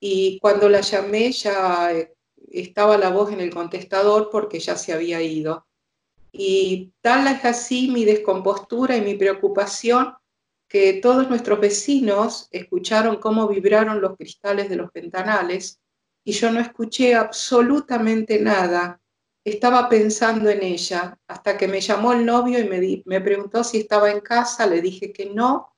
Y 0.00 0.38
cuando 0.40 0.70
la 0.70 0.80
llamé 0.80 1.32
ya 1.32 1.92
eh, 1.92 2.14
estaba 2.50 2.96
la 2.96 3.10
voz 3.10 3.32
en 3.32 3.40
el 3.40 3.52
contestador 3.52 4.30
porque 4.32 4.58
ya 4.58 4.76
se 4.76 4.94
había 4.94 5.20
ido. 5.20 5.66
Y 6.32 6.94
tal 7.02 7.26
es 7.26 7.44
así 7.44 7.88
mi 7.88 8.06
descompostura 8.06 8.96
y 8.96 9.02
mi 9.02 9.16
preocupación 9.16 10.14
que 10.68 10.94
todos 10.94 11.28
nuestros 11.28 11.60
vecinos 11.60 12.48
escucharon 12.50 13.16
cómo 13.16 13.48
vibraron 13.48 14.00
los 14.00 14.16
cristales 14.16 14.68
de 14.68 14.76
los 14.76 14.92
ventanales 14.92 15.80
y 16.24 16.32
yo 16.32 16.50
no 16.50 16.60
escuché 16.60 17.14
absolutamente 17.14 18.40
nada. 18.40 19.00
Estaba 19.44 19.88
pensando 19.88 20.50
en 20.50 20.62
ella 20.64 21.16
hasta 21.28 21.56
que 21.56 21.68
me 21.68 21.80
llamó 21.80 22.12
el 22.12 22.26
novio 22.26 22.58
y 22.58 22.64
me, 22.64 23.02
me 23.04 23.20
preguntó 23.20 23.62
si 23.62 23.78
estaba 23.78 24.10
en 24.10 24.20
casa, 24.20 24.66
le 24.66 24.82
dije 24.82 25.12
que 25.12 25.26
no. 25.26 25.72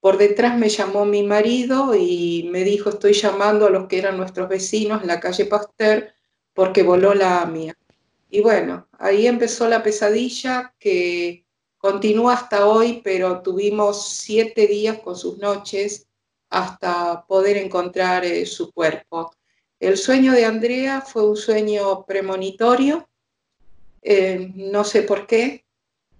Por 0.00 0.18
detrás 0.18 0.58
me 0.58 0.68
llamó 0.68 1.04
mi 1.04 1.22
marido 1.22 1.94
y 1.94 2.48
me 2.50 2.64
dijo 2.64 2.90
estoy 2.90 3.12
llamando 3.12 3.66
a 3.66 3.70
los 3.70 3.86
que 3.86 3.98
eran 3.98 4.16
nuestros 4.16 4.48
vecinos 4.48 5.02
en 5.02 5.08
la 5.08 5.20
calle 5.20 5.46
Pasteur 5.46 6.12
porque 6.52 6.82
voló 6.82 7.14
la 7.14 7.42
AMIA. 7.42 7.76
Y 8.28 8.40
bueno, 8.40 8.88
ahí 8.98 9.26
empezó 9.26 9.68
la 9.68 9.82
pesadilla 9.82 10.74
que 10.78 11.41
continúa 11.82 12.34
hasta 12.34 12.68
hoy, 12.68 13.00
pero 13.02 13.42
tuvimos 13.42 14.06
siete 14.06 14.68
días 14.68 15.00
con 15.00 15.16
sus 15.16 15.38
noches 15.38 16.06
hasta 16.48 17.26
poder 17.26 17.56
encontrar 17.56 18.24
eh, 18.24 18.46
su 18.46 18.70
cuerpo. 18.70 19.34
El 19.80 19.96
sueño 19.96 20.30
de 20.30 20.44
Andrea 20.44 21.00
fue 21.00 21.28
un 21.28 21.36
sueño 21.36 22.06
premonitorio, 22.06 23.08
eh, 24.00 24.52
no 24.54 24.84
sé 24.84 25.02
por 25.02 25.26
qué, 25.26 25.64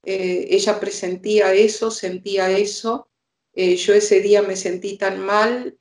eh, 0.02 0.48
ella 0.50 0.80
presentía 0.80 1.54
eso, 1.54 1.92
sentía 1.92 2.50
eso, 2.50 3.08
yo 3.54 3.92
ese 3.94 4.20
día 4.20 4.40
me 4.42 4.56
sentí 4.56 4.96
tan 4.96 5.20
mal, 5.20 5.76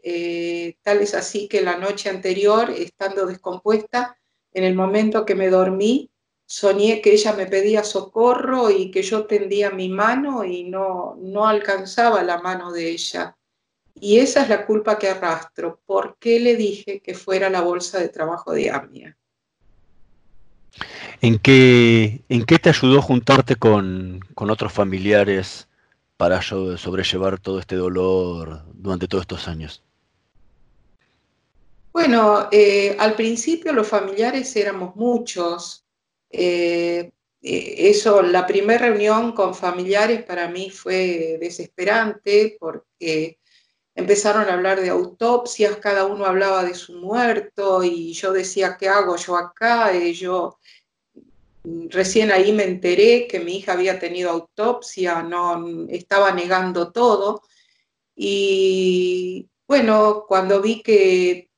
tal 0.81 0.99
es 0.99 1.13
así 1.15 1.47
que 1.47 1.61
la 1.61 1.77
noche 1.77 2.09
anterior, 2.09 2.69
estando 2.69 3.25
descompuesta, 3.25 4.17
en 4.53 4.65
el 4.65 4.75
momento 4.75 5.25
que 5.25 5.35
me 5.35 5.49
dormí, 5.49 6.11
soñé 6.51 7.01
que 7.01 7.13
ella 7.13 7.31
me 7.31 7.45
pedía 7.45 7.81
socorro 7.81 8.69
y 8.69 8.91
que 8.91 9.03
yo 9.03 9.25
tendía 9.25 9.71
mi 9.71 9.87
mano 9.87 10.43
y 10.43 10.65
no, 10.65 11.15
no 11.17 11.47
alcanzaba 11.47 12.23
la 12.23 12.41
mano 12.41 12.73
de 12.73 12.89
ella. 12.89 13.37
Y 13.95 14.19
esa 14.19 14.43
es 14.43 14.49
la 14.49 14.65
culpa 14.65 14.99
que 14.99 15.07
arrastro. 15.07 15.79
¿Por 15.85 16.17
qué 16.19 16.41
le 16.41 16.57
dije 16.57 16.99
que 16.99 17.15
fuera 17.15 17.49
la 17.49 17.61
bolsa 17.61 17.99
de 17.99 18.09
trabajo 18.09 18.51
de 18.51 18.69
AMIA? 18.69 19.17
¿En 21.21 21.39
qué, 21.39 22.21
¿En 22.27 22.43
qué 22.43 22.59
te 22.59 22.67
ayudó 22.67 23.01
juntarte 23.01 23.55
con, 23.55 24.19
con 24.35 24.49
otros 24.49 24.73
familiares 24.73 25.69
para 26.17 26.41
sobrellevar 26.41 27.39
todo 27.39 27.59
este 27.59 27.77
dolor 27.77 28.65
durante 28.73 29.07
todos 29.07 29.21
estos 29.21 29.47
años? 29.47 29.83
Bueno, 31.93 32.49
eh, 32.51 32.97
al 32.99 33.15
principio 33.15 33.71
los 33.71 33.87
familiares 33.87 34.53
éramos 34.57 34.97
muchos, 34.97 35.85
eh, 36.31 37.11
eh, 37.41 37.75
eso, 37.89 38.21
la 38.21 38.45
primera 38.47 38.87
reunión 38.87 39.33
con 39.33 39.55
familiares 39.55 40.23
para 40.23 40.47
mí 40.47 40.69
fue 40.69 41.37
desesperante 41.39 42.57
porque 42.59 43.39
empezaron 43.95 44.47
a 44.49 44.53
hablar 44.53 44.79
de 44.81 44.89
autopsias, 44.89 45.77
cada 45.77 46.05
uno 46.05 46.25
hablaba 46.25 46.63
de 46.63 46.75
su 46.75 46.93
muerto 46.93 47.83
y 47.83 48.13
yo 48.13 48.31
decía, 48.31 48.77
¿qué 48.79 48.89
hago 48.89 49.15
yo 49.17 49.35
acá? 49.37 49.95
Y 49.95 50.13
yo 50.13 50.57
recién 51.63 52.31
ahí 52.31 52.51
me 52.53 52.63
enteré 52.63 53.27
que 53.27 53.39
mi 53.39 53.57
hija 53.57 53.73
había 53.73 53.99
tenido 53.99 54.31
autopsia, 54.31 55.23
no 55.23 55.87
estaba 55.89 56.31
negando 56.31 56.91
todo. 56.91 57.43
Y 58.15 59.49
bueno, 59.67 60.25
cuando 60.27 60.61
vi 60.61 60.81
que 60.81 61.50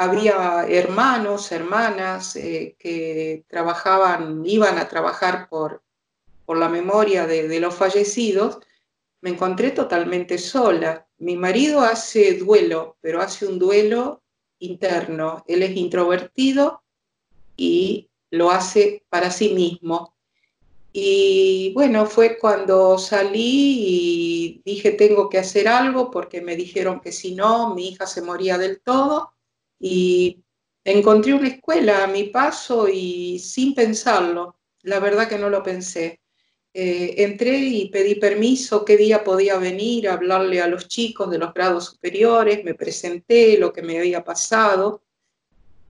había 0.00 0.66
hermanos, 0.66 1.52
hermanas 1.52 2.34
eh, 2.34 2.74
que 2.78 3.44
trabajaban, 3.48 4.46
iban 4.46 4.78
a 4.78 4.88
trabajar 4.88 5.50
por, 5.50 5.82
por 6.46 6.56
la 6.56 6.70
memoria 6.70 7.26
de, 7.26 7.60
los 7.60 7.74
fallecidos, 7.74 8.60
me 9.20 9.28
encontré 9.28 9.72
totalmente 9.72 10.38
sola. 10.38 11.06
Mi 11.18 11.36
marido 11.36 11.82
hace 11.82 12.38
duelo, 12.38 12.96
pero 13.02 13.20
hace 13.20 13.46
un 13.46 13.58
duelo 13.58 14.22
interno. 14.58 15.44
Él 15.46 15.62
es 15.62 15.76
introvertido 15.76 16.82
y 17.54 18.08
lo 18.30 18.50
hace 18.50 19.04
para 19.10 19.30
sí 19.30 19.50
mismo. 19.50 20.14
Y 20.94 21.74
bueno, 21.74 22.06
fue 22.06 22.38
cuando 22.38 22.96
salí 22.96 23.84
y 23.86 24.62
dije, 24.64 24.92
tengo 24.92 25.28
que 25.28 25.36
hacer 25.36 25.68
algo 25.68 26.10
porque 26.10 26.40
me 26.40 26.56
dijeron 26.56 27.00
que 27.00 27.12
si 27.12 27.34
no, 27.34 27.74
mi 27.74 27.88
hija 27.88 28.06
se 28.06 28.22
moría 28.22 28.56
del 28.56 28.80
todo 28.80 29.34
y 29.80 30.44
encontré 30.84 31.34
una 31.34 31.48
escuela 31.48 32.04
a 32.04 32.06
mi 32.06 32.24
paso 32.24 32.88
y 32.88 33.40
sin 33.40 33.74
pensarlo, 33.74 34.56
la 34.82 35.00
verdad 35.00 35.28
que 35.28 35.38
no 35.38 35.50
lo 35.50 35.62
pensé. 35.62 36.20
Eh, 36.72 37.14
entré 37.24 37.58
y 37.58 37.88
pedí 37.88 38.14
permiso, 38.14 38.84
qué 38.84 38.96
día 38.96 39.24
podía 39.24 39.58
venir 39.58 40.08
a 40.08 40.12
hablarle 40.12 40.60
a 40.60 40.68
los 40.68 40.86
chicos 40.86 41.28
de 41.30 41.38
los 41.38 41.52
grados 41.52 41.86
superiores, 41.86 42.62
me 42.62 42.74
presenté 42.74 43.58
lo 43.58 43.72
que 43.72 43.82
me 43.82 43.98
había 43.98 44.22
pasado 44.22 45.02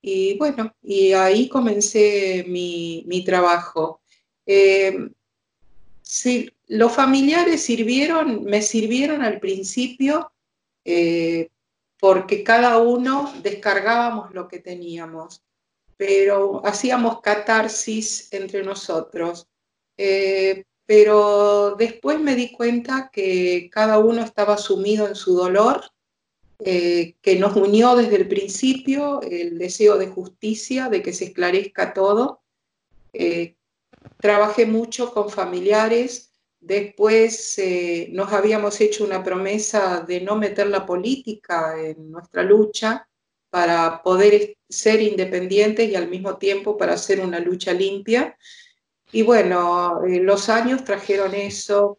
y 0.02 0.36
bueno, 0.38 0.74
y 0.82 1.12
ahí 1.12 1.48
comencé 1.48 2.44
mi, 2.48 3.22
trabajo. 3.24 4.00
Eh, 4.46 5.10
los 6.68 6.92
familiares 6.92 7.62
sirvieron, 7.62 8.44
me 8.44 8.62
sirvieron 8.62 9.22
al 9.22 9.38
principio 9.40 10.32
eh, 10.84 11.50
porque 12.00 12.42
cada 12.42 12.78
uno 12.78 13.32
descargábamos 13.42 14.32
lo 14.32 14.48
que 14.48 14.58
teníamos, 14.58 15.42
pero 15.98 16.62
hacíamos 16.64 17.20
catarsis 17.20 18.32
entre 18.32 18.62
nosotros. 18.62 19.46
Eh, 19.98 20.64
pero 20.86 21.76
después 21.78 22.18
me 22.18 22.34
di 22.34 22.50
cuenta 22.50 23.10
que 23.12 23.68
cada 23.70 23.98
uno 23.98 24.22
estaba 24.22 24.56
sumido 24.56 25.06
en 25.06 25.14
su 25.14 25.36
dolor, 25.36 25.82
eh, 26.58 27.16
que 27.20 27.36
nos 27.36 27.54
unió 27.54 27.94
desde 27.94 28.16
el 28.16 28.28
principio 28.28 29.20
el 29.22 29.58
deseo 29.58 29.98
de 29.98 30.08
justicia, 30.08 30.88
de 30.88 31.02
que 31.02 31.12
se 31.12 31.26
esclarezca 31.26 31.92
todo. 31.92 32.40
Eh, 33.12 33.56
trabajé 34.18 34.64
mucho 34.66 35.12
con 35.12 35.28
familiares 35.28 36.29
Después 36.60 37.58
eh, 37.58 38.08
nos 38.12 38.32
habíamos 38.32 38.80
hecho 38.80 39.04
una 39.04 39.24
promesa 39.24 40.04
de 40.06 40.20
no 40.20 40.36
meter 40.36 40.66
la 40.66 40.84
política 40.84 41.74
en 41.82 42.10
nuestra 42.10 42.42
lucha 42.42 43.08
para 43.48 44.02
poder 44.02 44.56
ser 44.68 45.00
independientes 45.00 45.88
y 45.88 45.96
al 45.96 46.08
mismo 46.08 46.36
tiempo 46.36 46.76
para 46.76 46.94
hacer 46.94 47.20
una 47.20 47.40
lucha 47.40 47.72
limpia. 47.72 48.36
Y 49.10 49.22
bueno, 49.22 50.04
eh, 50.06 50.20
los 50.20 50.48
años 50.48 50.84
trajeron 50.84 51.34
eso, 51.34 51.98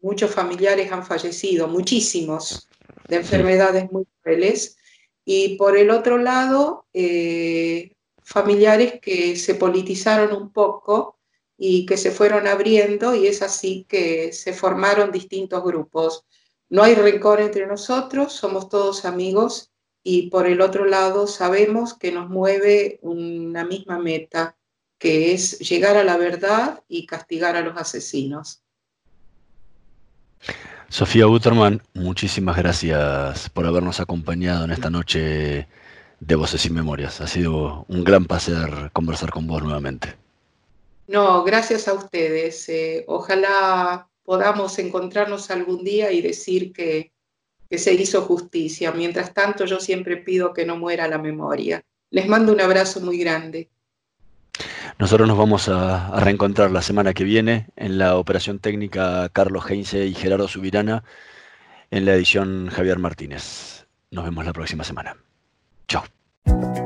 muchos 0.00 0.30
familiares 0.30 0.90
han 0.92 1.04
fallecido, 1.04 1.68
muchísimos, 1.68 2.68
de 3.08 3.16
enfermedades 3.16 3.90
muy 3.90 4.06
crueles. 4.22 4.76
Y 5.24 5.56
por 5.56 5.76
el 5.76 5.90
otro 5.90 6.18
lado, 6.18 6.86
eh, 6.92 7.94
familiares 8.22 9.00
que 9.00 9.36
se 9.36 9.54
politizaron 9.54 10.32
un 10.34 10.52
poco 10.52 11.18
y 11.64 11.86
que 11.86 11.96
se 11.96 12.10
fueron 12.10 12.48
abriendo 12.48 13.14
y 13.14 13.28
es 13.28 13.40
así 13.40 13.86
que 13.88 14.32
se 14.32 14.52
formaron 14.52 15.12
distintos 15.12 15.62
grupos. 15.62 16.24
No 16.68 16.82
hay 16.82 16.96
rencor 16.96 17.40
entre 17.40 17.68
nosotros, 17.68 18.32
somos 18.32 18.68
todos 18.68 19.04
amigos 19.04 19.70
y 20.02 20.28
por 20.28 20.48
el 20.48 20.60
otro 20.60 20.86
lado 20.86 21.28
sabemos 21.28 21.94
que 21.94 22.10
nos 22.10 22.28
mueve 22.28 22.98
una 23.00 23.64
misma 23.64 24.00
meta, 24.00 24.56
que 24.98 25.34
es 25.34 25.60
llegar 25.60 25.96
a 25.96 26.02
la 26.02 26.16
verdad 26.16 26.82
y 26.88 27.06
castigar 27.06 27.54
a 27.54 27.60
los 27.60 27.76
asesinos. 27.76 28.64
Sofía 30.88 31.26
Butterman, 31.26 31.80
muchísimas 31.94 32.56
gracias 32.56 33.48
por 33.50 33.66
habernos 33.66 34.00
acompañado 34.00 34.64
en 34.64 34.72
esta 34.72 34.90
noche 34.90 35.68
de 36.18 36.34
Voces 36.34 36.66
y 36.66 36.70
Memorias. 36.70 37.20
Ha 37.20 37.28
sido 37.28 37.84
un 37.86 38.02
gran 38.02 38.24
placer 38.24 38.90
conversar 38.92 39.30
con 39.30 39.46
vos 39.46 39.62
nuevamente. 39.62 40.21
No, 41.12 41.44
gracias 41.44 41.88
a 41.88 41.92
ustedes. 41.92 42.66
Eh, 42.70 43.04
ojalá 43.06 44.08
podamos 44.24 44.78
encontrarnos 44.78 45.50
algún 45.50 45.84
día 45.84 46.10
y 46.10 46.22
decir 46.22 46.72
que, 46.72 47.12
se 47.70 47.92
hizo 47.92 48.22
justicia. 48.22 48.92
Mientras 48.92 49.34
tanto, 49.34 49.66
yo 49.66 49.78
siempre 49.78 50.16
pido 50.16 50.54
que 50.54 50.64
no 50.64 50.76
muera 50.76 51.08
la 51.08 51.18
memoria. 51.18 51.82
Les 52.10 52.26
mando 52.28 52.52
un 52.52 52.60
abrazo 52.62 53.00
muy 53.00 53.18
grande. 53.18 53.68
Nosotros 54.98 55.28
nos 55.28 55.36
vamos 55.36 55.68
a, 55.68 56.18
reencontrar 56.20 56.70
la 56.70 56.82
semana 56.82 57.12
que 57.12 57.24
viene 57.24 57.68
en 57.76 57.98
la 57.98 58.16
operación 58.16 58.58
técnica 58.58 59.28
Carlos 59.30 59.70
Heinze 59.70 60.06
y 60.06 60.14
Gerardo 60.14 60.48
Subirana, 60.48 61.04
en 61.90 62.06
la 62.06 62.14
edición 62.14 62.68
Javier 62.70 62.98
Martínez. 62.98 63.86
Nos 64.10 64.24
vemos 64.24 64.46
la 64.46 64.52
próxima 64.54 64.84
semana. 64.84 65.16
Chao. 65.88 66.04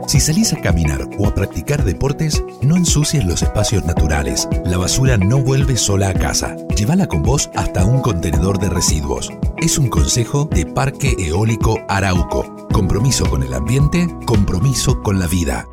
Si 0.07 0.21
salís 0.21 0.53
a 0.53 0.61
caminar 0.61 1.01
o 1.19 1.27
a 1.27 1.35
practicar 1.35 1.83
deportes, 1.85 2.45
no 2.63 2.77
ensucies 2.77 3.25
los 3.25 3.43
espacios 3.43 3.85
naturales. 3.85 4.49
La 4.65 4.79
basura 4.79 5.17
no 5.17 5.39
vuelve 5.39 5.77
sola 5.77 6.11
a 6.11 6.15
casa. 6.15 6.57
Llévala 6.77 7.09
con 7.09 7.25
vos 7.25 7.51
hasta 7.57 7.85
un 7.85 8.01
contenedor 8.01 8.61
de 8.61 8.71
residuos. 8.71 9.33
Es 9.59 9.79
un 9.79 9.89
consejo 9.89 10.45
de 10.45 10.65
Parque 10.65 11.17
Eólico 11.19 11.81
Arauco. 11.89 12.69
Compromiso 12.73 13.29
con 13.29 13.43
el 13.43 13.53
ambiente, 13.53 14.07
compromiso 14.27 15.03
con 15.03 15.19
la 15.19 15.27
vida. 15.27 15.67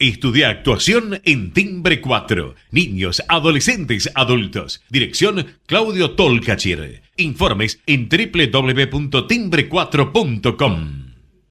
Estudia 0.00 0.50
actuación 0.50 1.20
en 1.24 1.52
Timbre 1.52 2.00
4. 2.00 2.56
Niños, 2.72 3.22
adolescentes, 3.28 4.10
adultos. 4.16 4.82
Dirección 4.90 5.46
Claudio 5.66 6.16
Tolcachir. 6.16 7.02
Informes 7.16 7.78
en 7.86 8.08
www.timbre4.com. 8.08 11.03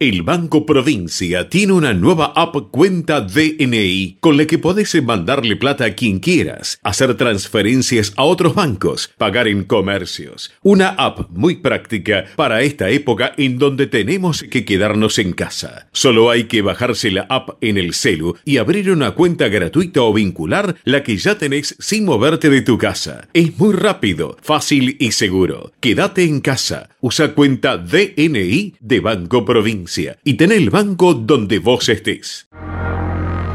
El 0.00 0.22
Banco 0.22 0.64
Provincia 0.64 1.48
tiene 1.48 1.72
una 1.72 1.92
nueva 1.92 2.32
app 2.36 2.54
Cuenta 2.70 3.20
DNI 3.20 4.18
con 4.20 4.36
la 4.36 4.46
que 4.46 4.56
podés 4.56 5.02
mandarle 5.02 5.56
plata 5.56 5.86
a 5.86 5.94
quien 5.94 6.20
quieras, 6.20 6.78
hacer 6.84 7.16
transferencias 7.16 8.12
a 8.14 8.22
otros 8.22 8.54
bancos, 8.54 9.10
pagar 9.18 9.48
en 9.48 9.64
comercios. 9.64 10.52
Una 10.62 10.90
app 10.90 11.30
muy 11.30 11.56
práctica 11.56 12.26
para 12.36 12.62
esta 12.62 12.90
época 12.90 13.32
en 13.36 13.58
donde 13.58 13.88
tenemos 13.88 14.44
que 14.44 14.64
quedarnos 14.64 15.18
en 15.18 15.32
casa. 15.32 15.88
Solo 15.90 16.30
hay 16.30 16.44
que 16.44 16.62
bajarse 16.62 17.10
la 17.10 17.22
app 17.28 17.60
en 17.60 17.76
el 17.76 17.92
celu 17.92 18.36
y 18.44 18.58
abrir 18.58 18.92
una 18.92 19.12
cuenta 19.12 19.48
gratuita 19.48 20.02
o 20.02 20.12
vincular 20.12 20.76
la 20.84 21.02
que 21.02 21.16
ya 21.16 21.38
tenés 21.38 21.74
sin 21.80 22.04
moverte 22.04 22.50
de 22.50 22.62
tu 22.62 22.78
casa. 22.78 23.26
Es 23.32 23.58
muy 23.58 23.74
rápido, 23.74 24.36
fácil 24.42 24.96
y 25.00 25.10
seguro. 25.10 25.72
Quédate 25.80 26.22
en 26.22 26.40
casa. 26.40 26.90
Usa 27.00 27.34
cuenta 27.34 27.78
DNI 27.78 28.74
de 28.78 29.00
Banco 29.00 29.44
Provincia 29.44 29.87
y 30.24 30.34
ten 30.34 30.52
el 30.52 30.70
banco 30.70 31.14
donde 31.14 31.58
vos 31.58 31.88
estés. 31.88 32.48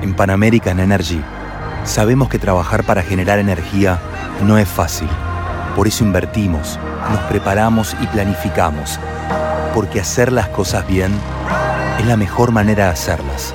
En 0.02 0.16
Pan 0.16 0.32
American 0.32 0.80
Energy 0.80 1.22
sabemos 1.86 2.30
que 2.30 2.40
trabajar 2.40 2.86
para 2.86 3.04
generar 3.04 3.40
energía 3.40 4.00
no 4.44 4.58
es 4.58 4.68
fácil. 4.68 5.08
Por 5.76 5.88
eso 5.88 6.04
invertimos, 6.04 6.80
nos 7.12 7.20
preparamos 7.22 7.96
y 8.02 8.08
planificamos. 8.08 9.00
Porque 9.74 10.00
hacer 10.00 10.32
las 10.32 10.50
cosas 10.50 10.88
bien 10.88 11.12
es 12.00 12.06
la 12.06 12.18
mejor 12.18 12.52
manera 12.52 12.86
de 12.86 12.92
hacerlas. 12.92 13.54